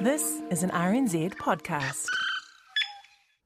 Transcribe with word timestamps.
This 0.00 0.40
is 0.50 0.62
an 0.62 0.70
RNZ 0.70 1.34
podcast. 1.36 2.06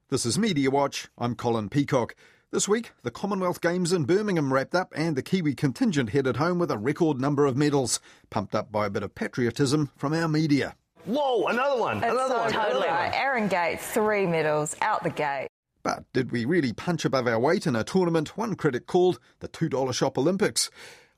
This 0.09 0.25
is 0.25 0.37
Media 0.39 0.69
Watch. 0.71 1.07
I'm 1.17 1.35
Colin 1.35 1.69
Peacock. 1.69 2.15
This 2.51 2.67
week, 2.67 2.91
the 3.03 3.11
Commonwealth 3.11 3.61
Games 3.61 3.93
in 3.93 4.05
Birmingham 4.05 4.51
wrapped 4.53 4.73
up 4.75 4.91
and 4.95 5.15
the 5.15 5.21
Kiwi 5.21 5.53
contingent 5.55 6.09
headed 6.09 6.37
home 6.37 6.57
with 6.59 6.71
a 6.71 6.77
record 6.77 7.19
number 7.19 7.45
of 7.45 7.55
medals, 7.57 7.99
pumped 8.29 8.55
up 8.55 8.71
by 8.71 8.87
a 8.87 8.89
bit 8.89 9.03
of 9.03 9.13
patriotism 9.15 9.91
from 9.97 10.13
our 10.13 10.27
media. 10.27 10.75
Whoa, 11.05 11.45
another 11.47 11.79
one, 11.79 11.97
It's 11.97 12.05
another 12.11 12.35
one. 12.37 12.51
totally 12.51 12.71
another 12.87 12.87
right. 12.87 13.11
one. 13.11 13.19
Aaron 13.21 13.47
Gates, 13.47 13.85
three 13.87 14.25
medals 14.25 14.75
out 14.81 15.03
the 15.03 15.09
gate. 15.09 15.47
But 15.83 16.03
did 16.13 16.31
we 16.31 16.45
really 16.45 16.73
punch 16.73 17.05
above 17.05 17.27
our 17.27 17.39
weight 17.39 17.65
in 17.67 17.75
a 17.75 17.83
tournament 17.83 18.37
one 18.37 18.55
critic 18.55 18.85
called 18.87 19.19
the 19.39 19.47
$2 19.47 19.93
Shop 19.93 20.17
Olympics? 20.17 20.69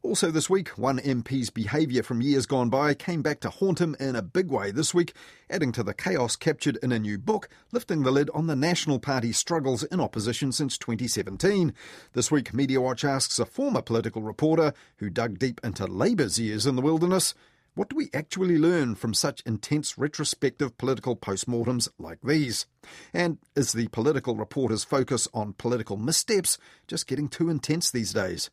Also 0.04 0.32
this 0.32 0.50
week, 0.50 0.70
one 0.80 0.98
MP's 0.98 1.52
behaviour 1.52 2.02
from 2.02 2.24
years 2.24 2.48
gone 2.48 2.72
by 2.72 2.96
came 2.96 3.22
back 3.22 3.40
to 3.42 3.52
haunt 3.52 3.80
him 3.80 3.96
in 4.00 4.16
a 4.16 4.24
big 4.24 4.50
way 4.50 4.72
this 4.72 4.96
week, 4.96 5.14
adding 5.48 5.72
to 5.72 5.84
the 5.84 5.94
chaos 5.94 6.36
captured 6.36 6.80
in 6.82 6.92
a 6.92 6.98
new 6.98 7.20
book, 7.20 7.48
lifting 7.72 8.02
the 8.02 8.10
lid 8.10 8.28
on 8.34 8.48
the 8.48 8.56
National 8.56 8.98
Party's 8.98 9.38
struggles 9.38 9.84
in 9.84 10.00
opposition 10.00 10.52
since 10.52 10.76
2017. 10.80 11.72
This 12.14 12.32
week, 12.32 12.52
Media 12.52 12.82
Watch 12.82 13.06
asks 13.06 13.38
a 13.38 13.46
former 13.46 13.84
political 13.84 14.24
reporter 14.24 14.74
who 14.98 15.12
dug 15.12 15.38
deep 15.38 15.62
into 15.64 15.86
Labour's 15.86 16.40
years 16.40 16.66
in 16.66 16.76
the 16.76 16.82
wilderness, 16.82 17.36
what 17.76 17.90
do 17.90 17.96
we 17.96 18.10
actually 18.12 18.58
learn 18.58 18.96
from 18.96 19.14
such 19.14 19.44
intense 19.46 20.00
retrospective 20.00 20.80
political 20.80 21.16
postmortems 21.16 21.90
like 22.00 22.22
these? 22.24 22.66
And 23.14 23.38
is 23.56 23.72
the 23.74 23.88
political 23.90 24.36
reporter's 24.36 24.84
focus 24.84 25.28
on 25.32 25.54
political 25.54 25.96
missteps 25.96 26.58
just 26.88 27.06
getting 27.06 27.30
too 27.30 27.50
intense 27.50 27.92
these 27.92 28.14
days? 28.14 28.50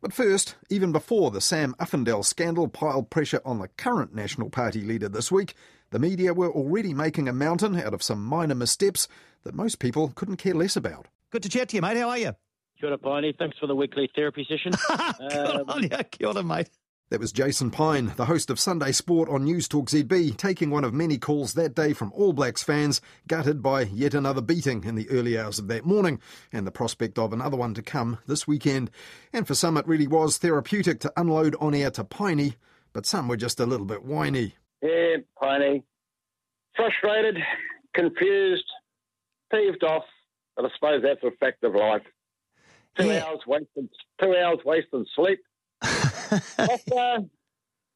But 0.00 0.12
first, 0.12 0.54
even 0.70 0.92
before 0.92 1.30
the 1.30 1.40
Sam 1.40 1.74
Uffindell 1.78 2.24
scandal 2.24 2.68
piled 2.68 3.10
pressure 3.10 3.40
on 3.44 3.58
the 3.58 3.68
current 3.68 4.14
National 4.14 4.50
Party 4.50 4.82
leader 4.82 5.08
this 5.08 5.32
week, 5.32 5.54
the 5.90 5.98
media 5.98 6.34
were 6.34 6.50
already 6.50 6.94
making 6.94 7.28
a 7.28 7.32
mountain 7.32 7.78
out 7.78 7.94
of 7.94 8.02
some 8.02 8.24
minor 8.24 8.54
missteps 8.54 9.08
that 9.44 9.54
most 9.54 9.78
people 9.78 10.12
couldn't 10.14 10.36
care 10.36 10.54
less 10.54 10.76
about. 10.76 11.06
Good 11.30 11.42
to 11.44 11.48
chat 11.48 11.68
to 11.70 11.76
you, 11.76 11.82
mate. 11.82 11.96
How 11.96 12.10
are 12.10 12.18
you? 12.18 12.34
Kia 12.80 12.88
ora, 12.90 12.98
Piney. 12.98 13.34
Thanks 13.38 13.58
for 13.58 13.66
the 13.66 13.74
weekly 13.74 14.10
therapy 14.14 14.46
session. 14.48 14.72
Good 15.18 15.60
um, 15.60 15.70
on 15.70 15.82
you. 15.82 15.88
Kia 15.88 16.28
ora, 16.28 16.42
mate. 16.42 16.70
That 17.08 17.20
was 17.20 17.30
Jason 17.30 17.70
Pine, 17.70 18.12
the 18.16 18.24
host 18.24 18.50
of 18.50 18.58
Sunday 18.58 18.90
Sport 18.90 19.28
on 19.28 19.44
News 19.44 19.68
Talk 19.68 19.86
ZB, 19.90 20.36
taking 20.36 20.70
one 20.70 20.82
of 20.82 20.92
many 20.92 21.18
calls 21.18 21.54
that 21.54 21.72
day 21.72 21.92
from 21.92 22.10
All 22.16 22.32
Blacks 22.32 22.64
fans, 22.64 23.00
gutted 23.28 23.62
by 23.62 23.82
yet 23.82 24.12
another 24.12 24.40
beating 24.40 24.82
in 24.82 24.96
the 24.96 25.08
early 25.10 25.38
hours 25.38 25.60
of 25.60 25.68
that 25.68 25.84
morning, 25.84 26.20
and 26.52 26.66
the 26.66 26.72
prospect 26.72 27.16
of 27.16 27.32
another 27.32 27.56
one 27.56 27.74
to 27.74 27.82
come 27.82 28.18
this 28.26 28.48
weekend. 28.48 28.90
And 29.32 29.46
for 29.46 29.54
some, 29.54 29.76
it 29.76 29.86
really 29.86 30.08
was 30.08 30.38
therapeutic 30.38 30.98
to 31.00 31.12
unload 31.16 31.54
on 31.60 31.74
air 31.76 31.92
to 31.92 32.02
Piney, 32.02 32.56
but 32.92 33.06
some 33.06 33.28
were 33.28 33.36
just 33.36 33.60
a 33.60 33.66
little 33.66 33.86
bit 33.86 34.02
whiny. 34.04 34.56
yeah, 34.82 35.18
Piney. 35.40 35.84
Frustrated, 36.74 37.38
confused, 37.94 38.66
peeved 39.52 39.84
off, 39.84 40.04
but 40.56 40.64
I 40.64 40.68
suppose 40.74 41.02
that's 41.04 41.22
a 41.22 41.30
fact 41.38 41.62
of 41.62 41.76
life. 41.76 42.02
Two 42.98 43.06
Yeah. 43.06 43.26
hours 43.26 43.40
wasted, 43.46 43.88
two 44.20 44.34
hours 44.36 44.58
wasted 44.64 45.06
sleep. 45.14 45.38
Doctor, 45.82 47.26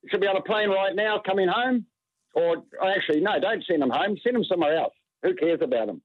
should 0.09 0.21
be 0.21 0.27
on 0.27 0.37
a 0.37 0.43
plane 0.43 0.71
right 0.71 0.95
now 0.95 1.21
coming 1.25 1.49
home. 1.49 1.87
Or 2.35 2.63
actually, 2.85 3.21
no, 3.21 3.41
don't 3.41 3.65
send 3.67 3.83
them 3.83 3.91
home. 3.91 4.17
Send 4.23 4.37
them 4.37 4.45
somewhere 4.45 4.77
else. 4.77 4.95
Who 5.23 5.35
cares 5.35 5.61
about 5.63 5.87
them? 5.87 6.03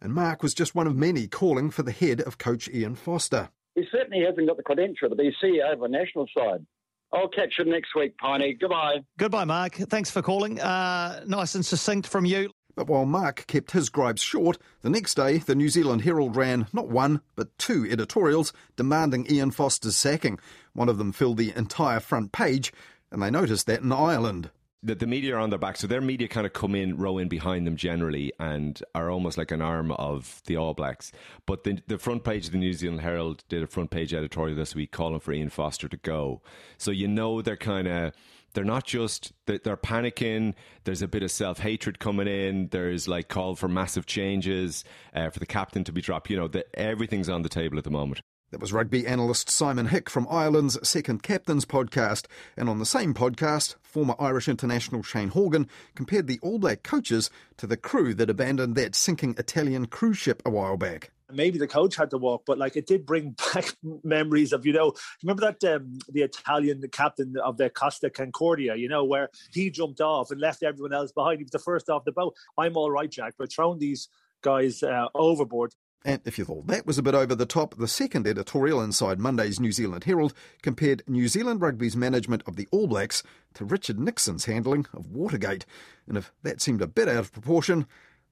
And 0.00 0.14
Mark 0.14 0.42
was 0.42 0.54
just 0.54 0.74
one 0.74 0.86
of 0.86 0.96
many 0.96 1.26
calling 1.28 1.70
for 1.70 1.82
the 1.82 1.92
head 1.92 2.22
of 2.22 2.38
coach 2.38 2.68
Ian 2.68 2.94
Foster. 2.94 3.50
He 3.74 3.84
certainly 3.92 4.24
hasn't 4.24 4.48
got 4.48 4.56
the 4.56 4.62
credential 4.62 5.10
to 5.10 5.14
be 5.14 5.34
CEO 5.42 5.72
of 5.72 5.82
a 5.82 5.88
national 5.88 6.26
side. 6.36 6.64
I'll 7.12 7.28
catch 7.28 7.54
you 7.58 7.64
next 7.64 7.94
week, 7.94 8.16
Piney. 8.18 8.56
Goodbye. 8.58 8.98
Goodbye, 9.18 9.44
Mark. 9.44 9.74
Thanks 9.74 10.10
for 10.10 10.22
calling. 10.22 10.60
Uh, 10.60 11.24
nice 11.26 11.54
and 11.54 11.64
succinct 11.66 12.06
from 12.06 12.24
you. 12.24 12.50
But 12.74 12.86
while 12.86 13.04
Mark 13.04 13.46
kept 13.46 13.72
his 13.72 13.88
gripes 13.88 14.22
short, 14.22 14.58
the 14.82 14.90
next 14.90 15.14
day 15.14 15.38
the 15.38 15.54
New 15.54 15.68
Zealand 15.68 16.02
Herald 16.02 16.36
ran 16.36 16.66
not 16.72 16.88
one, 16.88 17.20
but 17.36 17.56
two 17.58 17.86
editorials 17.90 18.52
demanding 18.76 19.30
Ian 19.30 19.50
Foster's 19.50 19.96
sacking. 19.96 20.38
One 20.72 20.88
of 20.88 20.98
them 20.98 21.12
filled 21.12 21.36
the 21.36 21.52
entire 21.56 22.00
front 22.00 22.32
page, 22.32 22.72
and 23.10 23.22
they 23.22 23.30
noticed 23.30 23.66
that 23.66 23.82
in 23.82 23.92
Ireland. 23.92 24.50
the, 24.82 24.94
the 24.94 25.06
media 25.06 25.36
are 25.36 25.40
on 25.40 25.50
their 25.50 25.58
back, 25.58 25.76
so 25.76 25.86
their 25.86 26.00
media 26.00 26.28
kind 26.28 26.46
of 26.46 26.52
come 26.52 26.74
in, 26.74 26.96
row 26.96 27.18
in 27.18 27.28
behind 27.28 27.66
them 27.66 27.76
generally, 27.76 28.32
and 28.38 28.82
are 28.94 29.10
almost 29.10 29.36
like 29.36 29.50
an 29.50 29.60
arm 29.60 29.92
of 29.92 30.42
the 30.46 30.56
All 30.56 30.72
Blacks. 30.74 31.12
But 31.46 31.64
the, 31.64 31.80
the 31.86 31.98
front 31.98 32.24
page 32.24 32.46
of 32.46 32.52
the 32.52 32.58
New 32.58 32.72
Zealand 32.72 33.02
Herald 33.02 33.44
did 33.48 33.62
a 33.62 33.66
front 33.66 33.90
page 33.90 34.14
editorial 34.14 34.56
this 34.56 34.74
week 34.74 34.90
calling 34.90 35.20
for 35.20 35.32
Ian 35.32 35.50
Foster 35.50 35.88
to 35.88 35.96
go. 35.98 36.40
So 36.78 36.90
you 36.90 37.08
know 37.08 37.42
they're 37.42 37.56
kind 37.56 37.88
of. 37.88 38.12
They're 38.52 38.64
not 38.64 38.84
just 38.84 39.32
they're, 39.46 39.58
panicking. 39.58 40.54
There's 40.84 41.02
a 41.02 41.08
bit 41.08 41.22
of 41.22 41.30
self 41.30 41.60
hatred 41.60 41.98
coming 41.98 42.28
in. 42.28 42.68
There's 42.68 43.08
like 43.08 43.28
call 43.28 43.54
for 43.54 43.68
massive 43.68 44.06
changes 44.06 44.84
uh, 45.14 45.30
for 45.30 45.38
the 45.38 45.46
captain 45.46 45.84
to 45.84 45.92
be 45.92 46.00
dropped. 46.00 46.30
You 46.30 46.36
know, 46.36 46.50
everything's 46.74 47.28
on 47.28 47.42
the 47.42 47.48
table 47.48 47.78
at 47.78 47.84
the 47.84 47.90
moment. 47.90 48.20
That 48.50 48.60
was 48.60 48.72
rugby 48.72 49.06
analyst 49.06 49.48
Simon 49.48 49.86
Hick 49.86 50.10
from 50.10 50.26
Ireland's 50.28 50.76
Second 50.86 51.22
Captains 51.22 51.64
podcast. 51.64 52.26
And 52.56 52.68
on 52.68 52.80
the 52.80 52.86
same 52.86 53.14
podcast, 53.14 53.76
former 53.80 54.16
Irish 54.18 54.48
international 54.48 55.04
Shane 55.04 55.28
Horgan 55.28 55.68
compared 55.94 56.26
the 56.26 56.40
All 56.42 56.58
Black 56.58 56.82
coaches 56.82 57.30
to 57.58 57.68
the 57.68 57.76
crew 57.76 58.12
that 58.14 58.28
abandoned 58.28 58.74
that 58.74 58.96
sinking 58.96 59.36
Italian 59.38 59.86
cruise 59.86 60.18
ship 60.18 60.42
a 60.44 60.50
while 60.50 60.76
back. 60.76 61.12
Maybe 61.32 61.58
the 61.58 61.66
coach 61.66 61.96
had 61.96 62.10
to 62.10 62.18
walk, 62.18 62.42
but 62.46 62.58
like 62.58 62.76
it 62.76 62.86
did 62.86 63.06
bring 63.06 63.36
back 63.54 63.74
memories 64.04 64.52
of 64.52 64.66
you 64.66 64.72
know 64.72 64.92
remember 65.22 65.52
that 65.52 65.74
um, 65.74 65.98
the 66.08 66.22
Italian 66.22 66.82
captain 66.92 67.34
of 67.44 67.56
the 67.56 67.70
Costa 67.70 68.10
Concordia, 68.10 68.76
you 68.76 68.88
know, 68.88 69.04
where 69.04 69.30
he 69.52 69.70
jumped 69.70 70.00
off 70.00 70.30
and 70.30 70.40
left 70.40 70.62
everyone 70.62 70.92
else 70.92 71.12
behind. 71.12 71.38
He 71.38 71.44
was 71.44 71.52
the 71.52 71.58
first 71.58 71.88
off 71.88 72.04
the 72.04 72.12
boat. 72.12 72.34
I'm 72.58 72.76
all 72.76 72.90
right, 72.90 73.10
Jack, 73.10 73.34
but 73.38 73.52
throwing 73.52 73.78
these 73.78 74.08
guys 74.42 74.82
uh, 74.82 75.08
overboard. 75.14 75.74
And 76.04 76.22
if 76.24 76.38
you 76.38 76.46
thought 76.46 76.66
that 76.66 76.86
was 76.86 76.96
a 76.96 77.02
bit 77.02 77.14
over 77.14 77.34
the 77.34 77.44
top, 77.44 77.76
the 77.76 77.86
second 77.86 78.26
editorial 78.26 78.80
inside 78.80 79.20
Monday's 79.20 79.60
New 79.60 79.70
Zealand 79.70 80.04
Herald 80.04 80.32
compared 80.62 81.02
New 81.06 81.28
Zealand 81.28 81.60
Rugby's 81.60 81.94
management 81.94 82.42
of 82.46 82.56
the 82.56 82.66
All 82.70 82.86
Blacks 82.86 83.22
to 83.54 83.66
Richard 83.66 83.98
Nixon's 83.98 84.46
handling 84.46 84.86
of 84.94 85.08
Watergate. 85.08 85.66
And 86.08 86.16
if 86.16 86.32
that 86.42 86.62
seemed 86.62 86.80
a 86.80 86.86
bit 86.86 87.08
out 87.08 87.18
of 87.18 87.32
proportion, 87.32 87.86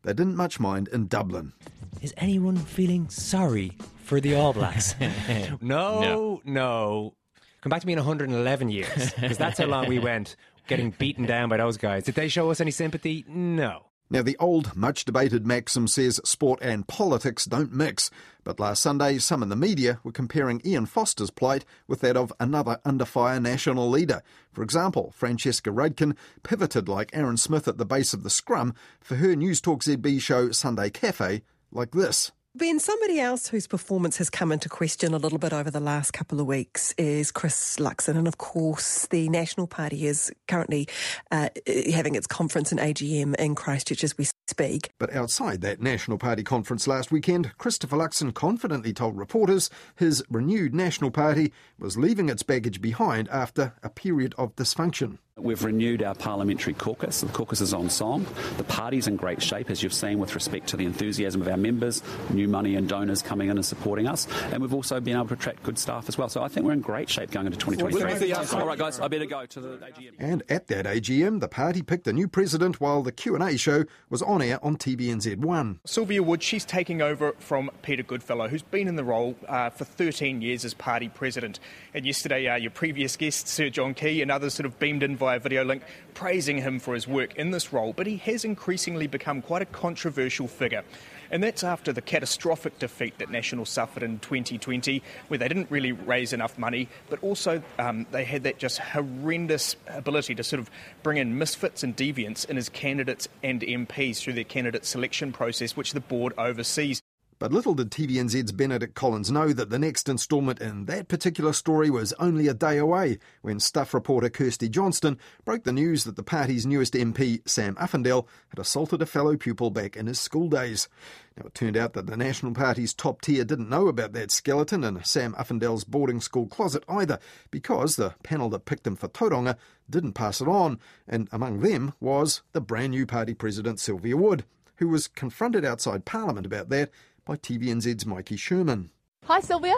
they 0.08 0.14
didn't 0.14 0.36
much 0.36 0.58
mind 0.58 0.88
in 0.88 1.06
Dublin. 1.06 1.52
Is 2.00 2.14
anyone 2.16 2.56
feeling 2.56 3.10
sorry 3.10 3.76
for 4.04 4.20
the 4.20 4.34
All 4.34 4.54
Blacks? 4.54 4.94
no, 5.60 6.40
no, 6.46 7.14
Come 7.60 7.70
back 7.70 7.82
to 7.82 7.86
me 7.86 7.92
in 7.92 7.98
111 7.98 8.70
years, 8.70 9.12
because 9.12 9.36
that's 9.36 9.58
how 9.58 9.66
long 9.66 9.86
we 9.86 9.98
went 10.10 10.36
getting 10.66 10.92
beaten 10.92 11.26
down 11.26 11.50
by 11.50 11.58
those 11.58 11.76
guys. 11.76 12.04
Did 12.04 12.14
they 12.14 12.28
show 12.28 12.50
us 12.50 12.62
any 12.62 12.70
sympathy? 12.70 13.26
No. 13.28 13.87
Now, 14.10 14.22
the 14.22 14.38
old, 14.38 14.74
much 14.74 15.04
debated 15.04 15.46
maxim 15.46 15.86
says 15.86 16.18
sport 16.24 16.60
and 16.62 16.88
politics 16.88 17.44
don't 17.44 17.74
mix, 17.74 18.10
but 18.42 18.58
last 18.58 18.82
Sunday, 18.82 19.18
some 19.18 19.42
in 19.42 19.50
the 19.50 19.56
media 19.56 20.00
were 20.02 20.12
comparing 20.12 20.62
Ian 20.64 20.86
Foster's 20.86 21.30
plight 21.30 21.66
with 21.86 22.00
that 22.00 22.16
of 22.16 22.32
another 22.40 22.80
under 22.86 23.04
fire 23.04 23.38
national 23.38 23.90
leader. 23.90 24.22
For 24.50 24.62
example, 24.62 25.12
Francesca 25.14 25.68
Rudkin 25.68 26.16
pivoted 26.42 26.88
like 26.88 27.10
Aaron 27.12 27.36
Smith 27.36 27.68
at 27.68 27.76
the 27.76 27.84
base 27.84 28.14
of 28.14 28.22
the 28.22 28.30
scrum 28.30 28.74
for 28.98 29.16
her 29.16 29.36
News 29.36 29.60
Talk 29.60 29.82
ZB 29.82 30.22
show 30.22 30.52
Sunday 30.52 30.88
Cafe, 30.88 31.42
like 31.70 31.90
this. 31.90 32.32
Ben, 32.58 32.80
somebody 32.80 33.20
else 33.20 33.46
whose 33.46 33.68
performance 33.68 34.16
has 34.16 34.28
come 34.28 34.50
into 34.50 34.68
question 34.68 35.14
a 35.14 35.18
little 35.18 35.38
bit 35.38 35.52
over 35.52 35.70
the 35.70 35.78
last 35.78 36.10
couple 36.10 36.40
of 36.40 36.46
weeks 36.48 36.92
is 36.98 37.30
Chris 37.30 37.76
Luxon. 37.76 38.16
And 38.16 38.26
of 38.26 38.38
course, 38.38 39.06
the 39.06 39.28
National 39.28 39.68
Party 39.68 40.08
is 40.08 40.32
currently 40.48 40.88
uh, 41.30 41.50
having 41.92 42.16
its 42.16 42.26
conference 42.26 42.72
in 42.72 42.78
AGM 42.78 43.36
in 43.36 43.54
Christchurch 43.54 44.02
as 44.02 44.18
we 44.18 44.24
speak. 44.48 44.92
But 44.98 45.14
outside 45.14 45.60
that 45.62 45.80
National 45.80 46.18
Party 46.18 46.42
conference 46.42 46.86
last 46.86 47.10
weekend, 47.10 47.56
Christopher 47.58 47.96
Luxon 47.96 48.32
confidently 48.34 48.92
told 48.92 49.16
reporters 49.16 49.70
his 49.96 50.22
renewed 50.30 50.74
National 50.74 51.10
Party 51.10 51.52
was 51.78 51.96
leaving 51.96 52.28
its 52.28 52.42
baggage 52.42 52.80
behind 52.80 53.28
after 53.28 53.74
a 53.82 53.90
period 53.90 54.34
of 54.38 54.56
dysfunction. 54.56 55.18
We've 55.38 55.62
renewed 55.62 56.02
our 56.02 56.14
parliamentary 56.14 56.74
caucus. 56.74 57.20
The 57.20 57.28
caucus 57.28 57.60
is 57.60 57.72
ensemble. 57.72 58.30
The 58.56 58.64
party's 58.64 59.06
in 59.06 59.16
great 59.16 59.40
shape, 59.40 59.70
as 59.70 59.82
you've 59.82 59.94
seen, 59.94 60.18
with 60.18 60.34
respect 60.34 60.66
to 60.68 60.76
the 60.76 60.84
enthusiasm 60.84 61.40
of 61.40 61.48
our 61.48 61.56
members, 61.56 62.02
new 62.30 62.48
money 62.48 62.74
and 62.74 62.88
donors 62.88 63.22
coming 63.22 63.48
in 63.48 63.56
and 63.56 63.64
supporting 63.64 64.08
us. 64.08 64.26
And 64.52 64.60
we've 64.60 64.74
also 64.74 64.98
been 65.00 65.14
able 65.14 65.28
to 65.28 65.34
attract 65.34 65.62
good 65.62 65.78
staff 65.78 66.08
as 66.08 66.18
well. 66.18 66.28
So 66.28 66.42
I 66.42 66.48
think 66.48 66.66
we're 66.66 66.72
in 66.72 66.80
great 66.80 67.08
shape 67.08 67.30
going 67.30 67.46
into 67.46 67.58
2023. 67.58 68.32
All 68.60 68.66
right, 68.66 68.78
guys, 68.78 68.98
I 68.98 69.06
better 69.06 69.26
go 69.26 69.46
to 69.46 69.60
the 69.60 69.76
AGM. 69.76 70.14
And 70.18 70.42
at 70.48 70.66
that 70.68 70.86
AGM, 70.86 71.38
the 71.40 71.48
party 71.48 71.82
picked 71.82 72.08
a 72.08 72.12
new 72.12 72.26
president 72.26 72.80
while 72.80 73.02
the 73.02 73.12
Q&A 73.12 73.56
show 73.56 73.84
was 74.10 74.22
on 74.22 74.37
air 74.42 74.64
on 74.64 74.76
TVNZ1. 74.76 75.78
Sylvia 75.84 76.22
Wood, 76.22 76.42
she's 76.42 76.64
taking 76.64 77.02
over 77.02 77.32
from 77.38 77.70
Peter 77.82 78.02
Goodfellow, 78.02 78.48
who's 78.48 78.62
been 78.62 78.88
in 78.88 78.96
the 78.96 79.04
role 79.04 79.36
uh, 79.48 79.70
for 79.70 79.84
13 79.84 80.42
years 80.42 80.64
as 80.64 80.74
party 80.74 81.08
president. 81.08 81.60
And 81.94 82.06
yesterday, 82.06 82.46
uh, 82.48 82.56
your 82.56 82.70
previous 82.70 83.16
guest, 83.16 83.48
Sir 83.48 83.70
John 83.70 83.94
Key, 83.94 84.22
and 84.22 84.30
others 84.30 84.54
sort 84.54 84.66
of 84.66 84.78
beamed 84.78 85.02
in 85.02 85.16
via 85.16 85.38
video 85.38 85.64
link, 85.64 85.82
praising 86.14 86.58
him 86.58 86.78
for 86.78 86.94
his 86.94 87.06
work 87.06 87.36
in 87.36 87.50
this 87.50 87.72
role, 87.72 87.92
but 87.92 88.06
he 88.06 88.16
has 88.18 88.44
increasingly 88.44 89.06
become 89.06 89.42
quite 89.42 89.62
a 89.62 89.66
controversial 89.66 90.48
figure. 90.48 90.84
And 91.30 91.42
that's 91.42 91.62
after 91.62 91.92
the 91.92 92.00
catastrophic 92.00 92.78
defeat 92.78 93.18
that 93.18 93.30
National 93.30 93.64
suffered 93.64 94.02
in 94.02 94.18
2020, 94.20 95.02
where 95.28 95.38
they 95.38 95.48
didn't 95.48 95.70
really 95.70 95.92
raise 95.92 96.32
enough 96.32 96.58
money, 96.58 96.88
but 97.10 97.22
also 97.22 97.62
um, 97.78 98.06
they 98.10 98.24
had 98.24 98.44
that 98.44 98.58
just 98.58 98.78
horrendous 98.78 99.76
ability 99.88 100.34
to 100.36 100.44
sort 100.44 100.60
of 100.60 100.70
bring 101.02 101.18
in 101.18 101.38
misfits 101.38 101.82
and 101.82 101.96
deviants 101.96 102.48
in 102.48 102.56
as 102.56 102.68
candidates 102.68 103.28
and 103.42 103.60
MPs 103.60 104.20
through 104.20 104.34
their 104.34 104.44
candidate 104.44 104.84
selection 104.84 105.32
process, 105.32 105.76
which 105.76 105.92
the 105.92 106.00
board 106.00 106.32
oversees. 106.38 107.02
But 107.40 107.52
little 107.52 107.74
did 107.74 107.92
TVNZ's 107.92 108.50
Benedict 108.50 108.96
Collins 108.96 109.30
know 109.30 109.52
that 109.52 109.70
the 109.70 109.78
next 109.78 110.08
instalment 110.08 110.60
in 110.60 110.86
that 110.86 111.06
particular 111.06 111.52
story 111.52 111.88
was 111.88 112.12
only 112.14 112.48
a 112.48 112.54
day 112.54 112.78
away 112.78 113.18
when 113.42 113.60
Stuff 113.60 113.94
reporter 113.94 114.28
Kirsty 114.28 114.68
Johnston 114.68 115.18
broke 115.44 115.62
the 115.62 115.72
news 115.72 116.02
that 116.02 116.16
the 116.16 116.24
party's 116.24 116.66
newest 116.66 116.94
MP, 116.94 117.48
Sam 117.48 117.76
Uffindell, 117.76 118.26
had 118.48 118.58
assaulted 118.58 119.02
a 119.02 119.06
fellow 119.06 119.36
pupil 119.36 119.70
back 119.70 119.96
in 119.96 120.08
his 120.08 120.18
school 120.18 120.48
days. 120.48 120.88
Now, 121.36 121.46
it 121.46 121.54
turned 121.54 121.76
out 121.76 121.92
that 121.92 122.08
the 122.08 122.16
National 122.16 122.54
Party's 122.54 122.92
top 122.92 123.20
tier 123.20 123.44
didn't 123.44 123.70
know 123.70 123.86
about 123.86 124.14
that 124.14 124.32
skeleton 124.32 124.82
in 124.82 125.04
Sam 125.04 125.34
Uffindell's 125.34 125.84
boarding 125.84 126.20
school 126.20 126.48
closet 126.48 126.82
either, 126.88 127.20
because 127.52 127.94
the 127.94 128.14
panel 128.24 128.48
that 128.50 128.64
picked 128.64 128.86
him 128.86 128.96
for 128.96 129.06
Tauranga 129.06 129.56
didn't 129.88 130.14
pass 130.14 130.40
it 130.40 130.48
on, 130.48 130.80
and 131.06 131.28
among 131.30 131.60
them 131.60 131.94
was 132.00 132.42
the 132.52 132.60
brand 132.60 132.90
new 132.90 133.06
party 133.06 133.34
president, 133.34 133.78
Sylvia 133.78 134.16
Wood, 134.16 134.44
who 134.78 134.88
was 134.88 135.06
confronted 135.06 135.64
outside 135.64 136.04
Parliament 136.04 136.46
about 136.46 136.68
that 136.70 136.90
by 137.28 137.36
TVNZ's 137.36 138.06
Mikey 138.06 138.38
Sherman. 138.38 138.90
Hi, 139.26 139.40
Sylvia. 139.40 139.76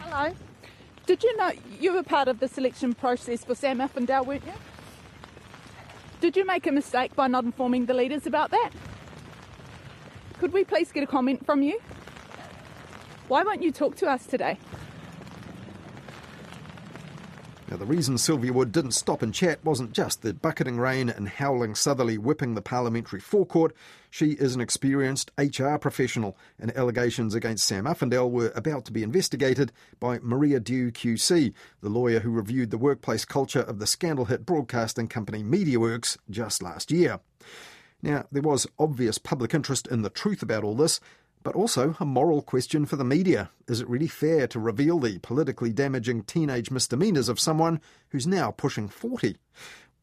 Hello. 0.00 0.32
Did 1.04 1.22
you 1.22 1.36
know 1.36 1.52
you 1.78 1.92
were 1.92 2.02
part 2.02 2.28
of 2.28 2.40
the 2.40 2.48
selection 2.48 2.94
process 2.94 3.44
for 3.44 3.54
Sam 3.54 3.78
Uffindell, 3.78 4.24
weren't 4.24 4.46
you? 4.46 4.54
Did 6.22 6.34
you 6.34 6.46
make 6.46 6.66
a 6.66 6.72
mistake 6.72 7.14
by 7.14 7.26
not 7.26 7.44
informing 7.44 7.84
the 7.84 7.92
leaders 7.92 8.26
about 8.26 8.50
that? 8.52 8.70
Could 10.38 10.54
we 10.54 10.64
please 10.64 10.90
get 10.92 11.02
a 11.02 11.06
comment 11.06 11.44
from 11.44 11.60
you? 11.60 11.78
Why 13.28 13.42
won't 13.42 13.62
you 13.62 13.70
talk 13.70 13.94
to 13.96 14.08
us 14.08 14.24
today? 14.24 14.58
Now, 17.68 17.76
the 17.76 17.84
reason 17.84 18.16
Sylvia 18.16 18.52
Wood 18.52 18.70
didn't 18.70 18.92
stop 18.92 19.22
and 19.22 19.34
chat 19.34 19.64
wasn't 19.64 19.90
just 19.92 20.22
the 20.22 20.32
bucketing 20.32 20.78
rain 20.78 21.08
and 21.08 21.28
howling 21.28 21.74
southerly 21.74 22.16
whipping 22.16 22.54
the 22.54 22.62
parliamentary 22.62 23.18
forecourt. 23.18 23.74
She 24.08 24.32
is 24.32 24.54
an 24.54 24.60
experienced 24.60 25.32
HR 25.36 25.74
professional, 25.74 26.38
and 26.60 26.70
allegations 26.76 27.34
against 27.34 27.66
Sam 27.66 27.86
Uffindell 27.86 28.30
were 28.30 28.52
about 28.54 28.84
to 28.84 28.92
be 28.92 29.02
investigated 29.02 29.72
by 29.98 30.20
Maria 30.22 30.60
Dew 30.60 30.92
QC, 30.92 31.52
the 31.80 31.88
lawyer 31.88 32.20
who 32.20 32.30
reviewed 32.30 32.70
the 32.70 32.78
workplace 32.78 33.24
culture 33.24 33.62
of 33.62 33.80
the 33.80 33.86
scandal 33.86 34.26
hit 34.26 34.46
broadcasting 34.46 35.08
company 35.08 35.42
MediaWorks 35.42 36.18
just 36.30 36.62
last 36.62 36.92
year. 36.92 37.18
Now, 38.00 38.26
there 38.30 38.42
was 38.42 38.68
obvious 38.78 39.18
public 39.18 39.54
interest 39.54 39.88
in 39.88 40.02
the 40.02 40.10
truth 40.10 40.40
about 40.40 40.62
all 40.62 40.76
this, 40.76 41.00
but 41.46 41.54
also 41.54 41.94
a 42.00 42.04
moral 42.04 42.42
question 42.42 42.84
for 42.84 42.96
the 42.96 43.04
media. 43.04 43.48
Is 43.68 43.80
it 43.80 43.88
really 43.88 44.08
fair 44.08 44.48
to 44.48 44.58
reveal 44.58 44.98
the 44.98 45.18
politically 45.20 45.72
damaging 45.72 46.24
teenage 46.24 46.72
misdemeanours 46.72 47.28
of 47.28 47.38
someone 47.38 47.80
who's 48.08 48.26
now 48.26 48.50
pushing 48.50 48.88
40? 48.88 49.36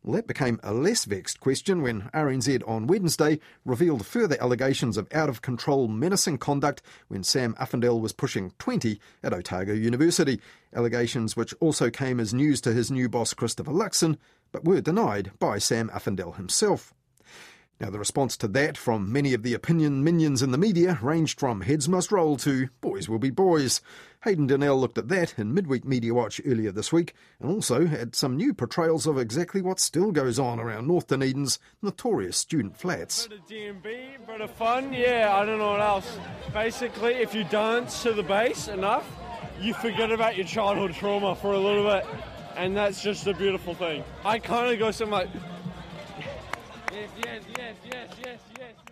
Well, 0.01 0.15
that 0.15 0.25
became 0.25 0.61
a 0.63 0.71
less 0.73 1.03
vexed 1.03 1.41
question 1.41 1.81
when 1.81 2.03
RNZ 2.13 2.65
on 2.65 2.87
Wednesday 2.87 3.41
revealed 3.65 4.05
further 4.05 4.37
allegations 4.39 4.95
of 4.95 5.13
out 5.13 5.27
of 5.27 5.41
control, 5.41 5.89
menacing 5.89 6.37
conduct 6.37 6.81
when 7.09 7.23
Sam 7.23 7.55
Uffindell 7.55 7.99
was 7.99 8.13
pushing 8.13 8.53
20 8.59 8.97
at 9.21 9.33
Otago 9.33 9.73
University. 9.73 10.39
Allegations 10.73 11.35
which 11.35 11.53
also 11.59 11.89
came 11.89 12.21
as 12.21 12.33
news 12.33 12.61
to 12.61 12.71
his 12.71 12.89
new 12.89 13.09
boss, 13.09 13.33
Christopher 13.33 13.73
Luxon, 13.73 14.17
but 14.53 14.63
were 14.63 14.79
denied 14.79 15.31
by 15.39 15.57
Sam 15.57 15.89
Uffindell 15.89 16.37
himself. 16.37 16.93
Now, 17.79 17.89
the 17.89 17.99
response 17.99 18.37
to 18.37 18.47
that 18.49 18.77
from 18.77 19.11
many 19.11 19.33
of 19.33 19.43
the 19.43 19.53
opinion 19.53 20.03
minions 20.03 20.41
in 20.41 20.51
the 20.51 20.57
media 20.57 20.99
ranged 21.01 21.39
from 21.39 21.61
heads 21.61 21.89
must 21.89 22.11
roll 22.11 22.37
to 22.37 22.69
boys 22.79 23.09
will 23.09 23.19
be 23.19 23.31
boys. 23.31 23.81
Hayden 24.23 24.47
Donnell 24.47 24.79
looked 24.79 24.97
at 24.97 25.09
that 25.09 25.33
in 25.37 25.53
Midweek 25.53 25.83
Media 25.83 26.13
Watch 26.13 26.39
earlier 26.45 26.71
this 26.71 26.93
week 26.93 27.13
and 27.41 27.51
also 27.51 27.85
had 27.85 28.15
some 28.15 28.37
new 28.37 28.53
portrayals 28.53 29.05
of 29.05 29.17
exactly 29.17 29.61
what 29.61 29.81
still 29.81 30.13
goes 30.13 30.39
on 30.39 30.59
around 30.59 30.87
North 30.87 31.07
Dunedin's 31.07 31.59
notorious 31.81 32.37
student 32.37 32.77
flats. 32.77 33.27
Bit 33.27 33.39
of 33.39 33.47
DnB, 33.47 34.27
bit 34.27 34.41
of 34.41 34.51
fun, 34.51 34.93
yeah, 34.93 35.35
I 35.35 35.45
don't 35.45 35.57
know 35.57 35.71
what 35.71 35.81
else. 35.81 36.17
Basically, 36.53 37.15
if 37.15 37.35
you 37.35 37.43
dance 37.43 38.01
to 38.03 38.13
the 38.13 38.23
bass 38.23 38.69
enough, 38.69 39.05
you 39.59 39.73
forget 39.73 40.11
about 40.11 40.37
your 40.37 40.45
childhood 40.45 40.93
trauma 40.93 41.35
for 41.35 41.51
a 41.51 41.59
little 41.59 41.83
bit, 41.83 42.05
and 42.55 42.77
that's 42.77 43.03
just 43.03 43.27
a 43.27 43.33
beautiful 43.33 43.73
thing. 43.73 44.05
I 44.23 44.39
kind 44.39 44.71
of 44.71 44.79
go 44.79 44.91
something 44.91 45.11
like. 45.11 45.29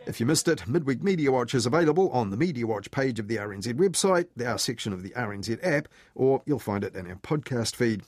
If 0.07 0.19
you 0.19 0.25
missed 0.25 0.47
it, 0.47 0.67
Midweek 0.67 1.03
Media 1.03 1.31
Watch 1.31 1.53
is 1.53 1.65
available 1.65 2.09
on 2.09 2.31
the 2.31 2.37
Media 2.37 2.65
Watch 2.65 2.89
page 2.91 3.19
of 3.19 3.27
the 3.27 3.37
RNZ 3.37 3.73
website, 3.75 4.27
our 4.45 4.57
section 4.57 4.93
of 4.93 5.03
the 5.03 5.11
RNZ 5.11 5.59
app, 5.63 5.87
or 6.15 6.41
you'll 6.45 6.59
find 6.59 6.83
it 6.83 6.95
in 6.95 7.07
our 7.07 7.15
podcast 7.15 7.75
feed. 7.75 8.01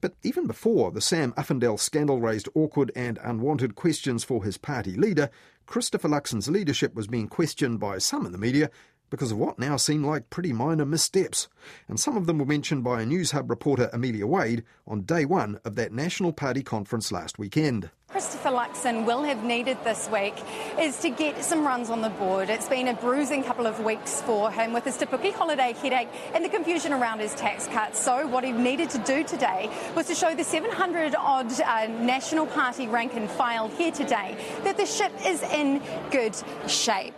But 0.00 0.14
even 0.24 0.46
before 0.46 0.90
the 0.90 1.00
Sam 1.00 1.32
Uffindell 1.34 1.78
scandal 1.78 2.20
raised 2.20 2.48
awkward 2.54 2.90
and 2.96 3.18
unwanted 3.22 3.76
questions 3.76 4.24
for 4.24 4.42
his 4.42 4.58
party 4.58 4.94
leader, 4.96 5.30
Christopher 5.66 6.08
Luxon's 6.08 6.48
leadership 6.48 6.94
was 6.94 7.06
being 7.06 7.28
questioned 7.28 7.78
by 7.78 7.98
some 7.98 8.26
in 8.26 8.32
the 8.32 8.38
media 8.38 8.68
because 9.12 9.30
of 9.30 9.36
what 9.36 9.58
now 9.58 9.76
seem 9.76 10.02
like 10.02 10.30
pretty 10.30 10.54
minor 10.54 10.86
missteps. 10.86 11.46
And 11.86 12.00
some 12.00 12.16
of 12.16 12.26
them 12.26 12.38
were 12.38 12.46
mentioned 12.46 12.82
by 12.82 13.02
a 13.02 13.06
News 13.06 13.32
Hub 13.32 13.50
reporter, 13.50 13.90
Amelia 13.92 14.26
Wade, 14.26 14.64
on 14.86 15.02
day 15.02 15.26
one 15.26 15.60
of 15.66 15.74
that 15.74 15.92
National 15.92 16.32
Party 16.32 16.62
conference 16.62 17.12
last 17.12 17.38
weekend. 17.38 17.90
Christopher 18.08 18.48
Luxon 18.48 19.04
will 19.04 19.22
have 19.22 19.44
needed 19.44 19.76
this 19.84 20.08
week 20.10 20.34
is 20.78 20.98
to 21.00 21.10
get 21.10 21.44
some 21.44 21.66
runs 21.66 21.90
on 21.90 22.00
the 22.00 22.08
board. 22.08 22.48
It's 22.48 22.70
been 22.70 22.88
a 22.88 22.94
bruising 22.94 23.44
couple 23.44 23.66
of 23.66 23.80
weeks 23.80 24.22
for 24.22 24.50
him 24.50 24.72
with 24.72 24.84
his 24.84 24.96
Te 24.96 25.04
Puke 25.04 25.34
holiday 25.34 25.74
headache 25.74 26.08
and 26.34 26.42
the 26.42 26.48
confusion 26.48 26.94
around 26.94 27.20
his 27.20 27.34
tax 27.34 27.66
cuts. 27.66 28.00
So 28.00 28.26
what 28.26 28.44
he 28.44 28.52
needed 28.52 28.88
to 28.90 28.98
do 29.00 29.24
today 29.24 29.70
was 29.94 30.06
to 30.06 30.14
show 30.14 30.34
the 30.34 30.44
700 30.44 31.14
odd 31.16 31.52
uh, 31.60 31.86
National 31.86 32.46
Party 32.46 32.88
rank 32.88 33.12
and 33.14 33.28
file 33.30 33.68
here 33.68 33.92
today 33.92 34.38
that 34.64 34.78
the 34.78 34.86
ship 34.86 35.12
is 35.26 35.42
in 35.42 35.82
good 36.10 36.34
shape. 36.66 37.12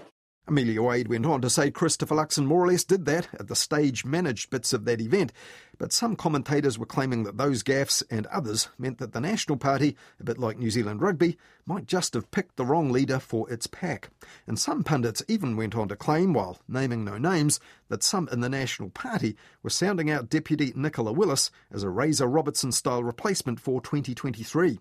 Amelia 0.46 0.82
Wade 0.82 1.08
went 1.08 1.24
on 1.24 1.40
to 1.40 1.48
say 1.48 1.70
Christopher 1.70 2.16
Luxon 2.16 2.44
more 2.44 2.62
or 2.62 2.66
less 2.66 2.84
did 2.84 3.06
that 3.06 3.28
at 3.32 3.48
the 3.48 3.56
stage 3.56 4.04
managed 4.04 4.50
bits 4.50 4.74
of 4.74 4.84
that 4.84 5.00
event, 5.00 5.32
but 5.78 5.90
some 5.90 6.16
commentators 6.16 6.78
were 6.78 6.84
claiming 6.84 7.22
that 7.22 7.38
those 7.38 7.62
gaffes 7.62 8.02
and 8.10 8.26
others 8.26 8.68
meant 8.78 8.98
that 8.98 9.12
the 9.12 9.22
National 9.22 9.56
Party, 9.56 9.96
a 10.20 10.24
bit 10.24 10.38
like 10.38 10.58
New 10.58 10.70
Zealand 10.70 11.00
Rugby, 11.00 11.38
might 11.64 11.86
just 11.86 12.12
have 12.12 12.30
picked 12.30 12.56
the 12.56 12.66
wrong 12.66 12.92
leader 12.92 13.18
for 13.18 13.50
its 13.50 13.66
pack. 13.66 14.10
And 14.46 14.58
some 14.58 14.84
pundits 14.84 15.22
even 15.28 15.56
went 15.56 15.74
on 15.74 15.88
to 15.88 15.96
claim, 15.96 16.34
while 16.34 16.58
naming 16.68 17.06
no 17.06 17.16
names, 17.16 17.58
that 17.88 18.02
some 18.02 18.28
in 18.30 18.40
the 18.40 18.50
National 18.50 18.90
Party 18.90 19.36
were 19.62 19.70
sounding 19.70 20.10
out 20.10 20.28
Deputy 20.28 20.74
Nicola 20.76 21.12
Willis 21.12 21.50
as 21.72 21.82
a 21.82 21.88
Razor 21.88 22.26
Robertson 22.26 22.70
style 22.70 23.02
replacement 23.02 23.60
for 23.60 23.80
2023. 23.80 24.78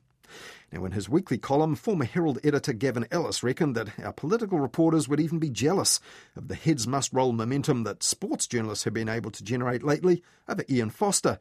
Now, 0.72 0.86
in 0.86 0.92
his 0.92 1.10
weekly 1.10 1.38
column, 1.38 1.76
former 1.76 2.06
Herald 2.06 2.40
editor 2.44 2.74
Gavin 2.74 3.08
Ellis 3.12 3.44
reckoned 3.44 3.76
that 3.76 4.00
our 4.00 4.14
political 4.14 4.60
reporters 4.60 5.08
would 5.08 5.20
even 5.20 5.40
be 5.40 5.50
jealous 5.50 6.00
of 6.36 6.48
the 6.48 6.56
heads 6.56 6.88
must 6.88 7.14
roll 7.14 7.32
momentum 7.32 7.84
that 7.84 8.04
sports 8.04 8.48
journalists 8.48 8.84
have 8.86 8.94
been 8.94 9.10
able 9.10 9.32
to 9.32 9.44
generate 9.44 9.84
lately 9.84 10.24
over 10.48 10.64
Ian 10.70 10.90
Foster. 10.90 11.40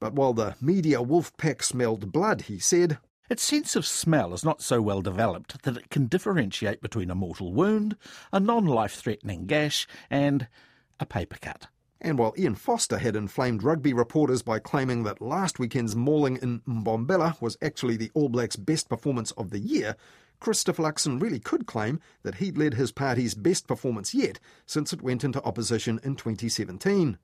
But 0.00 0.14
while 0.14 0.32
the 0.32 0.56
media 0.60 1.00
wolf 1.00 1.36
pack 1.36 1.62
smelled 1.62 2.10
blood, 2.10 2.42
he 2.42 2.58
said, 2.58 2.98
its 3.30 3.44
sense 3.44 3.76
of 3.76 3.86
smell 3.86 4.34
is 4.34 4.44
not 4.44 4.60
so 4.60 4.82
well 4.82 5.00
developed 5.00 5.62
that 5.62 5.76
it 5.76 5.90
can 5.90 6.06
differentiate 6.06 6.82
between 6.82 7.10
a 7.10 7.14
mortal 7.14 7.52
wound, 7.52 7.96
a 8.32 8.40
non 8.40 8.66
life 8.66 8.94
threatening 8.94 9.46
gash, 9.46 9.86
and 10.10 10.48
a 10.98 11.06
paper 11.06 11.38
cut. 11.40 11.68
And 12.04 12.18
while 12.18 12.34
Ian 12.36 12.56
Foster 12.56 12.98
had 12.98 13.14
inflamed 13.14 13.62
rugby 13.62 13.92
reporters 13.92 14.42
by 14.42 14.58
claiming 14.58 15.04
that 15.04 15.22
last 15.22 15.60
weekend's 15.60 15.94
mauling 15.94 16.36
in 16.42 16.58
Mbombela 16.68 17.40
was 17.40 17.56
actually 17.62 17.96
the 17.96 18.10
All 18.12 18.28
Blacks' 18.28 18.56
best 18.56 18.88
performance 18.88 19.30
of 19.32 19.50
the 19.50 19.60
year, 19.60 19.94
Christopher 20.40 20.82
Luxon 20.82 21.22
really 21.22 21.38
could 21.38 21.64
claim 21.64 22.00
that 22.24 22.34
he'd 22.34 22.58
led 22.58 22.74
his 22.74 22.90
party's 22.90 23.36
best 23.36 23.68
performance 23.68 24.12
yet 24.12 24.40
since 24.66 24.92
it 24.92 25.00
went 25.00 25.22
into 25.22 25.40
opposition 25.44 26.00
in 26.02 26.16
2017. 26.16 27.18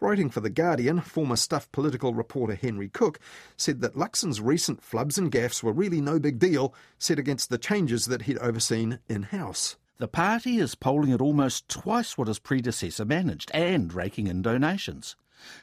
Writing 0.00 0.28
for 0.28 0.40
The 0.40 0.50
Guardian, 0.50 1.00
former 1.00 1.36
Stuff 1.36 1.70
political 1.70 2.12
reporter 2.12 2.56
Henry 2.56 2.88
Cook 2.88 3.20
said 3.56 3.80
that 3.82 3.94
Luxon's 3.94 4.40
recent 4.40 4.82
flubs 4.82 5.18
and 5.18 5.30
gaffes 5.30 5.62
were 5.62 5.72
really 5.72 6.00
no 6.00 6.18
big 6.18 6.40
deal 6.40 6.74
set 6.98 7.20
against 7.20 7.48
the 7.48 7.58
changes 7.58 8.06
that 8.06 8.22
he'd 8.22 8.38
overseen 8.38 8.98
in 9.08 9.22
house. 9.22 9.76
The 9.98 10.08
party 10.08 10.58
is 10.58 10.74
polling 10.74 11.10
at 11.12 11.22
almost 11.22 11.70
twice 11.70 12.18
what 12.18 12.28
his 12.28 12.38
predecessor 12.38 13.06
managed 13.06 13.50
and 13.54 13.92
raking 13.94 14.26
in 14.26 14.42
donations. 14.42 15.16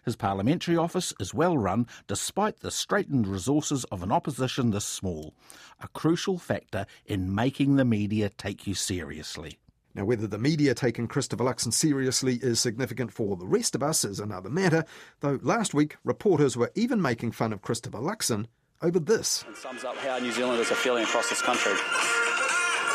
His 0.06 0.16
parliamentary 0.16 0.76
office 0.76 1.14
is 1.20 1.36
well 1.36 1.56
run 1.56 1.86
despite 2.08 2.62
the 2.62 2.72
straitened 2.72 3.28
resources 3.28 3.84
of 3.86 4.02
an 4.02 4.12
opposition 4.12 4.72
this 4.72 4.86
small, 4.86 5.36
a 5.80 5.88
crucial 5.88 6.40
factor 6.40 6.88
in 7.06 7.36
making 7.36 7.76
the 7.76 7.86
media 7.86 8.30
take 8.30 8.66
you 8.66 8.74
seriously. 8.74 9.60
Now, 9.94 10.06
whether 10.06 10.26
the 10.26 10.40
media 10.40 10.74
taking 10.74 11.08
Christopher 11.08 11.44
Luxon 11.44 11.72
seriously 11.72 12.40
is 12.42 12.60
significant 12.60 13.14
for 13.14 13.38
the 13.38 13.46
rest 13.46 13.76
of 13.76 13.84
us 13.84 14.04
is 14.04 14.20
another 14.20 14.50
matter, 14.50 14.84
though 15.20 15.40
last 15.44 15.76
week 15.76 15.98
reporters 16.04 16.58
were 16.58 16.72
even 16.74 17.00
making 17.00 17.34
fun 17.34 17.54
of 17.54 17.62
Christopher 17.62 18.00
Luxon 18.00 18.48
over 18.82 19.00
this. 19.00 19.46
It 19.48 19.58
sums 19.58 19.84
up 19.84 19.96
how 19.98 20.18
New 20.18 20.32
Zealanders 20.32 20.72
are 20.72 20.76
feeling 20.76 21.04
across 21.04 21.30
this 21.30 21.44
country. 21.44 21.74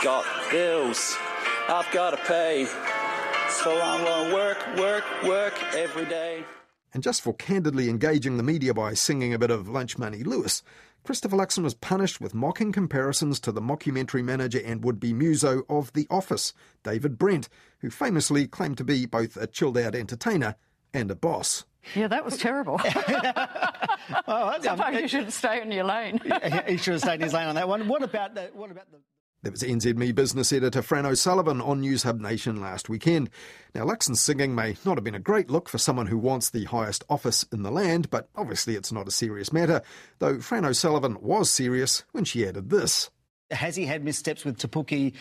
Got 0.02 0.24
bills, 0.50 1.16
I've 1.70 1.90
got 1.92 2.10
to 2.10 2.16
pay, 2.16 2.64
so 3.50 3.78
I'm 3.80 4.02
going 4.02 4.30
to 4.30 4.34
work, 4.34 4.76
work, 4.78 5.04
work 5.22 5.74
every 5.74 6.06
day. 6.06 6.42
And 6.94 7.02
just 7.02 7.20
for 7.20 7.34
candidly 7.34 7.90
engaging 7.90 8.38
the 8.38 8.42
media 8.42 8.72
by 8.72 8.94
singing 8.94 9.34
a 9.34 9.38
bit 9.38 9.50
of 9.50 9.68
Lunch 9.68 9.98
Money 9.98 10.22
Lewis, 10.22 10.62
Christopher 11.04 11.36
Luxon 11.36 11.64
was 11.64 11.74
punished 11.74 12.22
with 12.22 12.34
mocking 12.34 12.72
comparisons 12.72 13.38
to 13.40 13.52
the 13.52 13.60
mockumentary 13.60 14.24
manager 14.24 14.60
and 14.64 14.82
would 14.82 14.98
be 14.98 15.12
muso 15.12 15.64
of 15.68 15.92
The 15.92 16.06
Office, 16.10 16.54
David 16.82 17.18
Brent, 17.18 17.50
who 17.80 17.90
famously 17.90 18.46
claimed 18.46 18.78
to 18.78 18.84
be 18.84 19.04
both 19.04 19.36
a 19.36 19.46
chilled 19.46 19.76
out 19.76 19.94
entertainer 19.94 20.56
and 20.94 21.10
a 21.10 21.14
boss. 21.14 21.66
Yeah, 21.94 22.08
that 22.08 22.24
was 22.24 22.38
terrible. 22.38 22.80
well, 24.26 24.56
Sometimes 24.62 25.00
you 25.00 25.08
should 25.08 25.32
stay 25.32 25.60
in 25.60 25.70
your 25.70 25.84
lane. 25.84 26.18
he 26.66 26.78
should 26.78 26.94
have 26.94 27.02
stayed 27.02 27.16
in 27.16 27.20
his 27.22 27.34
lane 27.34 27.48
on 27.48 27.54
that 27.56 27.68
one. 27.68 27.88
What 27.88 28.02
about 28.02 28.34
the, 28.34 28.50
what 28.54 28.70
about 28.70 28.90
the 28.90 28.98
There 29.48 29.52
was 29.52 29.62
NZME 29.62 30.14
business 30.14 30.52
editor 30.52 30.82
Fran 30.82 31.06
O'Sullivan 31.06 31.62
on 31.62 31.80
News 31.80 32.02
Hub 32.02 32.20
Nation 32.20 32.60
last 32.60 32.90
weekend. 32.90 33.30
Now, 33.74 33.86
Luxon's 33.86 34.20
singing 34.20 34.54
may 34.54 34.76
not 34.84 34.98
have 34.98 35.04
been 35.04 35.14
a 35.14 35.18
great 35.18 35.48
look 35.48 35.70
for 35.70 35.78
someone 35.78 36.08
who 36.08 36.18
wants 36.18 36.50
the 36.50 36.66
highest 36.66 37.02
office 37.08 37.46
in 37.50 37.62
the 37.62 37.70
land, 37.70 38.10
but 38.10 38.28
obviously 38.36 38.76
it's 38.76 38.92
not 38.92 39.08
a 39.08 39.10
serious 39.10 39.50
matter, 39.50 39.80
though 40.18 40.38
Fran 40.38 40.66
O'Sullivan 40.66 41.16
was 41.22 41.48
serious 41.50 42.04
when 42.12 42.24
she 42.24 42.46
added 42.46 42.68
this. 42.68 43.08
Has 43.50 43.76
he 43.76 43.86
had 43.86 44.04
missteps 44.04 44.44
with 44.44 44.58
Te 44.58 44.68
Puke, 44.68 45.14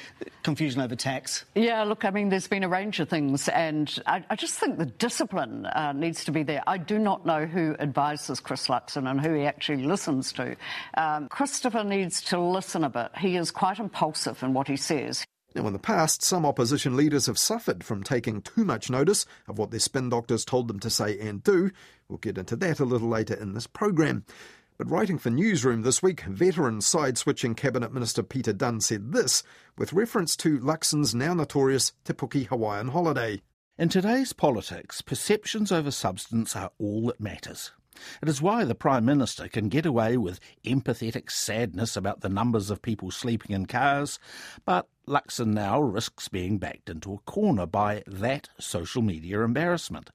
confusion 0.43 0.81
over 0.81 0.97
tax? 0.97 1.45
Yeah, 1.55 1.83
look, 1.83 2.03
I 2.03 2.09
mean, 2.09 2.27
there's 2.27 2.47
been 2.47 2.63
a 2.63 2.69
range 2.69 2.99
of 2.99 3.07
things, 3.07 3.47
and 3.47 4.01
I, 4.05 4.23
I 4.29 4.35
just 4.35 4.59
think 4.59 4.77
the 4.77 4.85
discipline 4.85 5.65
uh, 5.65 5.93
needs 5.93 6.25
to 6.25 6.31
be 6.33 6.43
there. 6.43 6.61
I 6.67 6.77
do 6.77 6.99
not 6.99 7.25
know 7.25 7.45
who 7.45 7.75
advises 7.79 8.41
Chris 8.41 8.67
Luxon 8.67 9.09
and 9.09 9.21
who 9.21 9.33
he 9.33 9.45
actually 9.45 9.83
listens 9.83 10.33
to. 10.33 10.57
Um, 10.97 11.29
Christopher 11.29 11.85
needs 11.85 12.21
to 12.23 12.39
listen 12.39 12.83
a 12.83 12.89
bit. 12.89 13.11
He 13.17 13.37
is 13.37 13.49
quite 13.49 13.79
impulsive 13.79 14.43
in 14.43 14.53
what 14.53 14.67
he 14.67 14.75
says. 14.75 15.25
Now, 15.55 15.65
in 15.65 15.73
the 15.73 15.79
past, 15.79 16.21
some 16.21 16.45
opposition 16.45 16.95
leaders 16.95 17.25
have 17.25 17.39
suffered 17.39 17.83
from 17.83 18.03
taking 18.03 18.41
too 18.41 18.65
much 18.65 18.89
notice 18.89 19.25
of 19.47 19.57
what 19.57 19.71
their 19.71 19.79
spin 19.79 20.09
doctors 20.09 20.45
told 20.45 20.67
them 20.67 20.79
to 20.81 20.89
say 20.89 21.17
and 21.17 21.41
do. 21.41 21.71
We'll 22.09 22.19
get 22.19 22.37
into 22.37 22.55
that 22.57 22.79
a 22.79 22.85
little 22.85 23.07
later 23.09 23.33
in 23.33 23.53
this 23.53 23.65
program. 23.65 24.25
But 24.77 24.91
writing 24.91 25.17
for 25.17 25.31
Newsroom 25.31 25.81
this 25.81 26.03
week, 26.03 26.21
veteran 26.21 26.81
side 26.81 27.17
switching 27.17 27.55
Cabinet 27.55 27.91
Minister 27.91 28.21
Peter 28.21 28.53
Dunne 28.53 28.79
said 28.79 29.11
this 29.11 29.41
with 29.75 29.91
reference 29.91 30.35
to 30.37 30.59
Luxon's 30.59 31.15
now 31.15 31.33
notorious 31.33 31.93
Te 32.03 32.13
Puke 32.13 32.45
Hawaiian 32.49 32.89
holiday. 32.89 33.41
In 33.79 33.89
today's 33.89 34.33
politics, 34.33 35.01
perceptions 35.01 35.71
over 35.71 35.89
substance 35.89 36.55
are 36.55 36.69
all 36.77 37.07
that 37.07 37.19
matters. 37.19 37.71
It 38.21 38.29
is 38.29 38.39
why 38.39 38.65
the 38.65 38.75
Prime 38.75 39.03
Minister 39.03 39.47
can 39.47 39.67
get 39.67 39.87
away 39.87 40.15
with 40.15 40.39
empathetic 40.63 41.31
sadness 41.31 41.97
about 41.97 42.21
the 42.21 42.29
numbers 42.29 42.69
of 42.69 42.83
people 42.83 43.09
sleeping 43.09 43.55
in 43.55 43.65
cars, 43.65 44.19
but 44.63 44.87
Luxon 45.07 45.55
now 45.55 45.81
risks 45.81 46.27
being 46.27 46.59
backed 46.59 46.87
into 46.87 47.15
a 47.15 47.19
corner 47.19 47.65
by 47.65 48.03
that 48.05 48.49
social 48.59 49.01
media 49.01 49.41
embarrassment. 49.41 50.11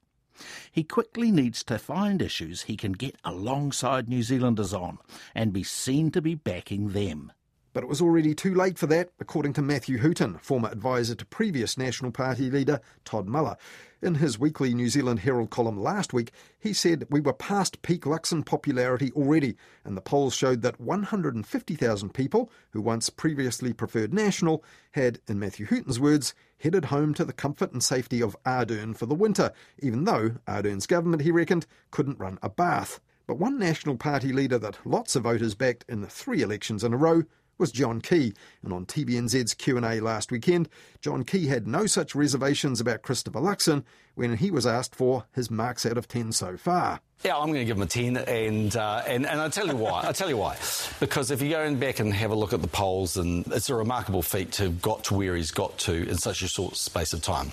He 0.70 0.84
quickly 0.84 1.30
needs 1.30 1.62
to 1.64 1.78
find 1.78 2.20
issues 2.20 2.62
he 2.62 2.76
can 2.76 2.92
get 2.92 3.16
alongside 3.24 4.08
New 4.08 4.22
Zealanders 4.22 4.72
on 4.72 4.98
and 5.34 5.52
be 5.52 5.62
seen 5.62 6.10
to 6.12 6.22
be 6.22 6.34
backing 6.34 6.90
them. 6.90 7.32
But 7.74 7.84
it 7.84 7.88
was 7.88 8.02
already 8.02 8.34
too 8.34 8.54
late 8.54 8.78
for 8.78 8.86
that, 8.88 9.12
according 9.18 9.54
to 9.54 9.62
Matthew 9.62 9.98
Hooton, 9.98 10.38
former 10.42 10.68
advisor 10.68 11.14
to 11.14 11.24
previous 11.24 11.78
National 11.78 12.10
Party 12.10 12.50
leader 12.50 12.80
Todd 13.06 13.26
Muller. 13.26 13.56
In 14.02 14.16
his 14.16 14.38
weekly 14.38 14.74
New 14.74 14.90
Zealand 14.90 15.20
Herald 15.20 15.48
column 15.48 15.80
last 15.80 16.12
week, 16.12 16.32
he 16.58 16.74
said 16.74 17.06
we 17.08 17.20
were 17.20 17.32
past 17.32 17.80
peak 17.80 18.02
Luxon 18.02 18.44
popularity 18.44 19.10
already, 19.12 19.56
and 19.86 19.96
the 19.96 20.02
polls 20.02 20.34
showed 20.34 20.60
that 20.60 20.80
150,000 20.80 22.12
people 22.12 22.50
who 22.72 22.82
once 22.82 23.08
previously 23.08 23.72
preferred 23.72 24.12
National 24.12 24.62
had, 24.90 25.20
in 25.26 25.38
Matthew 25.38 25.64
Hooton's 25.64 25.98
words, 26.00 26.34
headed 26.58 26.86
home 26.86 27.14
to 27.14 27.24
the 27.24 27.32
comfort 27.32 27.72
and 27.72 27.82
safety 27.82 28.20
of 28.20 28.36
Ardern 28.44 28.94
for 28.94 29.06
the 29.06 29.14
winter, 29.14 29.50
even 29.78 30.04
though 30.04 30.32
Ardern's 30.46 30.86
government, 30.86 31.22
he 31.22 31.30
reckoned, 31.30 31.64
couldn't 31.90 32.18
run 32.18 32.38
a 32.42 32.50
bath. 32.50 33.00
But 33.26 33.38
one 33.38 33.58
National 33.58 33.96
Party 33.96 34.32
leader 34.32 34.58
that 34.58 34.84
lots 34.84 35.16
of 35.16 35.22
voters 35.22 35.54
backed 35.54 35.86
in 35.88 36.04
three 36.06 36.42
elections 36.42 36.84
in 36.84 36.92
a 36.92 36.98
row 36.98 37.22
was 37.58 37.72
John 37.72 38.00
Key, 38.00 38.34
and 38.62 38.72
on 38.72 38.86
TVNZ's 38.86 39.54
Q&A 39.54 40.00
last 40.00 40.32
weekend, 40.32 40.68
John 41.00 41.24
Key 41.24 41.46
had 41.46 41.66
no 41.66 41.86
such 41.86 42.14
reservations 42.14 42.80
about 42.80 43.02
Christopher 43.02 43.40
Luxon 43.40 43.84
when 44.14 44.36
he 44.36 44.50
was 44.50 44.66
asked 44.66 44.94
for 44.94 45.24
his 45.32 45.50
marks 45.50 45.86
out 45.86 45.96
of 45.96 46.08
10 46.08 46.32
so 46.32 46.56
far. 46.56 47.00
Yeah, 47.24 47.36
I'm 47.36 47.46
going 47.46 47.60
to 47.60 47.64
give 47.64 47.76
him 47.76 47.82
a 47.82 47.86
10, 47.86 48.16
and, 48.16 48.76
uh, 48.76 49.02
and, 49.06 49.26
and 49.26 49.40
I'll 49.40 49.50
tell 49.50 49.68
you 49.68 49.76
why. 49.76 50.02
I'll 50.02 50.12
tell 50.12 50.28
you 50.28 50.36
why. 50.36 50.56
Because 50.98 51.30
if 51.30 51.40
you 51.40 51.50
go 51.50 51.74
back 51.76 52.00
and 52.00 52.12
have 52.12 52.30
a 52.30 52.34
look 52.34 52.52
at 52.52 52.62
the 52.62 52.68
polls, 52.68 53.16
and 53.16 53.46
it's 53.52 53.70
a 53.70 53.74
remarkable 53.74 54.22
feat 54.22 54.52
to 54.52 54.64
have 54.64 54.82
got 54.82 55.04
to 55.04 55.14
where 55.14 55.36
he's 55.36 55.52
got 55.52 55.78
to 55.78 56.08
in 56.08 56.16
such 56.18 56.42
a 56.42 56.48
short 56.48 56.76
space 56.76 57.12
of 57.12 57.22
time. 57.22 57.52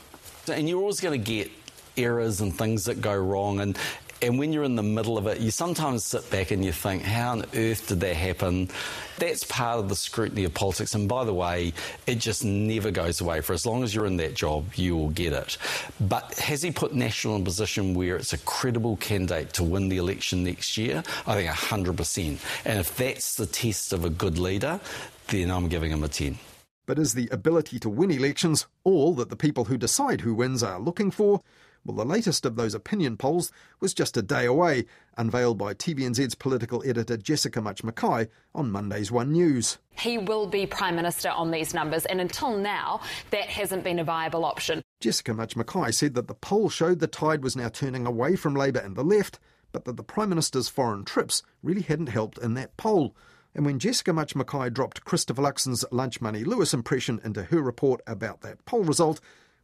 And 0.51 0.67
you're 0.67 0.79
always 0.79 0.99
going 0.99 1.21
to 1.21 1.23
get 1.23 1.51
errors 1.97 2.41
and 2.41 2.57
things 2.57 2.85
that 2.85 3.01
go 3.01 3.15
wrong, 3.15 3.59
and, 3.59 3.77
and 4.21 4.37
when 4.37 4.51
you're 4.51 4.63
in 4.63 4.75
the 4.75 4.83
middle 4.83 5.17
of 5.17 5.27
it, 5.27 5.39
you 5.39 5.51
sometimes 5.51 6.03
sit 6.03 6.29
back 6.29 6.51
and 6.51 6.63
you 6.63 6.71
think, 6.71 7.03
how 7.03 7.31
on 7.31 7.45
earth 7.55 7.87
did 7.87 8.01
that 8.01 8.15
happen? 8.15 8.69
That's 9.17 9.43
part 9.43 9.79
of 9.79 9.89
the 9.89 9.95
scrutiny 9.95 10.43
of 10.43 10.53
politics. 10.53 10.93
And 10.93 11.07
by 11.07 11.23
the 11.23 11.33
way, 11.33 11.73
it 12.05 12.15
just 12.15 12.43
never 12.43 12.91
goes 12.91 13.21
away. 13.21 13.41
For 13.41 13.53
as 13.53 13.65
long 13.65 13.83
as 13.83 13.93
you're 13.93 14.05
in 14.05 14.17
that 14.17 14.33
job, 14.33 14.73
you 14.75 14.95
will 14.97 15.09
get 15.09 15.33
it. 15.33 15.57
But 15.99 16.37
has 16.39 16.61
he 16.61 16.71
put 16.71 16.93
National 16.93 17.35
in 17.35 17.41
a 17.41 17.45
position 17.45 17.93
where 17.93 18.15
it's 18.17 18.33
a 18.33 18.37
credible 18.39 18.97
candidate 18.97 19.53
to 19.53 19.63
win 19.63 19.89
the 19.89 19.97
election 19.97 20.43
next 20.43 20.77
year? 20.77 21.03
I 21.25 21.35
think 21.35 21.49
100%. 21.49 22.39
And 22.65 22.79
if 22.79 22.95
that's 22.97 23.35
the 23.35 23.45
test 23.45 23.93
of 23.93 24.05
a 24.05 24.09
good 24.09 24.37
leader, 24.37 24.79
then 25.27 25.51
I'm 25.51 25.67
giving 25.67 25.91
him 25.91 26.03
a 26.03 26.07
10. 26.07 26.37
But 26.85 26.97
is 26.97 27.13
the 27.13 27.29
ability 27.31 27.77
to 27.79 27.89
win 27.89 28.09
elections 28.09 28.65
all 28.83 29.13
that 29.13 29.29
the 29.29 29.35
people 29.35 29.65
who 29.65 29.77
decide 29.77 30.21
who 30.21 30.33
wins 30.33 30.63
are 30.63 30.79
looking 30.79 31.11
for? 31.11 31.41
Well, 31.89 32.05
the 32.05 32.05
latest 32.05 32.45
of 32.45 32.55
those 32.55 32.75
opinion 32.75 33.17
polls 33.17 33.51
was 33.79 33.95
just 33.95 34.15
a 34.15 34.21
day 34.21 34.45
away, 34.45 34.85
unveiled 35.17 35.57
by 35.57 35.73
TVNZ's 35.73 36.35
political 36.35 36.83
editor 36.85 37.17
Jessica 37.17 37.63
Mutch 37.63 37.81
McKay 37.81 38.27
on 38.53 38.69
Monday's 38.69 39.11
One 39.11 39.31
News. 39.31 39.79
He 39.97 40.19
will 40.19 40.45
be 40.45 40.67
Prime 40.67 40.95
Minister 40.95 41.29
on 41.29 41.49
these 41.49 41.73
numbers, 41.73 42.05
and 42.05 42.21
until 42.21 42.55
now, 42.55 43.01
that 43.31 43.45
hasn't 43.45 43.83
been 43.83 43.97
a 43.97 44.03
viable 44.03 44.45
option. 44.45 44.83
Jessica 44.99 45.33
Mutch 45.33 45.55
McKay 45.55 45.91
said 45.91 46.13
that 46.13 46.27
the 46.27 46.35
poll 46.35 46.69
showed 46.69 46.99
the 46.99 47.07
tide 47.07 47.41
was 47.41 47.55
now 47.55 47.69
turning 47.69 48.05
away 48.05 48.35
from 48.35 48.53
Labour 48.53 48.81
and 48.81 48.95
the 48.95 49.03
left, 49.03 49.39
but 49.71 49.85
that 49.85 49.97
the 49.97 50.03
Prime 50.03 50.29
Minister's 50.29 50.69
foreign 50.69 51.05
trips 51.05 51.41
really 51.63 51.81
hadn't 51.81 52.09
helped 52.09 52.37
in 52.37 52.53
that 52.53 52.77
poll. 52.77 53.15
And 53.55 53.65
when 53.65 53.79
Jessica 53.79 54.13
Mutch 54.13 54.35
McKay 54.35 54.71
dropped 54.71 55.05
Christopher 55.05 55.41
Luxon's 55.41 55.83
Lunch 55.91 56.21
Money 56.21 56.43
Lewis 56.43 56.71
impression 56.71 57.19
into 57.23 57.45
her 57.45 57.63
report 57.63 58.01
about 58.05 58.41
that 58.41 58.63
poll 58.65 58.83
result, 58.83 59.19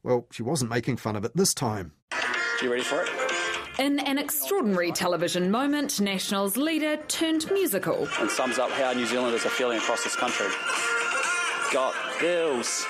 well, 0.06 0.28
she 0.32 0.44
wasn't 0.44 0.70
making 0.70 0.98
fun 0.98 1.16
of 1.16 1.26
it 1.26 1.36
this 1.36 1.54
time. 1.54 1.92
You 2.62 2.72
ready 2.72 2.84
for 2.84 3.02
it? 3.02 3.10
In 3.80 4.00
an 4.00 4.18
extraordinary 4.18 4.92
television 4.92 5.52
moment, 5.52 6.00
National's 6.00 6.56
leader 6.56 6.96
turned 7.08 7.52
musical. 7.52 8.08
And 8.20 8.30
sums 8.30 8.60
up 8.60 8.70
how 8.72 8.94
New 8.94 9.06
Zealanders 9.06 9.46
are 9.46 9.50
feeling 9.50 9.80
across 9.80 10.04
this 10.04 10.16
country. 10.16 10.46
Got 11.74 11.94
bills, 12.22 12.86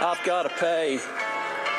I've 0.00 0.22
got 0.24 0.42
to 0.42 0.50
pay. 0.50 0.98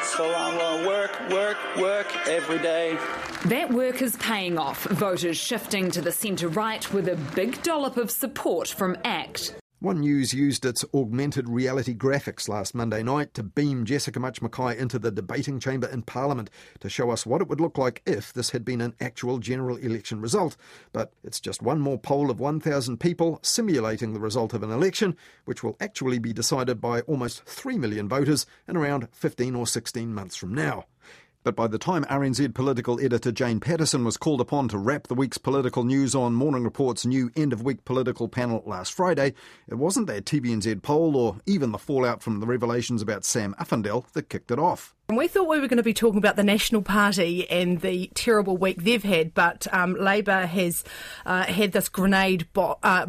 So 0.03 0.33
I'm 0.35 0.57
going 0.57 0.81
to 0.81 0.87
work, 0.87 1.29
work, 1.29 1.57
work 1.77 2.27
every 2.27 2.57
day. 2.57 2.97
That 3.45 3.71
work 3.71 4.01
is 4.01 4.17
paying 4.17 4.57
off, 4.57 4.83
voters 4.85 5.37
shifting 5.37 5.91
to 5.91 6.01
the 6.01 6.11
centre 6.11 6.49
right 6.49 6.91
with 6.91 7.07
a 7.07 7.15
big 7.35 7.61
dollop 7.61 7.95
of 7.95 8.09
support 8.09 8.67
from 8.67 8.97
ACT. 9.05 9.53
One 9.81 10.01
News 10.01 10.33
used 10.33 10.65
its 10.65 10.83
augmented 10.93 11.47
reality 11.47 11.95
graphics 11.95 12.49
last 12.49 12.75
Monday 12.75 13.01
night 13.01 13.33
to 13.35 13.43
beam 13.43 13.85
Jessica 13.85 14.19
Mutch 14.19 14.41
McKay 14.41 14.75
into 14.75 14.99
the 14.99 15.09
debating 15.09 15.57
chamber 15.57 15.87
in 15.87 16.01
Parliament 16.01 16.49
to 16.81 16.89
show 16.89 17.11
us 17.11 17.25
what 17.25 17.39
it 17.39 17.47
would 17.47 17.61
look 17.61 17.77
like 17.77 18.01
if 18.05 18.33
this 18.33 18.49
had 18.49 18.65
been 18.65 18.81
an 18.81 18.93
actual 18.99 19.37
general 19.37 19.77
election 19.77 20.19
result. 20.19 20.57
But 20.91 21.13
it's 21.23 21.39
just 21.39 21.61
one 21.61 21.79
more 21.79 21.97
poll 21.97 22.29
of 22.29 22.41
1,000 22.41 22.99
people 22.99 23.39
simulating 23.41 24.13
the 24.13 24.19
result 24.19 24.53
of 24.53 24.63
an 24.63 24.71
election, 24.71 25.15
which 25.45 25.63
will 25.63 25.77
actually 25.79 26.19
be 26.19 26.33
decided 26.33 26.81
by 26.81 26.99
almost 27.01 27.45
3 27.45 27.77
million 27.77 28.09
voters 28.09 28.45
in 28.67 28.75
around 28.75 29.07
15 29.13 29.55
or 29.55 29.65
16 29.65 30.13
months 30.13 30.35
from 30.35 30.53
now. 30.53 30.87
But 31.49 31.55
by 31.55 31.65
the 31.65 31.79
time 31.79 32.03
RNZ 32.03 32.53
political 32.53 33.03
editor 33.03 33.31
Jane 33.31 33.59
Patterson 33.59 34.05
was 34.05 34.17
called 34.17 34.39
upon 34.39 34.67
to 34.67 34.77
wrap 34.77 35.07
the 35.07 35.15
week's 35.15 35.39
political 35.39 35.83
news 35.83 36.13
on 36.13 36.35
Morning 36.35 36.63
Report's 36.63 37.07
new 37.07 37.31
end 37.35 37.53
of 37.53 37.63
week 37.63 37.85
political 37.85 38.27
panel 38.27 38.61
last 38.67 38.93
Friday, 38.93 39.33
it 39.67 39.73
wasn't 39.73 40.05
that 40.05 40.25
TVNZ 40.25 40.83
poll 40.83 41.17
or 41.17 41.37
even 41.47 41.71
the 41.71 41.79
fallout 41.79 42.21
from 42.21 42.39
the 42.39 42.45
revelations 42.45 43.01
about 43.01 43.25
Sam 43.25 43.55
Uffindell 43.59 44.05
that 44.13 44.29
kicked 44.29 44.51
it 44.51 44.59
off. 44.59 44.93
We 45.09 45.27
thought 45.27 45.47
we 45.47 45.59
were 45.59 45.67
going 45.67 45.77
to 45.77 45.83
be 45.83 45.91
talking 45.91 46.19
about 46.19 46.35
the 46.35 46.43
National 46.43 46.83
Party 46.83 47.49
and 47.49 47.81
the 47.81 48.11
terrible 48.13 48.55
week 48.55 48.83
they've 48.83 49.01
had, 49.01 49.33
but 49.33 49.65
um, 49.73 49.95
Labor 49.95 50.45
has 50.45 50.83
uh, 51.25 51.45
had 51.45 51.71
this 51.71 51.89
grenade 51.89 52.47
uh, 52.55 53.07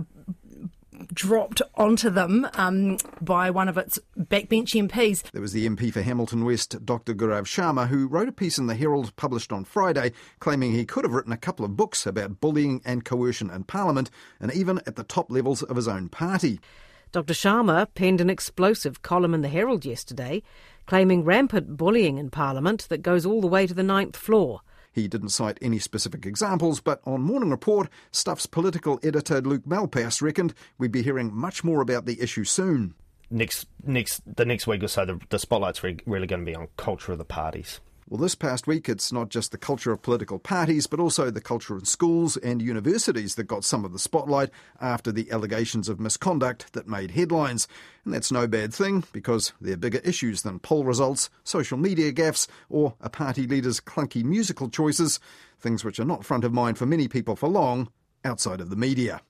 dropped 1.12 1.62
onto 1.74 2.10
them 2.10 2.46
um, 2.54 2.96
by 3.20 3.50
one 3.50 3.68
of 3.68 3.78
its 3.78 3.98
backbench 4.18 4.74
MPs. 4.74 5.30
There 5.32 5.42
was 5.42 5.52
the 5.52 5.68
MP 5.68 5.92
for 5.92 6.02
Hamilton 6.02 6.44
West, 6.44 6.84
Dr. 6.84 7.14
Gaurav 7.14 7.44
Sharma, 7.44 7.88
who 7.88 8.06
wrote 8.06 8.28
a 8.28 8.32
piece 8.32 8.58
in 8.58 8.66
the 8.66 8.74
Herald 8.74 9.14
published 9.16 9.52
on 9.52 9.64
Friday 9.64 10.12
claiming 10.38 10.72
he 10.72 10.84
could 10.84 11.04
have 11.04 11.12
written 11.12 11.32
a 11.32 11.36
couple 11.36 11.64
of 11.64 11.76
books 11.76 12.06
about 12.06 12.40
bullying 12.40 12.80
and 12.84 13.04
coercion 13.04 13.50
in 13.50 13.64
Parliament 13.64 14.10
and 14.40 14.52
even 14.52 14.80
at 14.86 14.96
the 14.96 15.04
top 15.04 15.30
levels 15.30 15.62
of 15.62 15.76
his 15.76 15.88
own 15.88 16.08
party. 16.08 16.60
Dr. 17.12 17.34
Sharma 17.34 17.88
penned 17.94 18.20
an 18.20 18.30
explosive 18.30 19.02
column 19.02 19.34
in 19.34 19.40
the 19.40 19.48
Herald 19.48 19.84
yesterday 19.84 20.42
claiming 20.86 21.24
rampant 21.24 21.76
bullying 21.76 22.18
in 22.18 22.30
Parliament 22.30 22.86
that 22.88 23.02
goes 23.02 23.24
all 23.24 23.40
the 23.40 23.46
way 23.46 23.64
to 23.64 23.74
the 23.74 23.82
ninth 23.82 24.16
floor. 24.16 24.60
He 24.92 25.08
didn't 25.08 25.28
cite 25.30 25.58
any 25.62 25.78
specific 25.78 26.26
examples, 26.26 26.80
but 26.80 27.00
on 27.04 27.22
Morning 27.22 27.50
Report, 27.50 27.88
Stuff's 28.10 28.46
political 28.46 28.98
editor 29.02 29.40
Luke 29.40 29.64
Malpass 29.64 30.20
reckoned 30.20 30.54
we'd 30.78 30.92
be 30.92 31.02
hearing 31.02 31.34
much 31.34 31.62
more 31.62 31.80
about 31.80 32.06
the 32.06 32.20
issue 32.20 32.44
soon. 32.44 32.94
Next, 33.30 33.66
next, 33.84 34.22
the 34.26 34.44
next 34.44 34.66
week 34.66 34.82
or 34.82 34.88
so, 34.88 35.04
the, 35.04 35.20
the 35.28 35.38
spotlight's 35.38 35.84
re- 35.84 35.98
really 36.04 36.26
going 36.26 36.44
to 36.44 36.50
be 36.50 36.56
on 36.56 36.68
culture 36.76 37.12
of 37.12 37.18
the 37.18 37.24
parties. 37.24 37.80
Well, 38.10 38.18
this 38.18 38.34
past 38.34 38.66
week, 38.66 38.88
it's 38.88 39.12
not 39.12 39.28
just 39.28 39.52
the 39.52 39.56
culture 39.56 39.92
of 39.92 40.02
political 40.02 40.40
parties, 40.40 40.88
but 40.88 40.98
also 40.98 41.30
the 41.30 41.40
culture 41.40 41.78
in 41.78 41.84
schools 41.84 42.36
and 42.36 42.60
universities 42.60 43.36
that 43.36 43.44
got 43.44 43.62
some 43.62 43.84
of 43.84 43.92
the 43.92 44.00
spotlight 44.00 44.50
after 44.80 45.12
the 45.12 45.30
allegations 45.30 45.88
of 45.88 46.00
misconduct 46.00 46.72
that 46.72 46.88
made 46.88 47.12
headlines. 47.12 47.68
And 48.04 48.12
that's 48.12 48.32
no 48.32 48.48
bad 48.48 48.74
thing, 48.74 49.04
because 49.12 49.52
they're 49.60 49.76
bigger 49.76 50.00
issues 50.02 50.42
than 50.42 50.58
poll 50.58 50.82
results, 50.82 51.30
social 51.44 51.78
media 51.78 52.12
gaffes, 52.12 52.48
or 52.68 52.96
a 53.00 53.08
party 53.08 53.46
leader's 53.46 53.80
clunky 53.80 54.24
musical 54.24 54.68
choices, 54.68 55.20
things 55.60 55.84
which 55.84 56.00
are 56.00 56.04
not 56.04 56.24
front 56.24 56.42
of 56.42 56.52
mind 56.52 56.78
for 56.78 56.86
many 56.86 57.06
people 57.06 57.36
for 57.36 57.48
long 57.48 57.92
outside 58.24 58.60
of 58.60 58.70
the 58.70 58.76
media. 58.76 59.20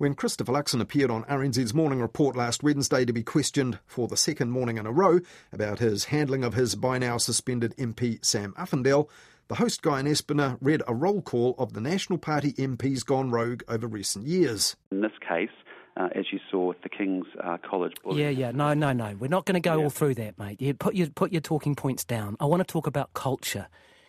When 0.00 0.14
Christopher 0.14 0.52
Luxon 0.52 0.80
appeared 0.80 1.10
on 1.10 1.24
RNZ's 1.24 1.74
morning 1.74 2.00
report 2.00 2.34
last 2.34 2.62
Wednesday 2.62 3.04
to 3.04 3.12
be 3.12 3.22
questioned 3.22 3.80
for 3.86 4.08
the 4.08 4.16
second 4.16 4.50
morning 4.50 4.78
in 4.78 4.86
a 4.86 4.90
row 4.90 5.20
about 5.52 5.78
his 5.78 6.06
handling 6.06 6.42
of 6.42 6.54
his 6.54 6.74
by 6.74 6.96
now 6.96 7.18
suspended 7.18 7.76
MP 7.76 8.24
Sam 8.24 8.54
Uffindell, 8.56 9.10
the 9.48 9.56
host 9.56 9.82
Guyon 9.82 10.06
Espiner 10.06 10.56
read 10.62 10.82
a 10.88 10.94
roll 10.94 11.20
call 11.20 11.54
of 11.58 11.74
the 11.74 11.82
National 11.82 12.18
Party 12.18 12.54
MPs 12.54 13.04
gone 13.04 13.30
rogue 13.30 13.62
over 13.68 13.86
recent 13.86 14.26
years. 14.26 14.74
In 14.90 15.02
this 15.02 15.12
case, 15.20 15.50
uh, 15.98 16.08
as 16.14 16.32
you 16.32 16.38
saw 16.50 16.68
with 16.68 16.80
the 16.80 16.88
King's 16.88 17.26
uh, 17.44 17.58
College 17.58 17.92
bullying. 18.02 18.22
Yeah, 18.22 18.30
yeah, 18.30 18.52
no, 18.52 18.72
no, 18.72 18.94
no. 18.94 19.14
We're 19.18 19.28
not 19.28 19.44
going 19.44 19.60
to 19.62 19.68
go 19.68 19.76
yeah. 19.76 19.84
all 19.84 19.90
through 19.90 20.14
that, 20.14 20.38
mate. 20.38 20.62
You 20.62 20.72
put 20.72 20.94
your 20.94 21.10
put 21.10 21.30
your 21.30 21.42
talking 21.42 21.74
points 21.74 22.06
down. 22.06 22.38
I 22.40 22.46
want 22.46 22.66
to 22.66 22.72
talk 22.72 22.86
about 22.86 23.12
culture 23.12 23.68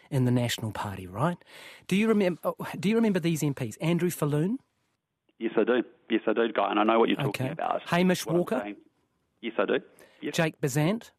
in 0.10 0.24
the 0.24 0.32
National 0.32 0.72
Party, 0.72 1.06
right? 1.06 1.38
Do 1.90 1.98
you 1.98 2.08
remember? 2.08 2.40
Oh, 2.46 2.56
do 2.80 2.88
you 2.88 2.96
remember 2.96 3.20
these 3.20 3.42
MPs? 3.42 3.76
Andrew 3.82 4.10
Falloon. 4.10 4.60
Yes, 5.42 5.54
I 5.58 5.64
do. 5.64 5.84
Yes, 6.08 6.22
I 6.28 6.34
do, 6.34 6.52
Guy, 6.54 6.70
and 6.70 6.80
I 6.80 6.84
know 6.84 7.00
what 7.00 7.10
you're 7.10 7.18
talking 7.18 7.48
okay. 7.48 7.52
about. 7.52 7.82
Hamish 7.88 8.28
Walker. 8.28 8.76
Yes, 9.42 9.54
I 9.58 9.66
do. 9.66 9.80
Yes. 10.22 10.36
Jake 10.36 10.62
Bezant. 10.62 11.10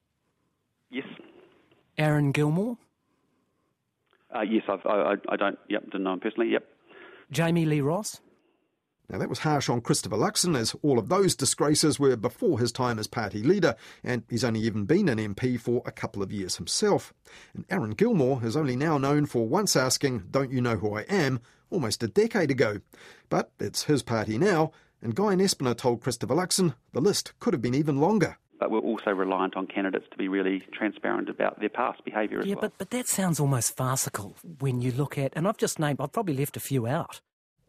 Yes. 0.90 1.06
Aaron 1.98 2.30
Gilmore. 2.30 2.78
Uh, 4.32 4.42
yes, 4.42 4.62
I've, 4.68 4.86
I, 4.86 5.14
I 5.28 5.36
don't. 5.36 5.58
Yep, 5.68 5.86
didn't 5.86 6.04
know 6.04 6.12
him 6.12 6.20
personally. 6.20 6.52
Yep. 6.52 6.64
Jami-Lee 7.32 7.80
Ross. 7.80 8.20
Now, 9.12 9.18
that 9.18 9.28
was 9.28 9.40
harsh 9.40 9.68
on 9.68 9.82
Christopher 9.82 10.16
Luxon, 10.16 10.56
as 10.56 10.74
all 10.82 10.98
of 10.98 11.10
those 11.10 11.36
disgraces 11.36 12.00
were 12.00 12.16
before 12.16 12.58
his 12.58 12.72
time 12.72 12.98
as 12.98 13.06
party 13.06 13.42
leader, 13.42 13.76
and 14.02 14.22
he's 14.30 14.42
only 14.42 14.60
even 14.60 14.86
been 14.86 15.10
an 15.10 15.18
MP 15.18 15.60
for 15.60 15.82
a 15.84 15.92
couple 15.92 16.22
of 16.22 16.32
years 16.32 16.56
himself. 16.56 17.12
And 17.54 17.66
Aaron 17.68 17.90
Gilmore 17.90 18.40
is 18.42 18.56
only 18.56 18.74
now 18.74 18.96
known 18.96 19.26
for 19.26 19.46
once 19.46 19.76
asking, 19.76 20.24
Don't 20.30 20.50
you 20.50 20.62
know 20.62 20.76
who 20.76 20.96
I 20.96 21.02
am? 21.02 21.40
almost 21.72 22.02
a 22.02 22.08
decade 22.08 22.50
ago. 22.50 22.80
But 23.28 23.50
it's 23.58 23.84
his 23.84 24.02
party 24.02 24.38
now, 24.38 24.72
and 25.00 25.14
Guyon 25.14 25.40
Espiner 25.40 25.76
told 25.76 26.00
Christopher 26.00 26.34
Luxon 26.34 26.74
the 26.92 27.00
list 27.00 27.32
could 27.40 27.54
have 27.54 27.62
been 27.62 27.74
even 27.74 27.98
longer. 27.98 28.38
But 28.60 28.70
we're 28.70 28.78
also 28.78 29.10
reliant 29.10 29.56
on 29.56 29.66
candidates 29.66 30.06
to 30.12 30.16
be 30.16 30.28
really 30.28 30.60
transparent 30.72 31.28
about 31.28 31.58
their 31.58 31.68
past 31.68 32.04
behaviour 32.04 32.40
as 32.40 32.46
yeah, 32.46 32.54
well. 32.54 32.60
but, 32.60 32.78
but 32.78 32.90
that 32.90 33.08
sounds 33.08 33.40
almost 33.40 33.76
farcical 33.76 34.36
when 34.60 34.80
you 34.80 34.92
look 34.92 35.18
at, 35.18 35.32
and 35.34 35.48
I've 35.48 35.56
just 35.56 35.80
named, 35.80 36.00
I've 36.00 36.12
probably 36.12 36.36
left 36.36 36.56
a 36.56 36.60
few 36.60 36.86
out. 36.86 37.20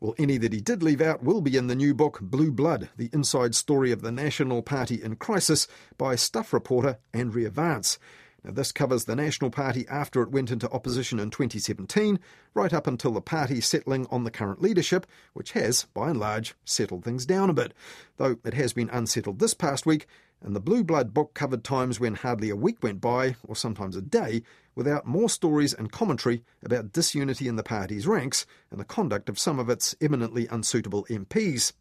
Well, 0.03 0.15
any 0.17 0.37
that 0.39 0.51
he 0.51 0.59
did 0.59 0.83
leave 0.83 0.99
out 0.99 1.23
will 1.23 1.39
be 1.39 1.55
in 1.55 1.67
the 1.67 1.77
new 1.77 1.93
book, 1.93 2.19
Blue 2.21 2.51
Blood 2.51 2.89
The 2.97 3.09
Inside 3.13 3.55
Story 3.55 3.93
of 3.93 4.01
the 4.01 4.11
National 4.11 4.61
Party 4.61 5.01
in 5.01 5.15
Crisis, 5.15 5.65
by 5.97 6.17
Stuff 6.17 6.51
reporter 6.51 6.97
Andrea 7.13 7.49
Vance. 7.49 7.97
Now, 8.43 8.51
this 8.51 8.73
covers 8.73 9.05
the 9.05 9.15
National 9.15 9.49
Party 9.49 9.87
after 9.87 10.21
it 10.21 10.29
went 10.29 10.51
into 10.51 10.69
opposition 10.71 11.19
in 11.19 11.29
2017, 11.29 12.19
right 12.53 12.73
up 12.73 12.85
until 12.85 13.11
the 13.11 13.21
party 13.21 13.61
settling 13.61 14.05
on 14.11 14.25
the 14.25 14.29
current 14.29 14.61
leadership, 14.61 15.07
which 15.31 15.53
has, 15.53 15.85
by 15.93 16.09
and 16.09 16.19
large, 16.19 16.53
settled 16.65 17.05
things 17.05 17.25
down 17.25 17.49
a 17.49 17.53
bit. 17.53 17.73
Though 18.17 18.35
it 18.43 18.55
has 18.55 18.73
been 18.73 18.89
unsettled 18.89 19.39
this 19.39 19.53
past 19.53 19.85
week, 19.85 20.05
and 20.43 20.55
the 20.55 20.59
Blue 20.59 20.83
Blood 20.83 21.13
book 21.13 21.33
covered 21.33 21.63
times 21.63 21.99
when 21.99 22.15
hardly 22.15 22.49
a 22.49 22.55
week 22.55 22.83
went 22.83 22.99
by, 22.99 23.37
or 23.47 23.55
sometimes 23.55 23.95
a 23.95 24.01
day, 24.01 24.43
without 24.75 25.07
more 25.07 25.29
stories 25.29 25.73
and 25.73 25.91
commentary 25.91 26.43
about 26.63 26.91
disunity 26.91 27.47
in 27.47 27.55
the 27.55 27.63
party's 27.63 28.05
ranks 28.05 28.45
and 28.69 28.79
the 28.79 28.85
conduct 28.85 29.29
of 29.29 29.39
some 29.39 29.57
of 29.57 29.69
its 29.69 29.95
eminently 30.01 30.45
unsuitable 30.47 31.05
MPs. 31.05 31.71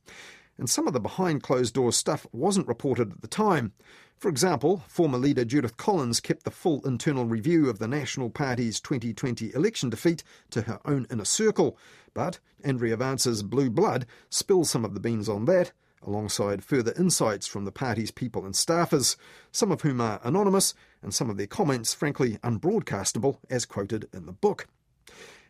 And 0.59 0.71
some 0.71 0.87
of 0.87 0.93
the 0.93 1.01
behind 1.01 1.43
closed 1.43 1.75
doors 1.75 1.97
stuff 1.97 2.27
wasn't 2.31 2.69
reported 2.69 3.11
at 3.11 3.21
the 3.21 3.29
time. 3.29 3.73
For 4.17 4.29
example, 4.29 4.85
former 4.87 5.19
leader 5.19 5.45
Judith 5.45 5.77
Collins 5.77 6.21
kept 6.21 6.45
the 6.45 6.53
full 6.53 6.87
internal 6.87 7.25
review 7.25 7.69
of 7.69 7.81
the 7.81 7.89
National 7.89 8.31
Party's 8.31 8.81
2020 8.81 9.53
election 9.53 9.91
defeat 9.91 10.23
to 10.51 10.63
her 10.63 10.79
own 10.85 11.09
inner 11.11 11.25
circle, 11.25 11.77
but 12.15 12.39
Andrea 12.63 12.97
Vance's 12.97 13.43
Blue 13.43 13.71
Blood 13.71 14.07
spills 14.31 14.71
some 14.71 14.85
of 14.85 14.95
the 14.95 15.01
beans 15.01 15.29
on 15.29 15.47
that, 15.47 15.73
alongside 16.03 16.65
further 16.65 16.93
insights 16.99 17.47
from 17.47 17.65
the 17.65 17.73
party's 17.73 18.11
people 18.11 18.45
and 18.45 18.55
staffers, 18.55 19.17
some 19.51 19.71
of 19.73 19.83
whom 19.83 20.01
are 20.01 20.21
anonymous, 20.25 20.75
and 21.03 21.15
some 21.15 21.31
of 21.31 21.37
their 21.37 21.47
comments 21.47 21.95
frankly 21.95 22.39
unbroadcastable, 22.39 23.39
as 23.51 23.65
quoted 23.65 24.09
in 24.13 24.27
the 24.27 24.33
book. 24.33 24.67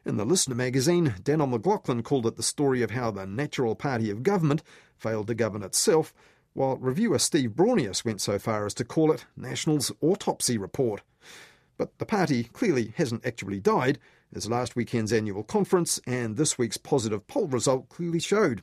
In 0.05 0.17
the 0.17 0.25
Listener 0.25 0.57
magazine, 0.57 1.15
Danyl 1.23 1.57
Mclauchlan 1.57 2.03
called 2.03 2.27
it 2.27 2.37
the 2.37 2.43
story 2.43 2.83
of 2.83 2.91
how 2.91 3.11
the 3.11 3.27
natural 3.27 3.77
party 3.77 4.11
of 4.11 4.23
government 4.23 4.63
failed 4.99 5.29
to 5.29 5.35
govern 5.35 5.63
itself 5.63 6.13
while 6.55 6.77
reviewer 6.77 7.19
Steve 7.19 7.51
Braunias 7.51 8.05
went 8.05 8.21
so 8.21 8.39
far 8.39 8.67
as 8.67 8.75
to 8.75 8.85
call 8.85 9.13
it 9.13 9.25
National's 9.37 9.93
autopsy 10.01 10.59
report. 10.59 11.03
But 11.79 11.99
the 11.99 12.07
party 12.07 12.45
clearly 12.45 12.93
hasn't 12.97 13.25
actually 13.25 13.61
died, 13.61 13.99
as 14.35 14.51
last 14.51 14.77
weekend's 14.77 15.13
annual 15.13 15.43
conference 15.43 16.01
and 16.07 16.37
this 16.37 16.59
week's 16.59 16.77
positive 16.77 17.27
poll 17.27 17.47
result 17.47 17.89
clearly 17.89 18.21
showed. 18.21 18.63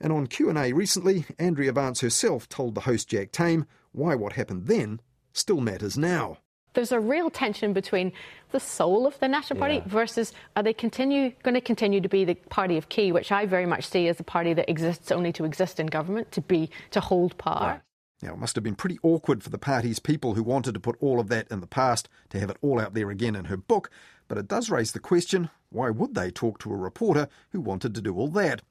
And 0.00 0.12
on 0.12 0.26
Q&A 0.26 0.72
recently, 0.72 1.24
Andrea 1.38 1.72
Vance 1.72 2.00
herself 2.00 2.48
told 2.48 2.74
the 2.74 2.82
host 2.82 3.08
Jack 3.08 3.32
Tame 3.32 3.66
why 3.92 4.14
what 4.14 4.34
happened 4.34 4.66
then 4.66 5.00
still 5.32 5.60
matters 5.60 5.96
now 5.96 6.38
there's 6.74 6.92
a 6.92 7.00
real 7.00 7.30
tension 7.30 7.72
between 7.72 8.12
the 8.50 8.60
soul 8.60 9.06
of 9.06 9.18
the 9.20 9.28
National 9.28 9.58
Party 9.58 9.76
yeah. 9.76 9.82
versus 9.86 10.32
are 10.54 10.62
they 10.62 10.72
continue 10.72 11.32
going 11.42 11.54
to 11.54 11.60
continue 11.60 12.00
to 12.00 12.08
be 12.08 12.24
the 12.24 12.34
party 12.34 12.76
of 12.76 12.88
key, 12.88 13.10
which 13.10 13.32
I 13.32 13.46
very 13.46 13.66
much 13.66 13.86
see 13.86 14.06
as 14.08 14.20
a 14.20 14.24
party 14.24 14.52
that 14.54 14.68
exists 14.68 15.10
only 15.10 15.32
to 15.32 15.44
exist 15.44 15.80
in 15.80 15.86
government, 15.86 16.30
to 16.32 16.40
be 16.40 16.70
to 16.90 17.00
hold 17.00 17.38
power. 17.38 17.82
Now, 18.22 18.34
it 18.34 18.38
must 18.38 18.54
have 18.54 18.64
been 18.64 18.76
pretty 18.76 18.98
awkward 19.02 19.42
for 19.42 19.50
the 19.50 19.58
party's 19.58 19.98
people 19.98 20.34
who 20.34 20.42
wanted 20.42 20.74
to 20.74 20.80
put 20.80 20.96
all 21.00 21.20
of 21.20 21.28
that 21.28 21.48
in 21.50 21.60
the 21.60 21.66
past 21.66 22.08
to 22.30 22.40
have 22.40 22.50
it 22.50 22.56
all 22.62 22.80
out 22.80 22.94
there 22.94 23.10
again 23.10 23.36
in 23.36 23.46
her 23.46 23.56
book, 23.56 23.90
but 24.28 24.38
it 24.38 24.48
does 24.48 24.70
raise 24.70 24.92
the 24.92 25.00
question 25.00 25.50
why 25.70 25.90
would 25.90 26.14
they 26.14 26.30
talk 26.30 26.60
to 26.60 26.72
a 26.72 26.76
reporter 26.76 27.28
who 27.50 27.60
wanted 27.60 27.94
to 27.94 28.00
do 28.00 28.14
all 28.16 28.28
that? 28.28 28.62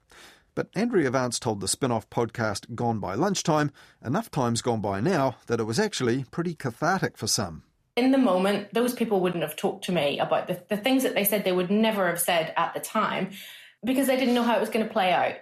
But 0.54 0.68
Andrea 0.74 1.10
Vance 1.10 1.38
told 1.38 1.60
the 1.60 1.68
spin 1.68 1.90
off 1.90 2.08
podcast 2.10 2.74
Gone 2.74 3.00
by 3.00 3.14
Lunchtime 3.14 3.72
enough 4.04 4.30
times 4.30 4.62
gone 4.62 4.80
by 4.80 5.00
now 5.00 5.36
that 5.46 5.60
it 5.60 5.64
was 5.64 5.78
actually 5.78 6.24
pretty 6.30 6.54
cathartic 6.54 7.16
for 7.16 7.26
some 7.26 7.62
in 7.96 8.10
the 8.10 8.18
moment, 8.18 8.72
those 8.74 8.92
people 8.92 9.20
wouldn't 9.20 9.42
have 9.42 9.56
talked 9.56 9.84
to 9.84 9.92
me 9.92 10.18
about 10.18 10.48
the, 10.48 10.60
the 10.68 10.76
things 10.76 11.04
that 11.04 11.14
they 11.14 11.24
said 11.24 11.44
they 11.44 11.52
would 11.52 11.70
never 11.70 12.08
have 12.08 12.20
said 12.20 12.52
at 12.56 12.74
the 12.74 12.80
time 12.80 13.30
because 13.84 14.06
they 14.06 14.16
didn't 14.16 14.34
know 14.34 14.42
how 14.42 14.56
it 14.56 14.60
was 14.60 14.70
going 14.70 14.86
to 14.86 14.92
play 14.92 15.12
out. 15.12 15.34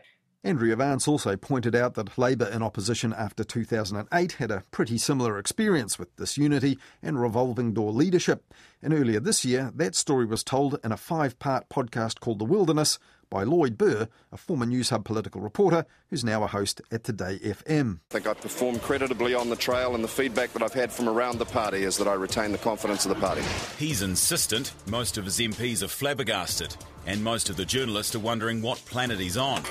Andrea 0.45 0.75
Vance 0.75 1.07
also 1.07 1.37
pointed 1.37 1.77
out 1.77 1.95
that 1.95 2.19
Labour 2.19 2.47
in 2.47 2.65
opposition 2.65 3.13
after 3.13 3.45
2008 3.45 4.33
had 4.33 4.51
a 4.51 4.65
pretty 4.73 4.99
similar 4.99 5.39
experience 5.39 6.01
with 6.01 6.17
disunity 6.17 6.79
and 7.01 7.21
revolving 7.21 7.73
door 7.73 7.93
leadership. 7.93 8.53
And 8.83 8.93
earlier 8.93 9.21
this 9.21 9.45
year, 9.45 9.71
that 9.77 9.95
story 9.95 10.27
was 10.27 10.43
told 10.43 10.81
in 10.83 10.91
a 10.91 10.97
five 10.97 11.39
part 11.39 11.69
podcast 11.69 12.19
called 12.19 12.41
The 12.41 12.45
Wilderness, 12.45 12.99
by 13.33 13.45
Lloyd 13.45 13.79
Burr, 13.79 14.09
a 14.31 14.37
former 14.37 14.67
News 14.67 14.91
Hub 14.91 15.07
political 15.07 15.41
reporter 15.41 15.87
who's 16.11 16.23
now 16.23 16.43
a 16.43 16.47
host 16.47 16.83
at 16.91 17.03
Today 17.03 17.39
FM. 17.43 18.01
I 18.11 18.13
think 18.13 18.27
I 18.27 18.35
performed 18.35 18.83
creditably 18.83 19.35
on 19.35 19.49
the 19.49 19.57
trail, 19.57 19.95
and 19.95 20.05
the 20.05 20.09
feedback 20.09 20.53
that 20.53 20.63
I've 20.63 20.75
had 20.75 20.93
from 20.93 21.09
around 21.09 21.39
the 21.39 21.47
party 21.47 21.85
is 21.85 21.97
that 21.97 22.07
I 22.07 22.13
retain 22.13 22.53
the 22.53 22.59
confidence 22.59 23.07
of 23.07 23.09
the 23.09 23.21
party. 23.27 23.41
He's 23.79 24.03
insistent. 24.03 24.75
Most 24.87 25.17
of 25.17 25.25
his 25.25 25.39
MPs 25.39 25.83
are 25.83 25.89
flabbergasted, 25.89 26.77
and 27.07 27.25
most 27.25 27.49
of 27.49 27.57
the 27.57 27.65
journalists 27.65 28.15
are 28.15 28.19
wondering 28.19 28.61
what 28.61 28.85
planet 28.85 29.19
he's 29.19 29.39
on. 29.39 29.63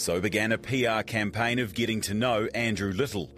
So 0.00 0.18
began 0.18 0.50
a 0.50 0.56
PR 0.56 1.02
campaign 1.02 1.58
of 1.58 1.74
getting 1.74 2.00
to 2.00 2.14
know 2.14 2.48
Andrew 2.54 2.90
Little. 2.90 3.30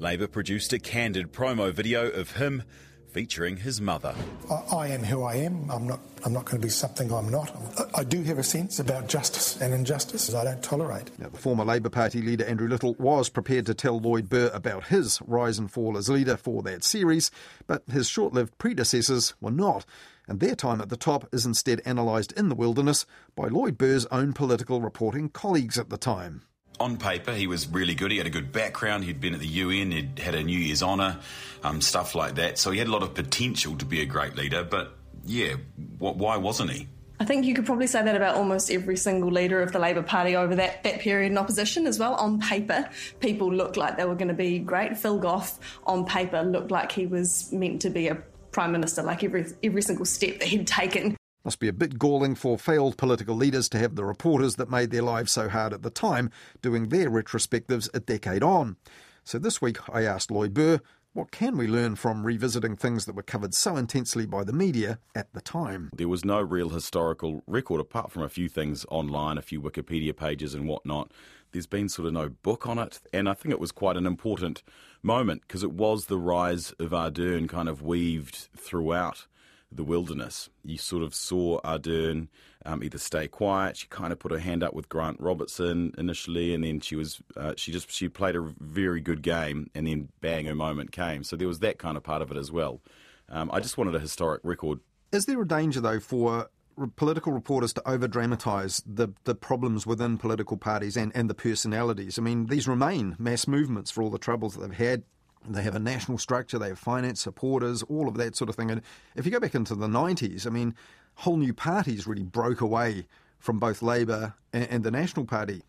Labor 0.00 0.26
produced 0.26 0.70
a 0.74 0.78
candid 0.78 1.32
promo 1.32 1.72
video 1.72 2.10
of 2.10 2.32
him 2.32 2.62
featuring 3.12 3.58
his 3.58 3.80
mother. 3.80 4.14
I, 4.50 4.76
I 4.76 4.88
am 4.88 5.04
who 5.04 5.22
I 5.22 5.36
am. 5.36 5.70
I'm 5.70 5.86
not, 5.86 6.00
I'm 6.24 6.32
not 6.32 6.44
going 6.44 6.60
to 6.60 6.66
be 6.66 6.70
something 6.70 7.12
I'm 7.12 7.28
not. 7.28 7.50
I, 7.78 8.00
I 8.00 8.04
do 8.04 8.22
have 8.22 8.38
a 8.38 8.42
sense 8.42 8.78
about 8.78 9.08
justice 9.08 9.60
and 9.60 9.74
injustice 9.74 10.34
I 10.34 10.44
don't 10.44 10.62
tolerate. 10.62 11.10
Now, 11.18 11.28
the 11.28 11.38
former 11.38 11.64
Labour 11.64 11.90
Party 11.90 12.22
leader 12.22 12.44
Andrew 12.44 12.68
Little 12.68 12.94
was 12.94 13.28
prepared 13.28 13.66
to 13.66 13.74
tell 13.74 14.00
Lloyd 14.00 14.28
Burr 14.28 14.50
about 14.52 14.86
his 14.86 15.20
rise 15.26 15.58
and 15.58 15.70
fall 15.70 15.96
as 15.96 16.08
leader 16.08 16.36
for 16.36 16.62
that 16.62 16.84
series, 16.84 17.30
but 17.66 17.82
his 17.90 18.08
short 18.08 18.32
lived 18.32 18.56
predecessors 18.58 19.34
were 19.40 19.50
not 19.50 19.84
and 20.30 20.38
their 20.38 20.54
time 20.54 20.80
at 20.80 20.88
the 20.88 20.96
top 20.96 21.28
is 21.32 21.44
instead 21.44 21.82
analysed 21.84 22.30
in 22.32 22.48
the 22.48 22.54
wilderness 22.54 23.04
by 23.34 23.48
Lloyd 23.48 23.76
Burr's 23.76 24.06
own 24.06 24.32
political 24.32 24.80
reporting 24.80 25.28
colleagues 25.28 25.76
at 25.76 25.90
the 25.90 25.98
time. 25.98 26.42
On 26.80 26.96
paper, 26.96 27.34
he 27.34 27.46
was 27.46 27.68
really 27.68 27.94
good. 27.94 28.10
He 28.10 28.18
had 28.18 28.26
a 28.26 28.30
good 28.30 28.52
background. 28.52 29.04
He'd 29.04 29.20
been 29.20 29.34
at 29.34 29.40
the 29.40 29.46
UN. 29.46 29.90
He'd 29.90 30.18
had 30.18 30.34
a 30.34 30.42
New 30.42 30.58
Year's 30.58 30.82
honour, 30.82 31.20
um, 31.62 31.80
stuff 31.82 32.14
like 32.14 32.36
that. 32.36 32.58
So 32.58 32.70
he 32.70 32.78
had 32.78 32.88
a 32.88 32.90
lot 32.90 33.02
of 33.02 33.14
potential 33.14 33.76
to 33.76 33.84
be 33.84 34.00
a 34.00 34.06
great 34.06 34.34
leader. 34.34 34.64
But 34.64 34.96
yeah, 35.24 35.56
why 35.98 36.38
wasn't 36.38 36.70
he? 36.70 36.88
I 37.20 37.26
think 37.26 37.44
you 37.44 37.52
could 37.52 37.66
probably 37.66 37.86
say 37.86 38.02
that 38.02 38.16
about 38.16 38.36
almost 38.36 38.70
every 38.70 38.96
single 38.96 39.30
leader 39.30 39.60
of 39.60 39.72
the 39.72 39.78
Labour 39.78 40.02
Party 40.02 40.36
over 40.36 40.56
that, 40.56 40.82
that 40.84 41.00
period 41.00 41.30
in 41.30 41.36
opposition 41.36 41.86
as 41.86 41.98
well. 41.98 42.14
On 42.14 42.40
paper, 42.40 42.88
people 43.20 43.52
looked 43.52 43.76
like 43.76 43.98
they 43.98 44.06
were 44.06 44.14
going 44.14 44.28
to 44.28 44.34
be 44.34 44.58
great. 44.58 44.96
Phil 44.96 45.18
Goff, 45.18 45.58
on 45.84 46.06
paper, 46.06 46.42
looked 46.42 46.70
like 46.70 46.90
he 46.90 47.04
was 47.06 47.52
meant 47.52 47.82
to 47.82 47.90
be 47.90 48.08
a 48.08 48.14
prime 48.52 48.72
minister, 48.72 49.02
like 49.02 49.22
every 49.22 49.44
every 49.62 49.82
single 49.82 50.06
step 50.06 50.38
that 50.38 50.48
he'd 50.48 50.66
taken. 50.66 51.14
Must 51.44 51.58
be 51.58 51.68
a 51.68 51.72
bit 51.72 51.98
galling 51.98 52.34
for 52.34 52.58
failed 52.58 52.98
political 52.98 53.34
leaders 53.34 53.70
to 53.70 53.78
have 53.78 53.94
the 53.94 54.04
reporters 54.04 54.56
that 54.56 54.70
made 54.70 54.90
their 54.90 55.02
lives 55.02 55.32
so 55.32 55.48
hard 55.48 55.72
at 55.72 55.82
the 55.82 55.90
time 55.90 56.30
doing 56.60 56.88
their 56.88 57.10
retrospectives 57.10 57.88
a 57.94 58.00
decade 58.00 58.42
on. 58.42 58.76
So 59.24 59.38
this 59.38 59.62
week 59.62 59.78
I 59.88 60.02
asked 60.02 60.30
Lloyd 60.30 60.52
Burr, 60.52 60.80
what 61.12 61.32
can 61.32 61.56
we 61.56 61.66
learn 61.66 61.96
from 61.96 62.24
revisiting 62.24 62.76
things 62.76 63.06
that 63.06 63.16
were 63.16 63.22
covered 63.22 63.54
so 63.54 63.76
intensely 63.76 64.26
by 64.26 64.44
the 64.44 64.52
media 64.52 64.98
at 65.14 65.32
the 65.32 65.40
time? 65.40 65.90
There 65.96 66.08
was 66.08 66.24
no 66.24 66.40
real 66.40 66.68
historical 66.68 67.42
record 67.46 67.80
apart 67.80 68.12
from 68.12 68.22
a 68.22 68.28
few 68.28 68.48
things 68.48 68.86
online, 68.90 69.36
a 69.36 69.42
few 69.42 69.60
Wikipedia 69.60 70.14
pages 70.14 70.54
and 70.54 70.68
whatnot. 70.68 71.10
There's 71.52 71.66
been 71.66 71.88
sort 71.88 72.06
of 72.06 72.14
no 72.14 72.28
book 72.28 72.66
on 72.68 72.78
it, 72.78 73.00
and 73.12 73.28
I 73.28 73.34
think 73.34 73.52
it 73.52 73.58
was 73.58 73.72
quite 73.72 73.96
an 73.96 74.06
important 74.06 74.62
moment 75.02 75.42
because 75.42 75.64
it 75.64 75.72
was 75.72 76.04
the 76.04 76.18
rise 76.18 76.72
of 76.78 76.90
Ardern 76.90 77.48
kind 77.48 77.68
of 77.68 77.82
weaved 77.82 78.48
throughout 78.56 79.26
the 79.72 79.84
wilderness. 79.84 80.50
You 80.64 80.78
sort 80.78 81.02
of 81.02 81.14
saw 81.14 81.60
Ardern 81.60 82.28
um, 82.64 82.82
either 82.82 82.98
stay 82.98 83.28
quiet. 83.28 83.76
She 83.76 83.86
kind 83.88 84.12
of 84.12 84.18
put 84.18 84.32
her 84.32 84.38
hand 84.38 84.62
up 84.62 84.74
with 84.74 84.88
Grant 84.88 85.20
Robertson 85.20 85.94
initially, 85.96 86.54
and 86.54 86.64
then 86.64 86.80
she 86.80 86.96
was 86.96 87.20
uh, 87.36 87.54
she 87.56 87.72
just 87.72 87.90
she 87.90 88.08
played 88.08 88.36
a 88.36 88.52
very 88.58 89.00
good 89.00 89.22
game, 89.22 89.70
and 89.74 89.86
then 89.86 90.08
bang, 90.20 90.46
her 90.46 90.54
moment 90.54 90.92
came. 90.92 91.24
So 91.24 91.36
there 91.36 91.48
was 91.48 91.60
that 91.60 91.78
kind 91.78 91.96
of 91.96 92.02
part 92.02 92.22
of 92.22 92.30
it 92.30 92.36
as 92.36 92.50
well. 92.50 92.80
Um, 93.28 93.50
I 93.52 93.60
just 93.60 93.78
wanted 93.78 93.94
a 93.94 94.00
historic 94.00 94.40
record. 94.44 94.80
Is 95.12 95.26
there 95.26 95.40
a 95.40 95.46
danger 95.46 95.80
though 95.80 96.00
for 96.00 96.48
political 96.96 97.32
reporters 97.32 97.72
to 97.74 97.88
over 97.88 98.08
dramatise 98.08 98.82
the, 98.86 99.08
the 99.24 99.34
problems 99.34 99.86
within 99.86 100.16
political 100.16 100.56
parties 100.56 100.96
and, 100.96 101.12
and 101.14 101.28
the 101.28 101.34
personalities. 101.34 102.18
I 102.18 102.22
mean, 102.22 102.46
these 102.46 102.66
remain 102.66 103.16
mass 103.18 103.46
movements 103.46 103.90
for 103.90 104.02
all 104.02 104.10
the 104.10 104.18
troubles 104.18 104.54
that 104.54 104.60
they've 104.62 104.78
had. 104.78 105.02
They 105.48 105.62
have 105.62 105.74
a 105.74 105.80
national 105.80 106.18
structure, 106.18 106.58
they 106.58 106.68
have 106.68 106.78
finance 106.78 107.20
supporters, 107.20 107.82
all 107.84 108.08
of 108.08 108.14
that 108.14 108.36
sort 108.36 108.50
of 108.50 108.56
thing. 108.56 108.70
And 108.70 108.82
if 109.16 109.24
you 109.24 109.32
go 109.32 109.40
back 109.40 109.54
into 109.54 109.74
the 109.74 109.86
90s, 109.86 110.46
I 110.46 110.50
mean, 110.50 110.74
whole 111.16 111.36
new 111.36 111.54
parties 111.54 112.06
really 112.06 112.22
broke 112.22 112.60
away 112.60 113.06
from 113.38 113.58
both 113.58 113.82
Labour 113.82 114.34
and, 114.52 114.68
and 114.70 114.84
the 114.84 114.90
National 114.90 115.24
Party. 115.24 115.62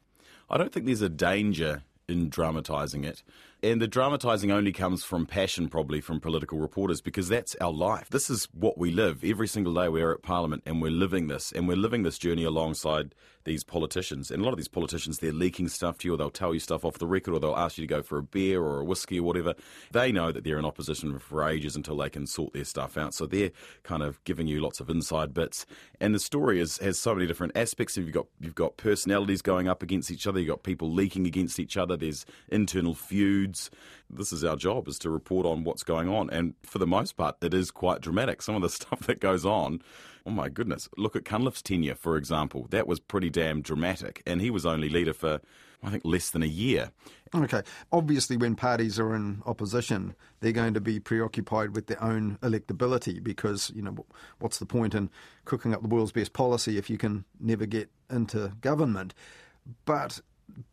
I 0.49 0.57
don't 0.57 0.71
think 0.73 0.85
there's 0.85 1.01
a 1.01 1.09
danger 1.09 1.83
in 2.07 2.29
dramatising 2.29 3.05
it. 3.05 3.23
And 3.63 3.79
the 3.79 3.87
dramatising 3.87 4.51
only 4.51 4.71
comes 4.71 5.03
from 5.03 5.27
passion, 5.27 5.69
probably 5.69 6.01
from 6.01 6.19
political 6.19 6.57
reporters, 6.57 6.99
because 6.99 7.29
that's 7.29 7.55
our 7.61 7.71
life. 7.71 8.09
This 8.09 8.27
is 8.27 8.45
what 8.53 8.75
we 8.79 8.89
live. 8.89 9.23
Every 9.23 9.47
single 9.47 9.75
day 9.75 9.87
we're 9.87 10.11
at 10.11 10.23
Parliament 10.23 10.63
and 10.65 10.81
we're 10.81 10.89
living 10.89 11.27
this, 11.27 11.51
and 11.51 11.67
we're 11.67 11.77
living 11.77 12.01
this 12.01 12.17
journey 12.17 12.43
alongside 12.43 13.13
these 13.43 13.63
politicians. 13.63 14.31
And 14.31 14.41
a 14.41 14.45
lot 14.45 14.51
of 14.51 14.57
these 14.57 14.67
politicians, 14.67 15.19
they're 15.19 15.31
leaking 15.31 15.67
stuff 15.67 15.99
to 15.99 16.07
you, 16.07 16.15
or 16.15 16.17
they'll 16.17 16.31
tell 16.31 16.55
you 16.55 16.59
stuff 16.59 16.83
off 16.83 16.97
the 16.97 17.05
record, 17.05 17.35
or 17.35 17.39
they'll 17.39 17.55
ask 17.55 17.77
you 17.77 17.83
to 17.83 17.87
go 17.87 18.01
for 18.01 18.17
a 18.17 18.23
beer 18.23 18.61
or 18.61 18.79
a 18.79 18.83
whiskey 18.83 19.19
or 19.19 19.23
whatever. 19.23 19.53
They 19.91 20.11
know 20.11 20.31
that 20.31 20.43
they're 20.43 20.59
in 20.59 20.65
opposition 20.65 21.19
for 21.19 21.47
ages 21.47 21.75
until 21.75 21.97
they 21.97 22.09
can 22.09 22.25
sort 22.25 22.53
their 22.53 22.65
stuff 22.65 22.97
out. 22.97 23.13
So 23.13 23.27
they're 23.27 23.51
kind 23.83 24.01
of 24.01 24.23
giving 24.23 24.47
you 24.47 24.59
lots 24.59 24.79
of 24.79 24.89
inside 24.89 25.35
bits. 25.35 25.67
And 25.99 26.15
the 26.15 26.19
story 26.19 26.59
is, 26.59 26.79
has 26.79 26.97
so 26.97 27.13
many 27.13 27.27
different 27.27 27.55
aspects. 27.55 27.95
You've 27.95 28.11
got 28.11 28.25
you've 28.39 28.55
got 28.55 28.77
personalities 28.77 29.43
going 29.43 29.67
up 29.67 29.83
against 29.83 30.09
each 30.09 30.25
other. 30.25 30.39
You've 30.39 30.49
got 30.49 30.63
people 30.63 30.91
leaking 30.91 31.27
against 31.27 31.59
each 31.59 31.77
other. 31.77 31.95
There's 31.95 32.25
internal 32.49 32.95
feuds. 32.95 33.50
This 34.09 34.31
is 34.31 34.43
our 34.43 34.55
job: 34.55 34.87
is 34.87 34.99
to 34.99 35.09
report 35.09 35.45
on 35.45 35.63
what's 35.63 35.83
going 35.83 36.09
on. 36.09 36.29
And 36.29 36.53
for 36.63 36.79
the 36.79 36.87
most 36.87 37.17
part, 37.17 37.35
it 37.41 37.53
is 37.53 37.71
quite 37.71 38.01
dramatic. 38.01 38.41
Some 38.41 38.55
of 38.55 38.61
the 38.61 38.69
stuff 38.81 39.01
that 39.01 39.19
goes 39.19 39.45
on 39.45 39.81
Oh 40.25 40.31
my 40.31 40.49
goodness. 40.49 40.87
Look 40.97 41.15
at 41.15 41.25
Cunliffe's 41.25 41.61
tenure, 41.61 41.95
for 41.95 42.15
example. 42.15 42.67
That 42.69 42.87
was 42.87 42.99
pretty 42.99 43.29
damn 43.29 43.61
dramatic. 43.61 44.21
And 44.25 44.41
he 44.41 44.49
was 44.49 44.65
only 44.65 44.89
leader 44.89 45.13
for, 45.13 45.41
I 45.81 45.89
think, 45.89 46.05
less 46.05 46.29
than 46.29 46.43
a 46.43 46.47
year. 46.47 46.91
Okay. 47.33 47.63
Obviously, 47.91 48.37
when 48.37 48.55
parties 48.55 48.99
are 48.99 49.15
in 49.15 49.41
opposition, 49.45 50.15
they're 50.39 50.51
going 50.51 50.73
to 50.75 50.81
be 50.81 50.99
preoccupied 50.99 51.75
with 51.75 51.87
their 51.87 52.01
own 52.03 52.37
electability 52.41 53.23
because, 53.23 53.71
you 53.75 53.81
know, 53.81 54.05
what's 54.39 54.59
the 54.59 54.65
point 54.65 54.93
in 54.93 55.09
cooking 55.45 55.73
up 55.73 55.81
the 55.81 55.87
world's 55.87 56.11
best 56.11 56.33
policy 56.33 56.77
if 56.77 56.89
you 56.89 56.97
can 56.97 57.25
never 57.39 57.65
get 57.65 57.89
into 58.09 58.51
government? 58.61 59.13
But 59.85 60.19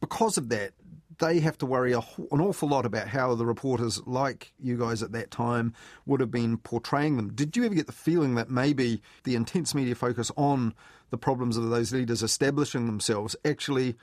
because 0.01 0.37
of 0.37 0.49
that, 0.51 0.73
they 1.18 1.40
have 1.40 1.59
to 1.59 1.66
worry 1.66 1.92
a, 1.92 1.98
an 2.31 2.40
awful 2.40 2.68
lot 2.68 2.87
about 2.87 3.09
how 3.09 3.35
the 3.35 3.46
reporters 3.46 4.00
like 4.07 4.52
you 4.59 4.78
guys 4.78 5.02
at 5.02 5.12
that 5.12 5.31
time 5.31 5.74
would 6.07 6.20
have 6.20 6.31
been 6.31 6.57
portraying 6.59 7.16
them. 7.16 7.33
Did 7.33 7.57
you 7.57 7.64
ever 7.64 7.74
get 7.74 7.87
the 7.87 7.92
feeling 7.92 8.35
that 8.37 8.50
maybe 8.50 9.02
the 9.24 9.35
intense 9.35 9.74
media 9.74 9.94
focus 9.94 10.31
on 10.37 10.74
the 11.11 11.18
problems 11.18 11.57
of 11.57 11.68
those 11.70 11.92
leaders 11.92 12.22
establishing 12.22 12.87
themselves 12.87 13.35
actually 13.44 13.96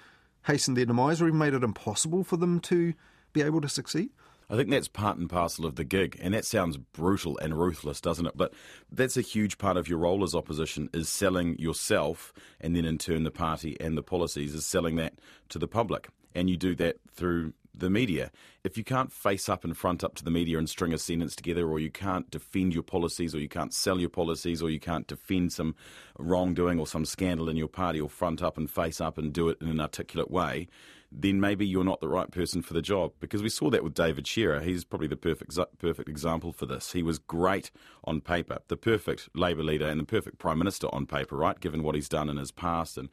hastened 0.46 0.78
their 0.78 0.86
demise 0.86 1.22
or 1.22 1.28
even 1.28 1.40
made 1.40 1.54
it 1.54 1.64
impossible 1.64 2.24
for 2.24 2.38
them 2.38 2.60
to 2.62 2.94
be 3.34 3.42
able 3.42 3.62
to 3.62 3.70
succeed? 3.70 4.10
I 4.48 4.56
think 4.56 4.70
that's 4.70 4.88
part 4.88 5.18
and 5.18 5.28
parcel 5.28 5.66
of 5.66 5.76
the 5.76 5.84
gig, 5.84 6.20
and 6.22 6.36
that 6.36 6.46
sounds 6.46 6.78
brutal 6.78 7.36
and 7.40 7.58
ruthless, 7.58 8.00
doesn't 8.00 8.28
it? 8.28 8.34
But 8.36 8.54
that's 8.92 9.18
a 9.18 9.22
huge 9.22 9.58
part 9.58 9.76
of 9.76 9.88
your 9.88 9.98
role 9.98 10.24
as 10.24 10.36
opposition 10.36 10.88
is 10.94 11.10
selling 11.10 11.58
yourself, 11.58 12.32
and 12.62 12.76
then 12.76 12.86
in 12.86 13.00
turn 13.00 13.24
the 13.24 13.32
party 13.32 13.76
and 13.80 13.98
the 13.98 14.04
policies 14.04 14.54
is 14.54 14.64
selling 14.64 14.98
that 14.98 15.16
to 15.50 15.58
the 15.58 15.68
public 15.68 16.10
and 16.36 16.50
you 16.50 16.58
do 16.58 16.76
that 16.76 16.98
through 17.14 17.54
the 17.78 17.90
media. 17.90 18.32
If 18.64 18.78
you 18.78 18.84
can't 18.84 19.12
face 19.12 19.50
up 19.50 19.64
and 19.64 19.76
front 19.76 20.04
up 20.04 20.16
to 20.16 20.24
the 20.24 20.32
media 20.32 20.58
and 20.58 20.70
string 20.70 20.94
a 20.94 20.98
sentence 20.98 21.36
together, 21.36 21.68
or 21.68 21.80
you 21.80 21.92
can't 21.92 22.30
defend 22.32 22.74
your 22.74 22.84
policies, 22.84 23.36
or 23.36 23.40
you 23.40 23.50
can't 23.50 23.74
sell 23.74 24.00
your 24.00 24.10
policies, 24.10 24.62
or 24.62 24.70
you 24.70 24.80
can't 24.80 25.08
defend 25.08 25.54
some 25.54 25.76
wrongdoing 26.18 26.80
or 26.80 26.88
some 26.88 27.06
scandal 27.06 27.50
in 27.50 27.58
your 27.58 27.68
party, 27.68 28.00
or 28.00 28.10
front 28.10 28.42
up 28.42 28.58
and 28.58 28.70
face 28.70 29.02
up 29.02 29.18
and 29.18 29.34
do 29.34 29.50
it 29.50 29.58
in 29.62 29.68
an 29.68 29.80
articulate 29.80 30.32
way, 30.32 30.68
then 31.12 31.40
maybe 31.40 31.66
you're 31.66 31.84
not 31.84 32.02
the 32.02 32.08
right 32.08 32.30
person 32.30 32.62
for 32.62 32.74
the 32.74 32.82
job. 32.82 33.14
Because 33.20 33.42
we 33.42 33.50
saw 33.50 33.70
that 33.70 33.84
with 33.84 33.94
David 33.94 34.28
Shearer. 34.28 34.60
He's 34.60 34.84
probably 34.84 35.08
the 35.08 35.16
perfect 35.16 35.58
perfect 35.80 36.10
example 36.10 36.52
for 36.52 36.66
this. 36.66 36.92
He 36.92 37.04
was 37.04 37.20
great 37.20 37.72
on 38.04 38.22
paper, 38.22 38.60
the 38.68 38.78
perfect 38.78 39.30
Labour 39.34 39.64
leader 39.64 39.88
and 39.88 40.00
the 40.00 40.06
perfect 40.06 40.38
Prime 40.38 40.58
Minister 40.58 40.88
on 40.94 41.06
paper, 41.06 41.36
right? 41.36 41.60
Given 41.60 41.84
what 41.84 41.96
he's 41.96 42.10
done 42.10 42.30
in 42.30 42.38
his 42.38 42.52
past 42.52 42.98
and 42.98 43.10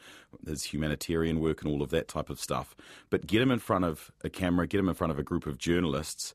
his 0.47 0.65
humanitarian 0.65 1.41
work 1.41 1.63
and 1.63 1.71
all 1.71 1.83
of 1.83 1.91
that 1.91 2.09
type 2.09 2.31
of 2.31 2.41
stuff. 2.41 2.75
But 3.11 3.27
get 3.27 3.43
him 3.43 3.51
in 3.51 3.59
front 3.59 3.85
of 3.85 4.11
a 4.23 4.31
camera, 4.31 4.67
get 4.67 4.81
him 4.81 4.89
in 4.89 4.95
front 4.95 5.13
of 5.13 5.19
a 5.19 5.23
group 5.23 5.47
of 5.47 5.59
journalists, 5.59 6.35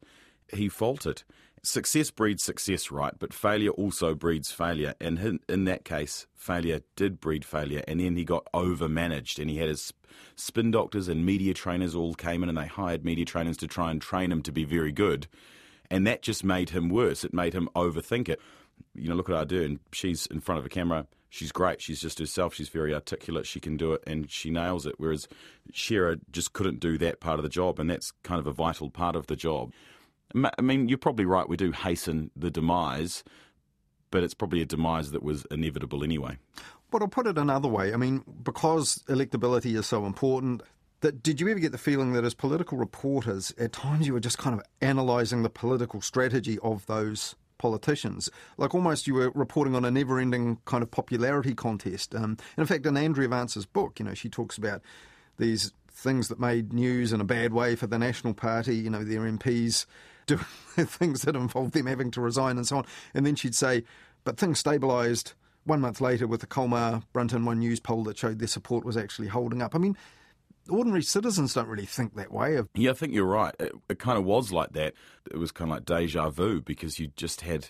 he 0.53 0.69
faltered. 0.69 1.23
Success 1.63 2.11
breeds 2.11 2.43
success, 2.43 2.91
right? 2.91 3.13
But 3.17 3.33
failure 3.33 3.71
also 3.71 4.15
breeds 4.15 4.51
failure. 4.51 4.93
And 5.01 5.39
in 5.49 5.65
that 5.65 5.83
case, 5.83 6.27
failure 6.35 6.81
did 6.95 7.19
breed 7.19 7.43
failure. 7.43 7.83
And 7.87 7.99
then 7.99 8.15
he 8.15 8.23
got 8.23 8.47
overmanaged 8.53 9.39
and 9.39 9.49
he 9.49 9.57
had 9.57 9.69
his 9.69 9.93
spin 10.35 10.71
doctors 10.71 11.07
and 11.07 11.25
media 11.25 11.53
trainers 11.53 11.95
all 11.95 12.13
came 12.13 12.43
in 12.43 12.49
and 12.49 12.57
they 12.57 12.67
hired 12.67 13.03
media 13.03 13.25
trainers 13.25 13.57
to 13.57 13.67
try 13.67 13.91
and 13.91 14.01
train 14.01 14.31
him 14.31 14.41
to 14.43 14.51
be 14.51 14.63
very 14.63 14.91
good. 14.91 15.27
And 15.89 16.05
that 16.07 16.21
just 16.21 16.43
made 16.43 16.69
him 16.69 16.89
worse. 16.89 17.23
It 17.23 17.33
made 17.33 17.53
him 17.53 17.69
overthink 17.75 18.29
it. 18.29 18.39
You 18.93 19.09
know, 19.09 19.15
look 19.15 19.29
at 19.29 19.47
Ardern. 19.47 19.79
She's 19.91 20.25
in 20.27 20.41
front 20.41 20.59
of 20.59 20.65
a 20.65 20.69
camera. 20.69 21.07
She's 21.29 21.51
great. 21.51 21.81
She's 21.81 21.99
just 21.99 22.19
herself. 22.19 22.53
She's 22.53 22.69
very 22.69 22.93
articulate. 22.93 23.45
She 23.45 23.59
can 23.59 23.77
do 23.77 23.93
it 23.93 24.03
and 24.07 24.29
she 24.29 24.49
nails 24.49 24.85
it. 24.85 24.95
Whereas 24.97 25.27
Shearer 25.73 26.17
just 26.31 26.53
couldn't 26.53 26.79
do 26.79 26.97
that 26.99 27.19
part 27.19 27.39
of 27.39 27.43
the 27.43 27.49
job. 27.49 27.79
And 27.79 27.89
that's 27.89 28.11
kind 28.23 28.39
of 28.39 28.47
a 28.47 28.53
vital 28.53 28.89
part 28.89 29.15
of 29.15 29.27
the 29.27 29.35
job. 29.35 29.73
I 30.45 30.61
mean, 30.61 30.89
you're 30.89 30.97
probably 30.97 31.25
right. 31.25 31.47
We 31.47 31.57
do 31.57 31.71
hasten 31.71 32.31
the 32.35 32.51
demise, 32.51 33.23
but 34.11 34.23
it's 34.23 34.33
probably 34.33 34.61
a 34.61 34.65
demise 34.65 35.11
that 35.11 35.23
was 35.23 35.45
inevitable 35.51 36.03
anyway. 36.03 36.37
But 36.89 37.01
I'll 37.01 37.07
put 37.07 37.27
it 37.27 37.37
another 37.37 37.67
way. 37.67 37.93
I 37.93 37.97
mean, 37.97 38.23
because 38.43 39.03
electability 39.09 39.77
is 39.77 39.87
so 39.87 40.05
important, 40.05 40.61
that 41.01 41.21
did 41.21 41.39
you 41.39 41.49
ever 41.49 41.59
get 41.59 41.71
the 41.71 41.77
feeling 41.77 42.13
that 42.13 42.23
as 42.23 42.33
political 42.33 42.77
reporters, 42.77 43.53
at 43.57 43.73
times 43.73 44.07
you 44.07 44.13
were 44.13 44.19
just 44.19 44.37
kind 44.37 44.57
of 44.57 44.65
analysing 44.81 45.43
the 45.43 45.49
political 45.49 46.01
strategy 46.01 46.57
of 46.59 46.85
those 46.87 47.35
politicians? 47.57 48.29
Like 48.57 48.73
almost 48.73 49.07
you 49.07 49.15
were 49.15 49.31
reporting 49.31 49.75
on 49.75 49.85
a 49.85 49.91
never 49.91 50.19
ending 50.19 50.59
kind 50.65 50.81
of 50.81 50.89
popularity 50.89 51.53
contest. 51.53 52.15
Um, 52.15 52.23
and 52.23 52.39
in 52.57 52.65
fact, 52.65 52.85
in 52.85 52.97
Andrea 52.97 53.27
Vance's 53.27 53.65
book, 53.65 53.99
you 53.99 54.05
know, 54.05 54.13
she 54.13 54.29
talks 54.29 54.57
about 54.57 54.81
these 55.37 55.71
things 55.91 56.27
that 56.29 56.39
made 56.39 56.73
news 56.73 57.11
in 57.11 57.19
a 57.19 57.25
bad 57.25 57.53
way 57.53 57.75
for 57.75 57.87
the 57.87 57.99
National 57.99 58.33
Party, 58.33 58.75
you 58.75 58.89
know, 58.89 59.03
their 59.03 59.21
MPs 59.21 59.85
doing 60.27 60.45
things 60.75 61.23
that 61.23 61.35
involved 61.35 61.73
them 61.73 61.87
having 61.87 62.11
to 62.11 62.21
resign 62.21 62.57
and 62.57 62.67
so 62.67 62.77
on. 62.77 62.85
And 63.13 63.25
then 63.25 63.35
she'd 63.35 63.55
say, 63.55 63.83
but 64.23 64.37
things 64.37 64.61
stabilised 64.61 65.33
one 65.63 65.81
month 65.81 65.99
later 65.99 66.27
with 66.27 66.41
the 66.41 66.47
Colmar 66.47 67.03
Brunton 67.13 67.45
One 67.45 67.59
News 67.59 67.79
poll 67.79 68.03
that 68.05 68.17
showed 68.17 68.39
their 68.39 68.47
support 68.47 68.85
was 68.85 68.95
actually 68.95 69.27
holding 69.27 69.61
up. 69.61 69.75
I 69.75 69.79
mean, 69.79 69.97
ordinary 70.69 71.03
citizens 71.03 71.53
don't 71.53 71.67
really 71.67 71.85
think 71.85 72.15
that 72.15 72.31
way. 72.31 72.61
Yeah, 72.73 72.91
I 72.91 72.93
think 72.93 73.13
you're 73.13 73.25
right. 73.25 73.55
It, 73.59 73.73
it 73.89 73.99
kind 73.99 74.17
of 74.17 74.25
was 74.25 74.51
like 74.51 74.73
that. 74.73 74.93
It 75.29 75.37
was 75.37 75.51
kind 75.51 75.71
of 75.71 75.77
like 75.77 75.85
deja 75.85 76.29
vu 76.29 76.61
because 76.61 76.99
you 76.99 77.09
just 77.15 77.41
had 77.41 77.69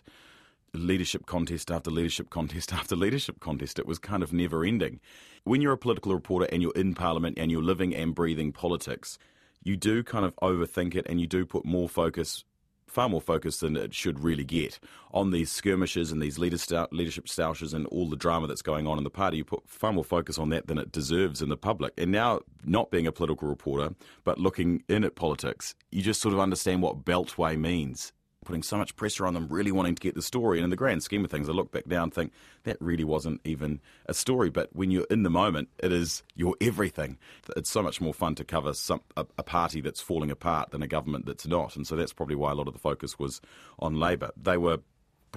leadership 0.73 1.25
contest 1.25 1.71
after 1.71 1.89
leadership 1.89 2.29
contest 2.29 2.73
after 2.73 2.95
leadership 2.95 3.39
contest. 3.39 3.79
It 3.79 3.87
was 3.87 3.99
kind 3.99 4.23
of 4.23 4.33
never 4.33 4.63
ending. 4.63 4.99
When 5.43 5.61
you're 5.61 5.73
a 5.73 5.77
political 5.77 6.13
reporter 6.13 6.47
and 6.51 6.61
you're 6.61 6.75
in 6.75 6.93
Parliament 6.93 7.37
and 7.39 7.51
you're 7.51 7.63
living 7.63 7.95
and 7.95 8.13
breathing 8.13 8.51
politics, 8.51 9.17
you 9.63 9.77
do 9.77 10.03
kind 10.03 10.25
of 10.25 10.35
overthink 10.37 10.95
it 10.95 11.05
and 11.09 11.19
you 11.19 11.27
do 11.27 11.45
put 11.45 11.65
more 11.65 11.89
focus 11.89 12.43
far 12.87 13.09
more 13.09 13.21
focus 13.21 13.59
than 13.59 13.75
it 13.75 13.93
should 13.93 14.19
really 14.21 14.43
get 14.43 14.79
on 15.11 15.31
these 15.31 15.51
skirmishes 15.51 16.11
and 16.11 16.21
these 16.21 16.39
leadership 16.39 17.27
stoushes 17.27 17.73
and 17.73 17.85
all 17.87 18.09
the 18.09 18.15
drama 18.15 18.47
that's 18.47 18.61
going 18.61 18.87
on 18.87 18.97
in 18.97 19.03
the 19.03 19.09
party. 19.09 19.37
You 19.37 19.43
put 19.43 19.67
far 19.67 19.93
more 19.93 20.03
focus 20.03 20.37
on 20.37 20.49
that 20.49 20.67
than 20.67 20.77
it 20.77 20.91
deserves 20.91 21.41
in 21.41 21.49
the 21.49 21.57
public. 21.57 21.93
And 21.97 22.11
now, 22.11 22.39
not 22.65 22.89
being 22.89 23.05
a 23.05 23.11
political 23.11 23.47
reporter, 23.47 23.93
but 24.23 24.39
looking 24.39 24.83
in 24.87 25.03
at 25.03 25.15
politics, 25.15 25.75
you 25.91 26.01
just 26.01 26.21
sort 26.21 26.33
of 26.33 26.39
understand 26.39 26.81
what 26.81 27.05
beltway 27.05 27.59
means 27.59 28.13
putting 28.47 28.63
so 28.63 28.77
much 28.77 28.95
pressure 28.95 29.27
on 29.27 29.33
them, 29.33 29.47
really 29.49 29.73
wanting 29.73 29.93
to 29.93 30.01
get 30.01 30.15
the 30.15 30.21
story. 30.21 30.57
And 30.57 30.63
in 30.63 30.69
the 30.69 30.77
grand 30.77 31.03
scheme 31.03 31.25
of 31.25 31.29
things, 31.29 31.49
I 31.49 31.51
look 31.51 31.71
back 31.71 31.85
now 31.85 32.01
and 32.01 32.13
think 32.13 32.31
that 32.63 32.77
really 32.79 33.03
wasn't 33.03 33.41
even 33.43 33.81
a 34.05 34.13
story. 34.13 34.49
But 34.49 34.73
when 34.73 34.89
you're 34.89 35.05
in 35.11 35.23
the 35.23 35.29
moment, 35.29 35.67
it 35.79 35.91
is 35.91 36.23
your 36.33 36.55
everything. 36.61 37.17
It's 37.57 37.69
so 37.69 37.83
much 37.83 37.99
more 37.99 38.13
fun 38.13 38.35
to 38.35 38.45
cover 38.45 38.73
some, 38.73 39.01
a, 39.17 39.25
a 39.37 39.43
party 39.43 39.81
that's 39.81 39.99
falling 39.99 40.31
apart 40.31 40.71
than 40.71 40.81
a 40.81 40.87
government 40.87 41.25
that's 41.25 41.45
not. 41.45 41.75
And 41.75 41.85
so 41.85 41.97
that's 41.97 42.13
probably 42.13 42.35
why 42.35 42.51
a 42.51 42.55
lot 42.55 42.67
of 42.67 42.73
the 42.73 42.79
focus 42.79 43.19
was 43.19 43.41
on 43.79 43.99
Labour. 43.99 44.31
They 44.41 44.57
were 44.57 44.79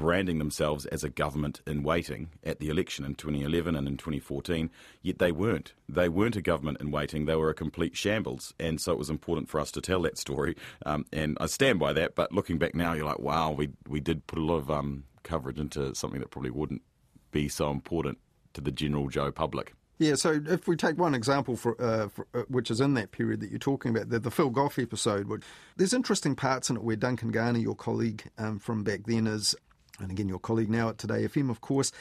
branding 0.01 0.39
themselves 0.39 0.87
as 0.87 1.05
a 1.05 1.11
government 1.11 1.61
in 1.67 1.83
waiting 1.83 2.31
at 2.43 2.59
the 2.59 2.69
election 2.69 3.05
in 3.05 3.15
2011 3.15 3.77
and 3.77 3.87
in 3.87 3.97
2014, 3.97 4.71
yet 5.03 5.19
they 5.19 5.31
weren't. 5.31 5.75
They 5.89 6.09
weren't 6.09 6.37
a 6.37 6.43
government 6.43 6.81
in 6.81 6.91
waiting, 6.91 7.27
they 7.27 7.37
were 7.37 7.51
a 7.51 7.55
complete 7.55 7.97
shambles. 7.97 8.55
And 8.59 8.81
so 8.81 8.93
it 8.93 8.99
was 8.99 9.11
important 9.11 9.49
for 9.49 9.61
us 9.61 9.71
to 9.73 9.81
tell 9.81 10.03
that 10.03 10.19
story. 10.19 10.57
Um, 10.87 11.05
and 11.13 11.37
I 11.41 11.47
stand 11.47 11.79
by 11.79 11.93
that, 11.93 12.15
but 12.15 12.33
looking 12.33 12.59
back 12.59 12.75
now, 12.75 12.95
you're 12.95 13.05
like, 13.05 13.21
wow, 13.21 13.51
we, 13.51 13.69
we 13.87 14.01
did 14.01 14.27
put 14.27 14.39
a 14.39 14.43
lot 14.45 14.57
of 14.57 14.71
um, 14.71 15.05
coverage 15.23 15.59
into 15.59 15.95
something 15.95 16.21
that 16.21 16.31
probably 16.31 16.51
wouldn't 16.51 16.83
be 17.31 17.49
so 17.49 17.71
important 17.71 18.19
to 18.55 18.61
the 18.61 18.73
general 18.73 19.09
Joe 19.09 19.31
public. 19.31 19.75
Yeah, 20.01 20.15
so 20.15 20.41
if 20.47 20.67
we 20.67 20.77
take 20.77 20.97
one 20.97 21.15
example 21.15 21.57
for, 21.57 21.79
uh, 21.79 22.09
for 22.09 22.27
uh, 22.33 22.45
which 22.49 22.71
is 22.71 22.81
in 22.81 22.95
that 22.95 23.13
period 23.13 23.41
that 23.41 23.51
you're 23.51 23.59
talking 23.59 23.95
about, 23.95 24.09
the, 24.09 24.19
the 24.19 24.31
Phil 24.31 24.49
Goff 24.49 24.79
episode, 24.79 25.29
which, 25.29 25.43
there's 25.77 25.93
interesting 25.93 26.35
parts 26.35 26.71
in 26.71 26.77
it 26.77 26.83
where 26.83 26.97
Duncan 26.97 27.31
Garner, 27.31 27.59
your 27.59 27.75
colleague 27.75 28.25
um, 28.39 28.59
from 28.59 28.83
back 28.83 29.01
then, 29.05 29.27
is 29.27 29.55
and 30.01 30.11
again, 30.11 30.29
your 30.29 30.39
colleague 30.39 30.71
now 30.71 30.89
at 30.89 30.99
Today 30.99 31.25
FM, 31.25 31.51
of 31.51 31.61
course, 31.61 31.93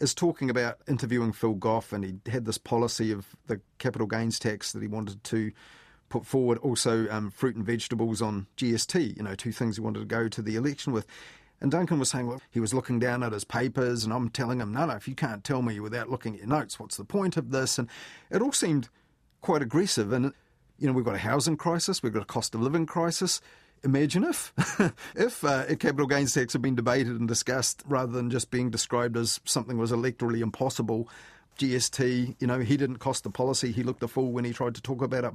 is 0.00 0.14
talking 0.14 0.50
about 0.50 0.78
interviewing 0.88 1.32
Phil 1.32 1.54
Goff, 1.54 1.92
and 1.92 2.04
he 2.04 2.30
had 2.30 2.44
this 2.44 2.58
policy 2.58 3.12
of 3.12 3.36
the 3.46 3.60
capital 3.78 4.06
gains 4.06 4.38
tax 4.38 4.72
that 4.72 4.82
he 4.82 4.88
wanted 4.88 5.22
to 5.24 5.52
put 6.08 6.24
forward, 6.24 6.58
also 6.58 7.08
um, 7.10 7.30
fruit 7.30 7.56
and 7.56 7.64
vegetables 7.64 8.22
on 8.22 8.46
GST, 8.56 9.16
you 9.16 9.22
know, 9.22 9.34
two 9.34 9.52
things 9.52 9.76
he 9.76 9.82
wanted 9.82 10.00
to 10.00 10.06
go 10.06 10.28
to 10.28 10.42
the 10.42 10.56
election 10.56 10.92
with. 10.92 11.06
And 11.60 11.70
Duncan 11.72 11.98
was 11.98 12.08
saying, 12.08 12.28
well, 12.28 12.40
he 12.50 12.60
was 12.60 12.72
looking 12.72 12.98
down 12.98 13.22
at 13.22 13.32
his 13.32 13.44
papers, 13.44 14.04
and 14.04 14.12
I'm 14.12 14.30
telling 14.30 14.60
him, 14.60 14.72
no, 14.72 14.86
no, 14.86 14.94
if 14.94 15.08
you 15.08 15.14
can't 15.14 15.42
tell 15.42 15.60
me 15.60 15.80
without 15.80 16.08
looking 16.08 16.34
at 16.34 16.40
your 16.40 16.48
notes, 16.48 16.78
what's 16.78 16.96
the 16.96 17.04
point 17.04 17.36
of 17.36 17.50
this? 17.50 17.78
And 17.78 17.88
it 18.30 18.40
all 18.40 18.52
seemed 18.52 18.88
quite 19.40 19.60
aggressive. 19.60 20.12
And, 20.12 20.32
you 20.78 20.86
know, 20.86 20.92
we've 20.92 21.04
got 21.04 21.16
a 21.16 21.18
housing 21.18 21.56
crisis, 21.56 22.02
we've 22.02 22.12
got 22.12 22.22
a 22.22 22.26
cost 22.26 22.54
of 22.54 22.60
living 22.60 22.86
crisis. 22.86 23.40
Imagine 23.84 24.24
if, 24.24 24.52
if 25.14 25.44
uh, 25.44 25.66
capital 25.76 26.06
gains 26.06 26.34
tax 26.34 26.52
had 26.52 26.62
been 26.62 26.74
debated 26.74 27.18
and 27.18 27.28
discussed 27.28 27.82
rather 27.86 28.12
than 28.12 28.30
just 28.30 28.50
being 28.50 28.70
described 28.70 29.16
as 29.16 29.40
something 29.44 29.78
was 29.78 29.92
electorally 29.92 30.40
impossible. 30.40 31.08
GST, 31.58 32.36
you 32.38 32.46
know, 32.46 32.60
he 32.60 32.76
didn't 32.76 32.98
cost 32.98 33.24
the 33.24 33.30
policy. 33.30 33.72
He 33.72 33.82
looked 33.82 34.02
a 34.02 34.08
fool 34.08 34.32
when 34.32 34.44
he 34.44 34.52
tried 34.52 34.74
to 34.76 34.82
talk 34.82 35.02
about 35.02 35.24
it. 35.24 35.32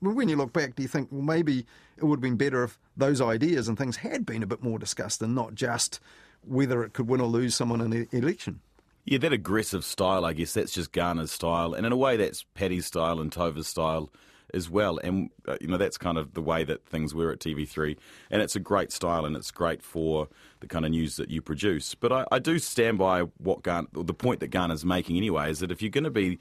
When 0.00 0.28
you 0.28 0.36
look 0.36 0.52
back, 0.52 0.74
do 0.74 0.82
you 0.82 0.88
think, 0.88 1.08
well, 1.10 1.22
maybe 1.22 1.66
it 1.96 2.04
would 2.04 2.16
have 2.16 2.22
been 2.22 2.36
better 2.36 2.64
if 2.64 2.78
those 2.96 3.20
ideas 3.20 3.68
and 3.68 3.78
things 3.78 3.96
had 3.96 4.26
been 4.26 4.42
a 4.42 4.46
bit 4.46 4.62
more 4.62 4.78
discussed 4.78 5.22
and 5.22 5.34
not 5.34 5.54
just 5.54 6.00
whether 6.44 6.82
it 6.82 6.92
could 6.92 7.08
win 7.08 7.20
or 7.20 7.28
lose 7.28 7.54
someone 7.54 7.80
in 7.80 7.92
an 7.92 8.08
election? 8.10 8.60
Yeah, 9.04 9.18
that 9.18 9.32
aggressive 9.32 9.84
style, 9.84 10.24
I 10.24 10.32
guess, 10.32 10.52
that's 10.52 10.72
just 10.72 10.92
Garner's 10.92 11.32
style. 11.32 11.74
And 11.74 11.86
in 11.86 11.92
a 11.92 11.96
way, 11.96 12.16
that's 12.16 12.44
Paddy's 12.54 12.86
style 12.86 13.20
and 13.20 13.32
Tova's 13.32 13.66
style 13.66 14.10
as 14.54 14.68
well. 14.70 14.98
And, 15.02 15.30
uh, 15.46 15.56
you 15.60 15.68
know, 15.68 15.76
that's 15.76 15.98
kind 15.98 16.18
of 16.18 16.34
the 16.34 16.42
way 16.42 16.64
that 16.64 16.86
things 16.86 17.14
were 17.14 17.30
at 17.32 17.38
TV3. 17.38 17.96
And 18.30 18.42
it's 18.42 18.56
a 18.56 18.60
great 18.60 18.92
style 18.92 19.24
and 19.24 19.36
it's 19.36 19.50
great 19.50 19.82
for 19.82 20.28
the 20.60 20.66
kind 20.66 20.84
of 20.84 20.90
news 20.90 21.16
that 21.16 21.30
you 21.30 21.42
produce. 21.42 21.94
But 21.94 22.12
I, 22.12 22.26
I 22.30 22.38
do 22.38 22.58
stand 22.58 22.98
by 22.98 23.22
what 23.38 23.62
Garner, 23.62 23.88
the 23.92 24.14
point 24.14 24.40
that 24.40 24.48
Garner's 24.48 24.84
making 24.84 25.16
anyway, 25.16 25.50
is 25.50 25.60
that 25.60 25.72
if 25.72 25.82
you're 25.82 25.90
going 25.90 26.04
to 26.04 26.10
be 26.10 26.38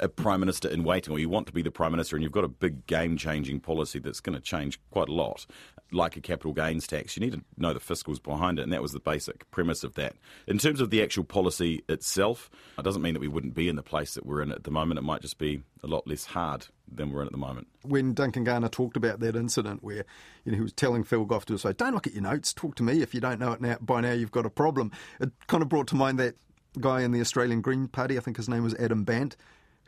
a 0.00 0.08
prime 0.08 0.40
minister 0.40 0.68
in 0.68 0.84
waiting, 0.84 1.12
or 1.12 1.18
you 1.18 1.28
want 1.28 1.46
to 1.46 1.52
be 1.52 1.62
the 1.62 1.70
prime 1.70 1.90
minister, 1.90 2.16
and 2.16 2.22
you've 2.22 2.32
got 2.32 2.44
a 2.44 2.48
big 2.48 2.86
game-changing 2.86 3.60
policy 3.60 3.98
that's 3.98 4.20
going 4.20 4.36
to 4.36 4.40
change 4.40 4.78
quite 4.90 5.08
a 5.08 5.12
lot, 5.12 5.46
like 5.92 6.16
a 6.16 6.20
capital 6.20 6.52
gains 6.52 6.86
tax, 6.86 7.16
you 7.16 7.20
need 7.20 7.32
to 7.32 7.42
know 7.56 7.72
the 7.72 7.80
fiscals 7.80 8.22
behind 8.22 8.58
it, 8.58 8.62
and 8.62 8.72
that 8.72 8.82
was 8.82 8.92
the 8.92 9.00
basic 9.00 9.50
premise 9.50 9.84
of 9.84 9.94
that. 9.94 10.14
In 10.46 10.58
terms 10.58 10.80
of 10.80 10.90
the 10.90 11.02
actual 11.02 11.24
policy 11.24 11.82
itself, 11.88 12.50
it 12.78 12.82
doesn't 12.82 13.02
mean 13.02 13.14
that 13.14 13.20
we 13.20 13.28
wouldn't 13.28 13.54
be 13.54 13.68
in 13.68 13.76
the 13.76 13.82
place 13.82 14.14
that 14.14 14.26
we're 14.26 14.42
in 14.42 14.52
at 14.52 14.64
the 14.64 14.70
moment. 14.70 14.98
It 14.98 15.02
might 15.02 15.22
just 15.22 15.38
be 15.38 15.62
a 15.82 15.86
lot 15.86 16.06
less 16.06 16.26
hard 16.26 16.66
than 16.90 17.12
we're 17.12 17.22
in 17.22 17.26
at 17.26 17.32
the 17.32 17.38
moment. 17.38 17.68
When 17.82 18.14
Duncan 18.14 18.44
Garner 18.44 18.68
talked 18.68 18.96
about 18.96 19.20
that 19.20 19.36
incident 19.36 19.82
where 19.82 20.04
you 20.44 20.52
know, 20.52 20.56
he 20.56 20.62
was 20.62 20.72
telling 20.72 21.04
Phil 21.04 21.24
Goff 21.24 21.46
to 21.46 21.58
say, 21.58 21.72
"Don't 21.72 21.94
look 21.94 22.06
at 22.06 22.14
your 22.14 22.22
notes, 22.22 22.52
talk 22.52 22.74
to 22.76 22.82
me. 22.82 23.02
If 23.02 23.14
you 23.14 23.20
don't 23.20 23.40
know 23.40 23.52
it 23.52 23.60
now, 23.60 23.78
by 23.80 24.00
now 24.00 24.12
you've 24.12 24.32
got 24.32 24.46
a 24.46 24.50
problem." 24.50 24.92
It 25.20 25.30
kind 25.46 25.62
of 25.62 25.68
brought 25.68 25.88
to 25.88 25.96
mind 25.96 26.18
that 26.18 26.36
guy 26.80 27.02
in 27.02 27.12
the 27.12 27.20
Australian 27.20 27.60
Green 27.60 27.88
Party. 27.88 28.16
I 28.16 28.20
think 28.20 28.36
his 28.36 28.48
name 28.48 28.62
was 28.62 28.74
Adam 28.74 29.04
Bandt 29.04 29.36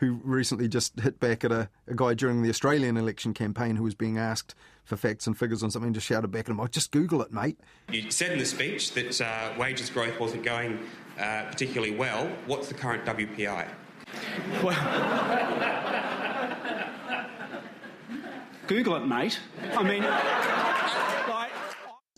who 0.00 0.18
recently 0.24 0.66
just 0.66 0.98
hit 0.98 1.20
back 1.20 1.44
at 1.44 1.52
a, 1.52 1.68
a, 1.86 1.94
guy 1.94 2.14
during 2.14 2.42
the 2.42 2.48
Australian 2.48 2.96
election 2.96 3.34
campaign 3.34 3.76
who 3.76 3.84
was 3.84 3.94
being 3.94 4.16
asked 4.16 4.54
for 4.82 4.96
facts 4.96 5.26
and 5.26 5.36
figures 5.36 5.62
on 5.62 5.70
something, 5.70 5.92
just 5.92 6.06
shouted 6.06 6.28
back 6.28 6.46
at 6.46 6.48
him, 6.48 6.58
oh, 6.58 6.66
just 6.66 6.90
Google 6.90 7.20
it, 7.20 7.30
mate. 7.32 7.60
You 7.92 8.10
said 8.10 8.32
in 8.32 8.38
the 8.38 8.46
speech 8.46 8.92
that 8.94 9.20
uh, 9.20 9.52
wages 9.58 9.90
growth 9.90 10.18
wasn't 10.18 10.42
going 10.42 10.78
uh, 11.18 11.44
particularly 11.44 11.94
well. 11.94 12.26
What's 12.46 12.68
the 12.68 12.74
current 12.74 13.04
WPI? 13.04 13.68
Well, 14.62 14.74
Google 18.66 18.96
it, 18.96 19.06
mate. 19.06 19.38
I 19.76 19.82
mean, 19.82 20.02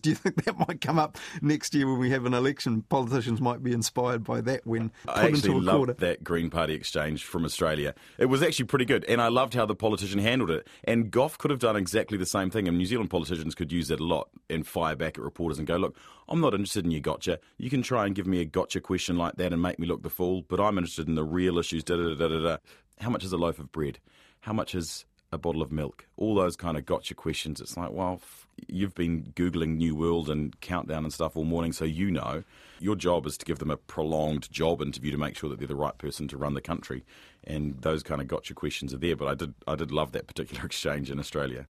do 0.03 0.11
you 0.11 0.17
think 0.17 0.45
that 0.45 0.59
might 0.59 0.81
come 0.81 0.99
up 0.99 1.17
next 1.41 1.75
year 1.75 1.87
when 1.87 1.99
we 1.99 2.11
have 2.11 2.27
an 2.27 2.35
election? 2.35 2.83
Politicians 2.83 3.41
might 3.41 3.63
be 3.63 3.73
inspired 3.73 4.25
by 4.25 4.41
that 4.43 4.67
when 4.67 4.91
put 5.05 5.17
I 5.17 5.27
actually 5.27 5.51
into 5.51 5.53
a 5.53 5.61
loved 5.61 6.01
that 6.01 6.23
Green 6.23 6.51
Party 6.51 6.75
exchange 6.75 7.25
from 7.25 7.45
Australia. 7.45 7.95
It 8.19 8.27
was 8.27 8.43
actually 8.43 8.67
pretty 8.67 8.85
good, 8.85 9.05
and 9.07 9.23
I 9.23 9.29
loved 9.29 9.55
how 9.55 9.65
the 9.65 9.75
politician 9.75 10.19
handled 10.19 10.51
it. 10.51 10.67
And 10.85 11.11
Goff 11.11 11.39
could 11.39 11.51
have 11.51 11.61
done 11.61 11.77
exactly 11.77 12.19
the 12.19 12.27
same 12.27 12.51
thing, 12.51 12.69
and 12.69 12.77
New 12.77 12.87
Zealand 12.87 13.11
politicians 13.11 13.55
could 13.55 13.73
use 13.73 13.89
that 13.89 14.01
a 14.01 14.05
lot 14.05 14.29
and 14.51 14.67
fire 14.67 14.97
back 14.97 15.17
at 15.17 15.25
reporters 15.25 15.59
and 15.59 15.67
go, 15.67 15.77
"Look, 15.77 15.97
I'm 16.29 16.41
not 16.41 16.55
interested 16.55 16.85
in 16.85 16.91
your 16.91 17.01
gotcha. 17.01 17.39
You 17.57 17.71
can 17.71 17.83
try 17.83 18.07
and 18.07 18.15
give 18.15 18.27
me 18.27 18.41
a 18.41 18.45
gotcha 18.45 18.81
question 18.81 19.17
like 19.17 19.37
that 19.37 19.53
and 19.53 19.63
make 19.63 19.79
me 19.79 19.87
look 19.87 20.03
the 20.03 20.11
fool, 20.11 20.45
but 20.49 20.61
I'm 20.61 20.79
interested 20.79 21.09
in 21.09 21.15
the 21.15 21.25
real 21.25 21.59
issues." 21.59 21.85
Da 21.85 21.97
da 21.97 22.15
da 22.15 22.29
da 22.29 22.43
da. 22.43 22.57
How 23.01 23.11
much 23.11 23.25
is 23.25 23.33
a 23.33 23.39
loaf 23.39 23.59
of 23.59 23.73
bread? 23.73 23.99
How 24.41 24.53
much 24.53 24.75
is 24.75 25.07
a 25.33 25.39
bottle 25.39 25.63
of 25.63 25.73
milk? 25.73 26.07
All 26.17 26.35
those 26.35 26.57
kind 26.57 26.77
of 26.77 26.87
gotcha 26.87 27.15
questions. 27.15 27.61
It's 27.61 27.77
like, 27.77 27.91
well, 27.91 28.21
you've 28.69 28.95
been 28.95 29.33
Googling 29.35 29.77
New 29.77 29.95
World 29.95 30.29
and 30.29 30.59
Countdown 30.61 31.05
and 31.05 31.13
stuff 31.13 31.37
all 31.37 31.45
morning, 31.45 31.73
so 31.73 31.85
you 31.85 32.11
know. 32.11 32.45
Your 32.79 32.97
job 32.97 33.27
is 33.27 33.39
to 33.39 33.47
give 33.47 33.59
them 33.59 33.71
a 33.71 33.77
prolonged 33.77 34.51
job 34.51 34.83
interview 34.83 35.13
to 35.13 35.19
make 35.19 35.37
sure 35.37 35.49
that 35.51 35.59
they're 35.59 35.69
the 35.69 35.77
right 35.77 35.97
person 35.97 36.29
to 36.29 36.37
run 36.37 36.55
the 36.55 36.61
country. 36.61 37.05
And 37.45 37.81
those 37.81 38.03
kind 38.03 38.21
of 38.21 38.29
gotcha 38.29 38.55
questions 38.55 38.93
are 38.93 38.99
there. 38.99 39.17
But 39.17 39.29
I 39.29 39.35
did, 39.35 39.55
I 39.67 39.75
did 39.75 39.91
love 39.91 40.13
that 40.13 40.27
particular 40.27 40.65
exchange 40.67 41.11
in 41.11 41.19
Australia. 41.19 41.67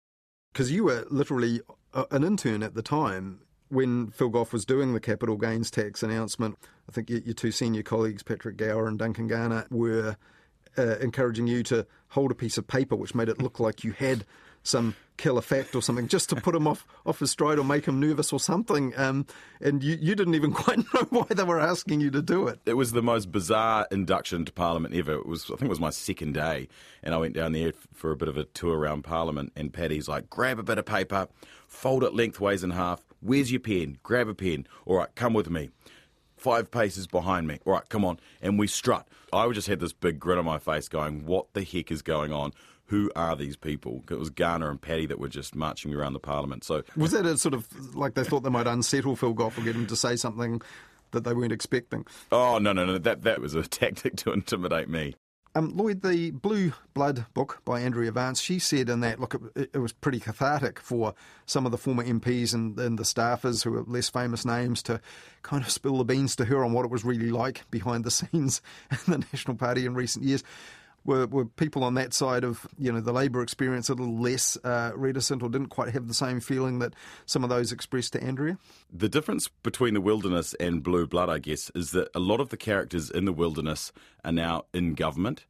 Because 0.53 0.71
you 0.71 0.85
were 0.85 1.05
literally 1.09 1.61
an 2.11 2.23
intern 2.23 2.63
at 2.63 2.73
the 2.73 2.81
time 2.81 3.39
when 3.69 4.09
Phil 4.11 4.29
Goff 4.29 4.53
was 4.53 4.65
doing 4.65 4.93
the 4.93 4.99
capital 4.99 5.35
gains 5.35 5.69
tax 5.69 6.03
announcement. 6.03 6.57
I 6.89 6.91
think 6.91 7.09
your 7.09 7.33
two 7.33 7.51
senior 7.51 7.83
colleagues, 7.83 8.23
Patrick 8.23 8.57
Gower 8.57 8.87
and 8.87 8.97
Duncan 8.97 9.27
Garner, 9.27 9.65
were 9.69 10.15
uh, 10.77 10.97
encouraging 10.97 11.47
you 11.47 11.63
to 11.63 11.85
hold 12.09 12.31
a 12.31 12.35
piece 12.35 12.57
of 12.57 12.67
paper 12.67 12.95
which 12.95 13.15
made 13.15 13.29
it 13.29 13.41
look 13.41 13.59
like 13.59 13.83
you 13.83 13.91
had 13.91 14.25
some 14.63 14.95
killer 15.15 15.41
fact 15.41 15.73
or 15.75 15.81
something 15.81 16.07
just 16.07 16.29
to 16.29 16.35
put 16.35 16.53
him 16.53 16.67
off 16.67 16.85
off 17.05 17.19
his 17.19 17.31
stride 17.31 17.57
or 17.57 17.63
make 17.63 17.85
him 17.85 17.99
nervous 17.99 18.31
or 18.31 18.39
something. 18.39 18.93
Um, 18.97 19.25
and 19.61 19.83
you, 19.83 19.97
you 19.99 20.15
didn't 20.15 20.35
even 20.35 20.51
quite 20.53 20.77
know 20.77 21.07
why 21.09 21.25
they 21.29 21.43
were 21.43 21.59
asking 21.59 22.01
you 22.01 22.11
to 22.11 22.21
do 22.21 22.47
it. 22.47 22.59
It 22.65 22.75
was 22.75 22.91
the 22.91 23.01
most 23.01 23.31
bizarre 23.31 23.87
induction 23.91 24.45
to 24.45 24.51
Parliament 24.51 24.93
ever. 24.93 25.13
It 25.13 25.25
was 25.25 25.45
I 25.45 25.55
think 25.55 25.63
it 25.63 25.69
was 25.69 25.79
my 25.79 25.89
second 25.89 26.33
day, 26.33 26.67
and 27.03 27.15
I 27.15 27.17
went 27.17 27.33
down 27.33 27.53
there 27.53 27.73
for 27.93 28.11
a 28.11 28.17
bit 28.17 28.27
of 28.27 28.37
a 28.37 28.43
tour 28.43 28.77
around 28.77 29.03
Parliament. 29.03 29.53
And 29.55 29.73
Paddy's 29.73 30.07
like, 30.07 30.29
grab 30.29 30.59
a 30.59 30.63
bit 30.63 30.77
of 30.77 30.85
paper, 30.85 31.27
fold 31.67 32.03
it 32.03 32.13
lengthways 32.13 32.63
in 32.63 32.71
half. 32.71 33.01
Where's 33.19 33.51
your 33.51 33.61
pen? 33.61 33.97
Grab 34.03 34.27
a 34.27 34.35
pen. 34.35 34.67
All 34.85 34.97
right, 34.97 35.13
come 35.15 35.33
with 35.33 35.49
me 35.49 35.69
five 36.37 36.71
paces 36.71 37.07
behind 37.07 37.47
me. 37.47 37.59
All 37.65 37.73
right, 37.73 37.89
come 37.89 38.05
on. 38.05 38.19
And 38.41 38.57
we 38.57 38.67
strut. 38.67 39.07
I 39.33 39.49
just 39.51 39.67
had 39.67 39.79
this 39.79 39.93
big 39.93 40.19
grin 40.19 40.37
on 40.37 40.45
my 40.45 40.59
face 40.59 40.87
going, 40.87 41.25
what 41.25 41.53
the 41.53 41.63
heck 41.63 41.91
is 41.91 42.01
going 42.01 42.31
on? 42.31 42.53
who 42.87 43.11
are 43.15 43.35
these 43.35 43.55
people? 43.55 44.03
It 44.09 44.17
was 44.17 44.29
Garner 44.29 44.69
and 44.69 44.81
Paddy 44.81 45.05
that 45.07 45.19
were 45.19 45.27
just 45.27 45.55
marching 45.55 45.91
me 45.91 45.97
around 45.97 46.13
the 46.13 46.19
parliament. 46.19 46.63
So 46.63 46.83
was 46.95 47.11
that 47.11 47.25
a 47.25 47.37
sort 47.37 47.53
of 47.53 47.67
like 47.95 48.15
they 48.15 48.23
thought 48.23 48.43
they 48.43 48.49
might 48.49 48.67
unsettle 48.67 49.15
Phil 49.15 49.33
Goff 49.33 49.57
or 49.57 49.61
get 49.61 49.75
him 49.75 49.87
to 49.87 49.95
say 49.95 50.15
something 50.15 50.61
that 51.11 51.23
they 51.23 51.33
weren't 51.33 51.51
expecting? 51.51 52.05
Oh 52.31 52.57
no, 52.59 52.73
no, 52.73 52.85
no! 52.85 52.97
That 52.97 53.23
that 53.23 53.41
was 53.41 53.55
a 53.55 53.63
tactic 53.67 54.15
to 54.17 54.31
intimidate 54.31 54.89
me. 54.89 55.15
Um, 55.57 55.75
Lloyd, 55.75 56.03
the 56.03 56.29
Blue 56.29 56.73
Blood 56.93 57.25
book 57.33 57.61
by 57.65 57.81
Andrea 57.81 58.11
Vance, 58.11 58.39
she 58.39 58.59
said 58.59 58.89
in 58.89 58.99
that, 58.99 59.19
look, 59.19 59.33
it, 59.55 59.71
it 59.73 59.79
was 59.79 59.91
pretty 59.91 60.19
cathartic 60.19 60.79
for 60.79 61.15
some 61.47 61.65
of 61.65 61.71
the 61.71 61.79
former 61.79 62.03
MPs 62.03 62.53
and, 62.53 62.79
and, 62.79 62.99
the 62.99 63.03
staffers 63.03 63.63
who 63.63 63.75
are 63.75 63.83
less 63.87 64.07
famous 64.07 64.45
names 64.45 64.83
to 64.83 65.01
kind 65.41 65.63
of 65.63 65.71
spill 65.71 65.97
the 65.97 66.05
beans 66.05 66.35
to 66.35 66.45
her 66.45 66.63
on 66.63 66.73
what 66.73 66.85
it 66.85 66.91
was 66.91 67.03
really 67.03 67.31
like 67.31 67.63
behind 67.71 68.03
the 68.03 68.11
scenes 68.11 68.61
in 68.91 69.13
the 69.13 69.17
National 69.31 69.57
Party 69.57 69.87
in 69.87 69.95
recent 69.95 70.25
years 70.25 70.43
were, 71.07 71.25
were 71.25 71.45
people 71.45 71.83
on 71.83 71.95
that 71.95 72.13
side 72.13 72.43
of 72.43 72.67
you 72.77 72.91
know 72.91 72.99
the 72.99 73.13
Labor 73.13 73.41
experience 73.41 73.89
a 73.89 73.95
little 73.95 74.19
less 74.19 74.57
uh, 74.63 74.91
reticent 74.95 75.41
or 75.41 75.49
didn't 75.49 75.69
quite 75.69 75.93
have 75.93 76.07
the 76.07 76.13
same 76.13 76.39
feeling 76.39 76.77
that 76.79 76.93
some 77.25 77.43
of 77.43 77.49
those 77.49 77.71
expressed 77.71 78.13
to 78.13 78.23
Andrea? 78.23 78.59
The 78.93 79.09
difference 79.09 79.47
between 79.63 79.95
the 79.95 80.01
wilderness 80.01 80.53
and 80.59 80.83
Blue 80.83 81.07
Blood, 81.07 81.29
I 81.29 81.39
guess, 81.39 81.71
is 81.73 81.91
that 81.91 82.09
a 82.13 82.19
lot 82.19 82.39
of 82.39 82.49
the 82.49 82.57
characters 82.57 83.09
in 83.09 83.25
the 83.25 83.33
wilderness 83.33 83.91
are 84.23 84.31
now 84.31 84.65
in 84.73 84.93
government. 84.93 85.45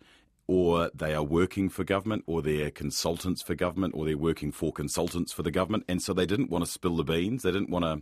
Or 0.50 0.90
they 0.96 1.14
are 1.14 1.24
working 1.24 1.68
for 1.68 1.84
government, 1.84 2.24
or 2.26 2.42
they're 2.42 2.72
consultants 2.72 3.42
for 3.42 3.54
government, 3.54 3.94
or 3.98 4.06
they're 4.06 4.18
working 4.18 4.54
for 4.54 4.72
consultants 4.72 5.34
for 5.34 5.44
the 5.44 5.52
government. 5.52 5.84
And 5.90 6.02
so 6.02 6.14
they 6.14 6.26
didn't 6.26 6.50
want 6.50 6.64
to 6.64 6.72
spill 6.72 6.96
the 6.96 7.04
beans. 7.04 7.44
They 7.44 7.52
didn't 7.52 7.70
want 7.70 7.84
to 7.84 8.02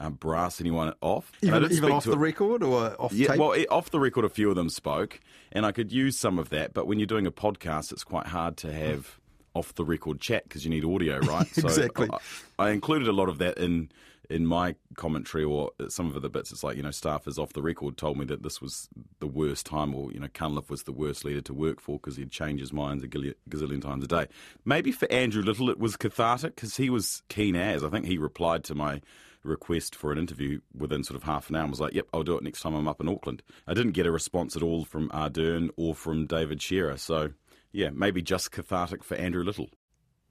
um, 0.00 0.14
brass 0.14 0.60
anyone 0.60 0.94
off. 1.00 1.32
Even, 1.42 1.70
even 1.72 1.92
off 1.92 2.04
the 2.04 2.18
record 2.18 2.62
or 2.62 3.00
off 3.00 3.12
yeah, 3.12 3.28
tape? 3.28 3.38
Well, 3.38 3.56
off 3.70 3.90
the 3.90 4.00
record, 4.00 4.24
a 4.24 4.28
few 4.28 4.50
of 4.50 4.56
them 4.56 4.68
spoke, 4.68 5.20
and 5.52 5.64
I 5.64 5.72
could 5.72 5.92
use 5.92 6.18
some 6.18 6.38
of 6.38 6.50
that. 6.50 6.74
But 6.74 6.86
when 6.86 6.98
you're 6.98 7.06
doing 7.06 7.26
a 7.26 7.32
podcast, 7.32 7.92
it's 7.92 8.04
quite 8.04 8.26
hard 8.26 8.56
to 8.58 8.72
have 8.72 9.18
off 9.54 9.74
the 9.74 9.84
record 9.84 10.20
chat 10.20 10.44
because 10.44 10.64
you 10.64 10.70
need 10.70 10.84
audio, 10.84 11.18
right? 11.20 11.46
exactly. 11.56 12.06
So 12.06 12.18
I, 12.58 12.66
I, 12.68 12.70
included 12.70 13.08
a 13.08 13.12
lot 13.12 13.28
of 13.28 13.38
that 13.38 13.58
in 13.58 13.90
in 14.28 14.44
my 14.44 14.74
commentary 14.96 15.44
or 15.44 15.70
some 15.88 16.14
of 16.14 16.20
the 16.20 16.28
bits. 16.28 16.52
It's 16.52 16.64
like 16.64 16.76
you 16.76 16.82
know, 16.82 16.90
staffers 16.90 17.38
off 17.38 17.52
the 17.52 17.62
record 17.62 17.96
told 17.96 18.18
me 18.18 18.24
that 18.26 18.42
this 18.42 18.60
was 18.60 18.88
the 19.20 19.26
worst 19.26 19.66
time, 19.66 19.94
or 19.94 20.12
you 20.12 20.20
know, 20.20 20.28
Cunliffe 20.28 20.70
was 20.70 20.82
the 20.82 20.92
worst 20.92 21.24
leader 21.24 21.40
to 21.42 21.54
work 21.54 21.80
for 21.80 21.98
because 21.98 22.16
he'd 22.16 22.30
change 22.30 22.60
his 22.60 22.72
mind 22.72 23.02
a 23.02 23.08
gazillion 23.08 23.80
times 23.80 24.04
a 24.04 24.08
day. 24.08 24.26
Maybe 24.64 24.92
for 24.92 25.10
Andrew 25.10 25.42
Little, 25.42 25.70
it 25.70 25.78
was 25.78 25.96
cathartic 25.96 26.54
because 26.56 26.76
he 26.76 26.90
was 26.90 27.22
keen 27.28 27.56
as. 27.56 27.82
I 27.82 27.88
think 27.88 28.06
he 28.06 28.18
replied 28.18 28.64
to 28.64 28.74
my 28.74 29.00
request 29.46 29.94
for 29.94 30.12
an 30.12 30.18
interview 30.18 30.60
within 30.76 31.04
sort 31.04 31.16
of 31.16 31.22
half 31.22 31.48
an 31.48 31.56
hour 31.56 31.62
and 31.62 31.70
was 31.70 31.80
like, 31.80 31.94
yep, 31.94 32.06
I'll 32.12 32.22
do 32.22 32.36
it 32.36 32.44
next 32.44 32.60
time 32.60 32.74
I'm 32.74 32.88
up 32.88 33.00
in 33.00 33.08
Auckland. 33.08 33.42
I 33.66 33.74
didn't 33.74 33.92
get 33.92 34.06
a 34.06 34.12
response 34.12 34.56
at 34.56 34.62
all 34.62 34.84
from 34.84 35.08
Ardern 35.10 35.70
or 35.76 35.94
from 35.94 36.26
David 36.26 36.60
Shearer. 36.60 36.96
So, 36.96 37.30
yeah, 37.72 37.90
maybe 37.90 38.22
just 38.22 38.52
cathartic 38.52 39.02
for 39.04 39.16
Andrew 39.16 39.44
Little. 39.44 39.70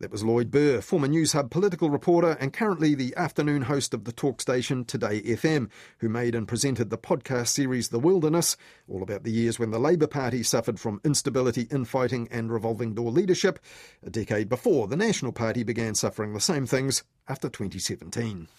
That 0.01 0.11
was 0.11 0.25
Lloyd 0.25 0.51
Burr, 0.51 0.81
former 0.81 1.07
Newshub 1.07 1.49
political 1.49 1.89
reporter 1.89 2.31
and 2.41 2.51
currently 2.51 2.95
the 2.95 3.15
afternoon 3.15 3.61
host 3.61 3.93
of 3.93 4.03
the 4.03 4.11
talk 4.11 4.41
station 4.41 4.83
Today 4.83 5.21
FM, 5.21 5.69
who 5.99 6.09
made 6.09 6.35
and 6.35 6.45
presented 6.45 6.89
the 6.89 6.97
podcast 6.97 7.47
series 7.47 7.87
The 7.87 7.99
Wilderness, 7.99 8.57
all 8.89 9.01
about 9.01 9.23
the 9.23 9.31
years 9.31 9.57
when 9.57 9.71
the 9.71 9.79
Labour 9.79 10.07
Party 10.07 10.43
suffered 10.43 10.81
from 10.81 10.99
instability, 11.05 11.61
infighting, 11.71 12.27
and 12.29 12.51
revolving 12.51 12.93
door 12.93 13.09
leadership, 13.09 13.57
a 14.05 14.09
decade 14.09 14.49
before 14.49 14.89
the 14.89 14.97
National 14.97 15.31
Party 15.31 15.63
began 15.63 15.95
suffering 15.95 16.33
the 16.33 16.41
same 16.41 16.65
things 16.65 17.05
after 17.29 17.47
2017. 17.47 18.49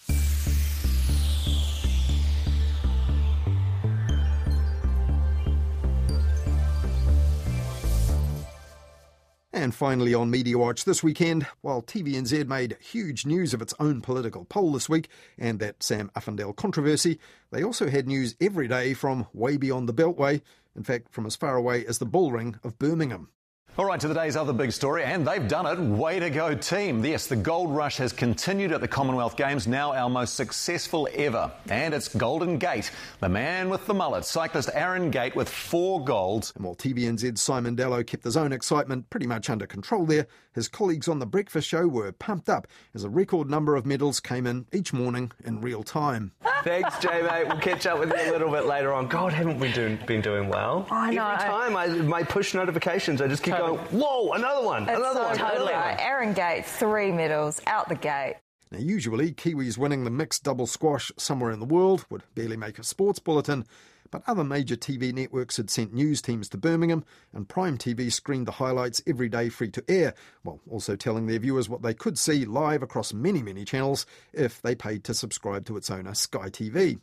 And 9.57 9.73
finally, 9.73 10.13
on 10.13 10.31
Mediawatch 10.31 10.83
this 10.83 11.01
weekend, 11.01 11.47
while 11.61 11.81
TVNZ 11.81 12.47
made 12.47 12.77
huge 12.79 13.25
news 13.25 13.55
of 13.55 13.61
its 13.61 13.73
own 13.79 14.01
political 14.01 14.45
poll 14.45 14.71
this 14.71 14.87
week 14.87 15.09
and 15.35 15.59
that 15.59 15.81
Sam 15.81 16.11
Uffindell 16.15 16.55
controversy, 16.55 17.17
they 17.49 17.63
also 17.63 17.89
had 17.89 18.07
news 18.07 18.35
every 18.39 18.67
day 18.67 18.93
from 18.93 19.25
way 19.33 19.57
beyond 19.57 19.89
the 19.89 19.95
Beltway, 19.95 20.41
in 20.75 20.83
fact, 20.83 21.11
from 21.11 21.25
as 21.25 21.35
far 21.35 21.55
away 21.55 21.83
as 21.87 21.97
the 21.97 22.05
bullring 22.05 22.59
of 22.63 22.77
Birmingham. 22.77 23.29
All 23.77 23.85
right, 23.85 23.99
to 23.99 24.07
the 24.07 24.15
day's 24.15 24.35
other 24.35 24.53
big 24.53 24.71
story, 24.71 25.03
and 25.03 25.27
they've 25.27 25.47
done 25.47 25.67
it. 25.67 25.77
Way 25.77 26.19
to 26.19 26.31
go, 26.31 26.55
team. 26.55 27.05
Yes, 27.05 27.27
the 27.27 27.35
gold 27.35 27.69
rush 27.69 27.97
has 27.97 28.11
continued 28.11 28.71
at 28.71 28.81
the 28.81 28.87
Commonwealth 28.87 29.37
Games, 29.37 29.67
now 29.67 29.93
our 29.93 30.09
most 30.09 30.33
successful 30.33 31.07
ever. 31.13 31.51
And 31.69 31.93
it's 31.93 32.07
Golden 32.07 32.57
Gate, 32.57 32.89
the 33.19 33.29
man 33.29 33.69
with 33.69 33.85
the 33.85 33.93
mullet, 33.93 34.25
cyclist 34.25 34.71
Aaron 34.73 35.11
Gate 35.11 35.35
with 35.35 35.47
four 35.47 36.03
golds. 36.03 36.53
And 36.55 36.65
while 36.65 36.73
TVNZ's 36.73 37.39
Simon 37.39 37.75
Dallow 37.75 38.01
kept 38.01 38.23
his 38.23 38.35
own 38.35 38.51
excitement 38.51 39.11
pretty 39.11 39.27
much 39.27 39.47
under 39.47 39.67
control 39.67 40.07
there, 40.07 40.25
his 40.55 40.67
colleagues 40.67 41.07
on 41.07 41.19
The 41.19 41.27
Breakfast 41.27 41.67
Show 41.67 41.87
were 41.87 42.11
pumped 42.11 42.49
up 42.49 42.65
as 42.95 43.03
a 43.03 43.09
record 43.09 43.47
number 43.47 43.75
of 43.75 43.85
medals 43.85 44.19
came 44.19 44.47
in 44.47 44.65
each 44.73 44.91
morning 44.91 45.31
in 45.45 45.61
real 45.61 45.83
time. 45.83 46.31
Thanks, 46.63 46.97
Jay, 46.97 47.21
mate. 47.21 47.47
We'll 47.47 47.59
catch 47.59 47.85
up 47.85 47.99
with 47.99 48.09
you 48.09 48.31
a 48.31 48.33
little 48.33 48.49
bit 48.49 48.65
later 48.65 48.91
on. 48.91 49.07
God, 49.07 49.33
haven't 49.33 49.59
we 49.59 49.71
doing, 49.71 49.99
been 50.07 50.21
doing 50.21 50.49
well? 50.49 50.87
I 50.89 51.13
know. 51.13 51.29
Every 51.29 51.45
time 51.45 51.77
I, 51.77 51.87
my 51.87 52.23
push 52.23 52.55
notifications, 52.55 53.21
I 53.21 53.27
just 53.27 53.43
keep 53.43 53.53
totally. 53.53 53.66
Going, 53.67 53.85
whoa, 53.87 54.31
another 54.31 54.65
one, 54.65 54.83
it's 54.83 54.97
another 54.97 55.19
so 55.19 55.23
one. 55.25 55.37
Totally. 55.37 55.73
Another 55.73 55.89
one. 55.89 55.99
Aaron 55.99 56.33
Gates, 56.33 56.71
three 56.71 57.11
medals, 57.11 57.61
out 57.67 57.89
the 57.89 57.95
gate. 57.95 58.35
Now, 58.71 58.79
usually, 58.79 59.31
Kiwis 59.31 59.77
winning 59.77 60.03
the 60.03 60.09
mixed 60.09 60.43
double 60.43 60.67
squash 60.67 61.11
somewhere 61.17 61.51
in 61.51 61.59
the 61.59 61.65
world 61.65 62.05
would 62.09 62.23
barely 62.35 62.57
make 62.57 62.79
a 62.79 62.83
sports 62.83 63.19
bulletin, 63.19 63.65
but 64.11 64.23
other 64.27 64.43
major 64.43 64.75
TV 64.75 65.13
networks 65.13 65.57
had 65.57 65.69
sent 65.69 65.93
news 65.93 66.21
teams 66.21 66.49
to 66.49 66.57
Birmingham, 66.57 67.05
and 67.33 67.47
Prime 67.47 67.77
TV 67.77 68.11
screened 68.11 68.47
the 68.47 68.53
highlights 68.53 69.01
every 69.07 69.29
day 69.29 69.49
free 69.49 69.71
to 69.71 69.83
air, 69.87 70.13
while 70.43 70.59
also 70.69 70.95
telling 70.95 71.27
their 71.27 71.39
viewers 71.39 71.69
what 71.69 71.81
they 71.81 71.93
could 71.93 72.17
see 72.17 72.45
live 72.45 72.83
across 72.83 73.13
many, 73.13 73.41
many 73.41 73.63
channels 73.63 74.05
if 74.33 74.61
they 74.61 74.75
paid 74.75 75.03
to 75.05 75.13
subscribe 75.13 75.65
to 75.65 75.77
its 75.77 75.89
owner, 75.89 76.13
Sky 76.13 76.49
TV. 76.49 76.99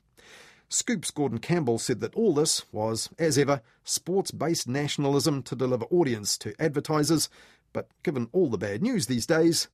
Scoop's 0.68 1.10
Gordon 1.10 1.38
Campbell 1.38 1.78
said 1.78 2.00
that 2.00 2.14
all 2.14 2.34
this 2.34 2.64
was, 2.72 3.08
as 3.18 3.38
ever, 3.38 3.62
sports 3.84 4.30
based 4.30 4.66
nationalism 4.66 5.42
to 5.44 5.56
deliver 5.56 5.84
audience 5.86 6.36
to 6.38 6.54
advertisers, 6.60 7.28
but 7.72 7.88
given 8.02 8.28
all 8.32 8.50
the 8.50 8.58
bad 8.58 8.82
news 8.82 9.06
these 9.06 9.26
days, 9.26 9.68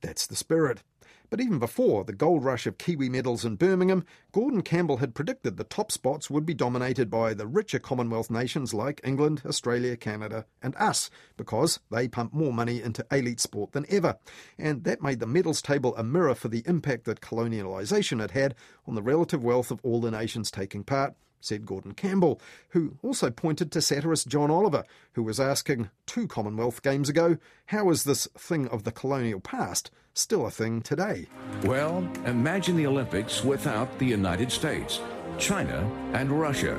that's 0.00 0.26
the 0.26 0.36
spirit. 0.36 0.82
But 1.32 1.40
even 1.40 1.58
before 1.58 2.04
the 2.04 2.12
gold 2.12 2.44
rush 2.44 2.66
of 2.66 2.76
Kiwi 2.76 3.08
medals 3.08 3.42
in 3.42 3.56
Birmingham, 3.56 4.04
Gordon 4.32 4.60
Campbell 4.60 4.98
had 4.98 5.14
predicted 5.14 5.56
the 5.56 5.64
top 5.64 5.90
spots 5.90 6.28
would 6.28 6.44
be 6.44 6.52
dominated 6.52 7.08
by 7.08 7.32
the 7.32 7.46
richer 7.46 7.78
Commonwealth 7.78 8.30
nations 8.30 8.74
like 8.74 9.00
England, 9.02 9.40
Australia, 9.46 9.96
Canada, 9.96 10.44
and 10.62 10.76
us, 10.76 11.08
because 11.38 11.80
they 11.90 12.06
pump 12.06 12.34
more 12.34 12.52
money 12.52 12.82
into 12.82 13.06
elite 13.10 13.40
sport 13.40 13.72
than 13.72 13.86
ever. 13.88 14.18
And 14.58 14.84
that 14.84 15.00
made 15.00 15.20
the 15.20 15.26
medals 15.26 15.62
table 15.62 15.96
a 15.96 16.04
mirror 16.04 16.34
for 16.34 16.48
the 16.48 16.64
impact 16.66 17.06
that 17.06 17.22
colonialisation 17.22 18.20
had 18.20 18.32
had 18.32 18.54
on 18.86 18.94
the 18.94 19.02
relative 19.02 19.42
wealth 19.42 19.70
of 19.70 19.80
all 19.82 20.02
the 20.02 20.10
nations 20.10 20.50
taking 20.50 20.84
part 20.84 21.14
said 21.40 21.66
Gordon 21.66 21.94
Campbell, 21.94 22.40
who 22.68 22.98
also 23.02 23.30
pointed 23.30 23.72
to 23.72 23.80
satirist 23.80 24.28
John 24.28 24.50
Oliver, 24.50 24.84
who 25.14 25.22
was 25.24 25.40
asking 25.40 25.90
two 26.06 26.28
Commonwealth 26.28 26.82
Games 26.82 27.08
ago, 27.08 27.36
how 27.66 27.90
is 27.90 28.04
this 28.04 28.28
thing 28.38 28.68
of 28.68 28.84
the 28.84 28.92
colonial 28.92 29.40
past 29.40 29.90
still 30.14 30.46
a 30.46 30.50
thing 30.50 30.82
today? 30.82 31.26
Well, 31.64 32.06
imagine 32.26 32.76
the 32.76 32.86
Olympics 32.86 33.44
without 33.44 33.98
the 33.98 34.06
United 34.06 34.50
States, 34.52 35.00
China, 35.38 35.90
and 36.12 36.30
Russia. 36.30 36.78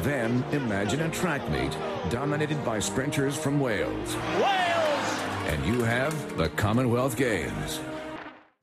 Then 0.00 0.44
imagine 0.52 1.00
a 1.00 1.10
track 1.10 1.48
meet 1.50 1.76
dominated 2.10 2.64
by 2.64 2.78
sprinters 2.78 3.36
from 3.36 3.58
Wales. 3.58 4.14
Wales! 4.36 5.18
And 5.48 5.64
you 5.66 5.82
have 5.82 6.36
the 6.36 6.50
Commonwealth 6.50 7.16
Games. 7.16 7.80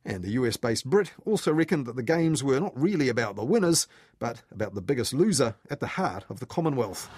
And 0.06 0.24
the 0.24 0.32
US 0.32 0.56
based 0.56 0.86
Brit 0.86 1.12
also 1.26 1.52
reckoned 1.52 1.88
that 1.88 1.96
the 1.96 2.04
Games 2.04 2.44
were 2.44 2.60
not 2.60 2.80
really 2.80 3.10
about 3.10 3.36
the 3.36 3.44
winners, 3.44 3.88
but 4.20 4.44
about 4.52 4.76
the 4.76 4.82
biggest 4.82 5.14
loser 5.14 5.56
at 5.70 5.80
the 5.80 5.88
heart 5.88 6.26
of 6.30 6.40
the 6.40 6.46
Commonwealth. 6.46 7.10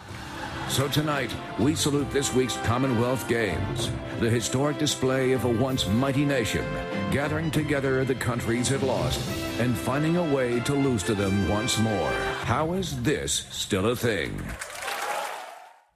So 0.69 0.88
tonight, 0.89 1.34
we 1.60 1.75
salute 1.75 2.12
this 2.12 2.34
week's 2.34 2.58
Commonwealth 2.58 3.27
Games, 3.30 3.89
the 4.19 4.30
historic 4.30 4.77
display 4.77 5.32
of 5.32 5.45
a 5.45 5.49
once 5.49 5.88
mighty 5.88 6.25
nation, 6.25 6.65
gathering 7.10 7.49
together 7.49 8.03
the 8.03 8.13
countries 8.13 8.71
it 8.71 8.84
lost 8.84 9.19
and 9.60 9.75
finding 9.75 10.17
a 10.17 10.36
way 10.36 10.60
to 10.62 10.73
lose 10.73 11.03
to 11.03 11.15
them 11.15 11.47
once 11.47 11.80
more. 11.80 12.12
How 12.43 12.73
is 12.73 13.01
this 13.01 13.45
still 13.49 13.88
a 13.88 13.95
thing? 13.95 14.39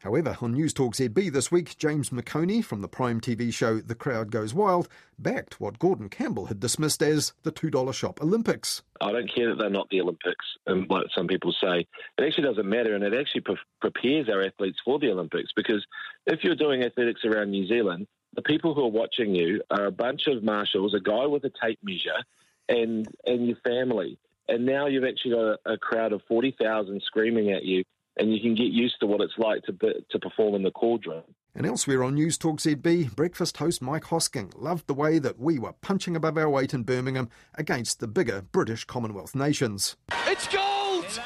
However, 0.03 0.35
on 0.41 0.53
News 0.53 0.73
Talk 0.73 0.95
ZB 0.95 1.31
this 1.31 1.51
week, 1.51 1.77
James 1.77 2.09
McOnie 2.09 2.65
from 2.65 2.81
the 2.81 2.87
Prime 2.87 3.21
TV 3.21 3.53
show 3.53 3.77
The 3.77 3.93
Crowd 3.93 4.31
Goes 4.31 4.51
Wild 4.51 4.89
backed 5.19 5.61
what 5.61 5.77
Gordon 5.77 6.09
Campbell 6.09 6.47
had 6.47 6.59
dismissed 6.59 7.03
as 7.03 7.33
the 7.43 7.51
$2 7.51 7.93
shop 7.93 8.19
Olympics. 8.19 8.81
I 8.99 9.11
don't 9.11 9.31
care 9.31 9.49
that 9.49 9.59
they're 9.59 9.69
not 9.69 9.89
the 9.91 10.01
Olympics, 10.01 10.43
and 10.65 10.89
like 10.89 11.05
some 11.13 11.27
people 11.27 11.53
say, 11.53 11.85
it 12.17 12.23
actually 12.23 12.45
doesn't 12.45 12.67
matter, 12.67 12.95
and 12.95 13.03
it 13.03 13.13
actually 13.13 13.41
pre- 13.41 13.57
prepares 13.79 14.27
our 14.27 14.41
athletes 14.41 14.79
for 14.83 14.97
the 14.97 15.11
Olympics 15.11 15.51
because 15.55 15.85
if 16.25 16.43
you're 16.43 16.55
doing 16.55 16.81
athletics 16.81 17.21
around 17.23 17.51
New 17.51 17.67
Zealand, 17.67 18.07
the 18.35 18.41
people 18.41 18.73
who 18.73 18.85
are 18.85 18.91
watching 18.91 19.35
you 19.35 19.61
are 19.69 19.85
a 19.85 19.91
bunch 19.91 20.25
of 20.25 20.43
marshals, 20.43 20.95
a 20.95 20.99
guy 20.99 21.27
with 21.27 21.43
a 21.43 21.51
tape 21.63 21.79
measure, 21.83 22.23
and 22.67 23.07
and 23.27 23.45
your 23.45 23.57
family. 23.57 24.17
And 24.47 24.65
now 24.65 24.87
you've 24.87 25.05
actually 25.05 25.35
got 25.35 25.59
a, 25.65 25.73
a 25.73 25.77
crowd 25.77 26.11
of 26.11 26.23
40,000 26.27 27.01
screaming 27.03 27.51
at 27.51 27.63
you 27.63 27.83
and 28.17 28.33
you 28.33 28.41
can 28.41 28.55
get 28.55 28.67
used 28.67 28.95
to 28.99 29.05
what 29.05 29.21
it's 29.21 29.37
like 29.37 29.63
to 29.63 29.73
to 30.09 30.19
perform 30.19 30.55
in 30.55 30.63
the 30.63 30.71
cauldron. 30.71 31.23
And 31.53 31.65
elsewhere 31.65 32.03
on 32.03 32.15
News 32.15 32.37
Talk 32.37 32.59
ZB, 32.59 33.13
breakfast 33.13 33.57
host 33.57 33.81
Mike 33.81 34.05
Hosking 34.05 34.53
loved 34.55 34.87
the 34.87 34.93
way 34.93 35.19
that 35.19 35.37
we 35.37 35.59
were 35.59 35.73
punching 35.73 36.15
above 36.15 36.37
our 36.37 36.49
weight 36.49 36.73
in 36.73 36.83
Birmingham 36.83 37.29
against 37.55 37.99
the 37.99 38.07
bigger 38.07 38.41
British 38.53 38.85
Commonwealth 38.85 39.35
nations. 39.35 39.97
It's 40.27 40.47
gold! 40.47 41.19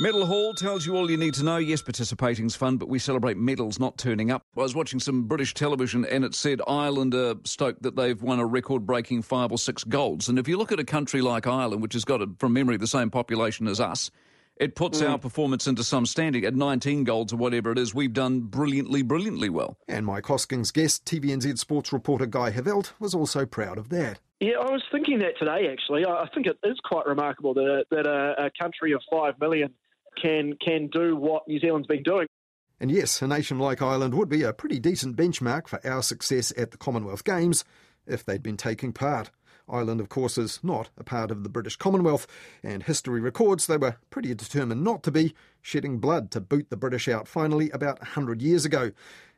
Medal 0.00 0.26
haul 0.26 0.54
tells 0.54 0.86
you 0.86 0.96
all 0.96 1.10
you 1.10 1.16
need 1.16 1.34
to 1.34 1.42
know. 1.42 1.56
Yes, 1.56 1.82
participating's 1.82 2.54
fun, 2.54 2.76
but 2.76 2.88
we 2.88 3.00
celebrate 3.00 3.36
medals, 3.36 3.80
not 3.80 3.98
turning 3.98 4.30
up. 4.30 4.46
I 4.56 4.60
was 4.60 4.76
watching 4.76 5.00
some 5.00 5.24
British 5.24 5.54
television 5.54 6.04
and 6.04 6.24
it 6.24 6.36
said 6.36 6.60
Ireland 6.68 7.16
are 7.16 7.34
stoked 7.42 7.82
that 7.82 7.96
they've 7.96 8.22
won 8.22 8.38
a 8.38 8.46
record 8.46 8.86
breaking 8.86 9.22
five 9.22 9.50
or 9.50 9.58
six 9.58 9.82
golds. 9.82 10.28
And 10.28 10.38
if 10.38 10.46
you 10.46 10.56
look 10.56 10.70
at 10.70 10.78
a 10.78 10.84
country 10.84 11.20
like 11.20 11.48
Ireland, 11.48 11.82
which 11.82 11.94
has 11.94 12.04
got, 12.04 12.20
from 12.38 12.52
memory, 12.52 12.76
the 12.76 12.86
same 12.86 13.10
population 13.10 13.66
as 13.66 13.80
us, 13.80 14.12
it 14.58 14.74
puts 14.74 15.00
mm. 15.00 15.08
our 15.08 15.18
performance 15.18 15.66
into 15.66 15.84
some 15.84 16.06
standing. 16.06 16.44
At 16.44 16.54
19 16.54 17.04
golds 17.04 17.32
or 17.32 17.36
whatever 17.36 17.72
it 17.72 17.78
is, 17.78 17.94
we've 17.94 18.12
done 18.12 18.40
brilliantly, 18.40 19.02
brilliantly 19.02 19.48
well. 19.48 19.76
And 19.86 20.04
Mike 20.04 20.24
Hosking's 20.24 20.70
guest, 20.70 21.04
TVNZ 21.04 21.58
sports 21.58 21.92
reporter 21.92 22.26
Guy 22.26 22.50
Heveldt, 22.50 22.92
was 22.98 23.14
also 23.14 23.46
proud 23.46 23.78
of 23.78 23.88
that. 23.90 24.18
Yeah, 24.40 24.58
I 24.60 24.70
was 24.70 24.82
thinking 24.92 25.18
that 25.20 25.38
today, 25.38 25.68
actually. 25.70 26.06
I 26.06 26.28
think 26.34 26.46
it 26.46 26.58
is 26.62 26.78
quite 26.84 27.06
remarkable 27.06 27.54
that, 27.54 27.86
that 27.90 28.06
a, 28.06 28.46
a 28.46 28.50
country 28.60 28.92
of 28.92 29.02
5 29.10 29.34
million 29.40 29.74
can, 30.20 30.54
can 30.64 30.88
do 30.88 31.16
what 31.16 31.46
New 31.48 31.58
Zealand's 31.58 31.88
been 31.88 32.02
doing. 32.02 32.26
And 32.80 32.90
yes, 32.90 33.20
a 33.22 33.26
nation 33.26 33.58
like 33.58 33.82
Ireland 33.82 34.14
would 34.14 34.28
be 34.28 34.42
a 34.42 34.52
pretty 34.52 34.78
decent 34.78 35.16
benchmark 35.16 35.66
for 35.66 35.84
our 35.86 36.02
success 36.02 36.52
at 36.56 36.70
the 36.70 36.76
Commonwealth 36.76 37.24
Games 37.24 37.64
if 38.06 38.24
they'd 38.24 38.42
been 38.42 38.56
taking 38.56 38.92
part. 38.92 39.30
Ireland, 39.70 40.00
of 40.00 40.08
course, 40.08 40.38
is 40.38 40.60
not 40.62 40.88
a 40.96 41.04
part 41.04 41.30
of 41.30 41.42
the 41.42 41.48
British 41.48 41.76
Commonwealth, 41.76 42.26
and 42.62 42.82
history 42.82 43.20
records 43.20 43.66
they 43.66 43.76
were 43.76 43.96
pretty 44.10 44.34
determined 44.34 44.82
not 44.82 45.02
to 45.04 45.10
be, 45.10 45.34
shedding 45.60 45.98
blood 45.98 46.30
to 46.32 46.40
boot 46.40 46.70
the 46.70 46.76
British 46.76 47.08
out 47.08 47.28
finally 47.28 47.70
about 47.70 48.00
100 48.00 48.40
years 48.42 48.64
ago. 48.64 48.92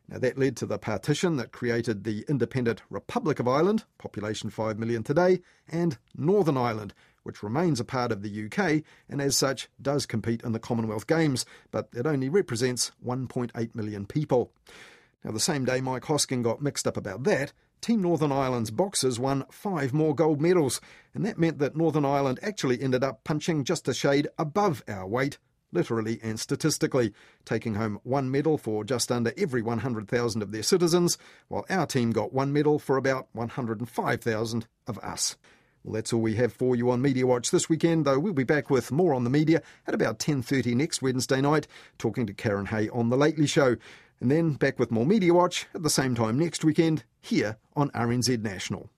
Now, 0.09 0.18
that 0.18 0.39
led 0.39 0.57
to 0.57 0.66
the 0.66 0.78
partition 0.78 1.37
that 1.37 1.53
created 1.53 2.03
the 2.03 2.24
independent 2.28 2.83
Republic 2.91 3.39
of 3.39 3.47
Ireland, 3.47 3.85
population 3.97 4.51
5 4.51 4.78
million 4.78 5.05
today, 5.05 5.41
and 5.68 5.99
Northern 6.16 6.57
Ireland, 6.57 6.95
which 7.22 7.43
remains 7.43 7.78
a 7.78 7.85
part 7.85 8.11
of 8.11 8.22
the 8.22 8.47
UK 8.47 8.83
and 9.09 9.20
as 9.20 9.37
such 9.37 9.68
does 9.81 10.07
compete 10.07 10.43
in 10.43 10.53
the 10.53 10.59
Commonwealth 10.59 11.07
Games, 11.07 11.47
but 11.70 11.89
it 11.95 12.07
only 12.07 12.28
represents 12.28 12.91
1.8 13.05 13.74
million 13.74 14.07
people. 14.07 14.51
Now, 15.22 15.33
the 15.33 15.41
same 15.41 15.64
day 15.64 15.81
Mike 15.81 16.05
Hosking 16.05 16.43
got 16.43 16.62
mixed 16.62 16.87
up 16.87 16.97
about 16.97 17.24
that, 17.24 17.53
Team 17.81 18.03
Northern 18.03 18.31
Ireland's 18.31 18.70
boxers 18.70 19.18
won 19.18 19.45
five 19.51 19.95
more 19.95 20.14
gold 20.14 20.41
medals, 20.41 20.81
and 21.14 21.24
that 21.24 21.39
meant 21.39 21.59
that 21.59 21.76
Northern 21.76 22.05
Ireland 22.05 22.39
actually 22.43 22.81
ended 22.81 23.03
up 23.03 23.24
punching 23.24 23.64
just 23.64 23.89
a 23.89 23.95
shade 23.95 24.28
above 24.39 24.83
our 24.87 25.07
weight, 25.07 25.39
literally 25.72 26.20
and 26.22 26.39
statistically, 26.39 27.14
taking 27.47 27.76
home 27.76 27.99
one 28.03 28.31
medal 28.31 28.59
for 28.59 28.85
just 28.85 29.11
under 29.11 29.33
every 29.39 29.62
100,000 29.62 30.43
of 30.43 30.53
their 30.53 30.62
citizens, 30.62 31.16
while 31.49 31.64
our 31.70 31.87
team 31.87 32.11
got 32.11 32.35
one 32.35 32.53
medal 32.53 32.78
for 32.78 32.99
about 32.99 33.28
105,000 33.33 34.66
of 34.87 34.99
us. 34.99 35.37
Well, 35.83 35.95
that's 35.95 36.12
all 36.12 36.20
we 36.20 36.35
have 36.35 36.53
for 36.53 36.76
you 36.76 36.91
on 36.91 37.03
Mediawatch 37.03 37.51
this 37.51 37.70
weekend, 37.70 38.05
though 38.05 38.18
we'll 38.18 38.35
be 38.35 38.45
back 38.45 38.68
with 38.68 38.93
more 38.93 39.14
on 39.14 39.24
the 39.24 39.31
media 39.31 39.62
at 39.87 39.95
about 39.95 40.18
10.30 40.18 40.74
next 40.74 41.01
Wednesday 41.01 41.41
night, 41.41 41.66
talking 41.97 42.26
to 42.26 42.35
Karen 42.35 42.66
Hay 42.66 42.91
on 42.91 43.09
The 43.09 43.16
Lately 43.16 43.47
Show. 43.47 43.76
And 44.20 44.31
then 44.31 44.53
back 44.53 44.78
with 44.78 44.91
more 44.91 45.07
Mediawatch 45.07 45.64
at 45.74 45.83
the 45.83 45.89
same 45.89 46.14
time 46.14 46.39
next 46.39 46.62
weekend 46.62 47.05
here 47.21 47.57
on 47.77 47.91
RNZ 47.91 48.41
National. 48.43 48.91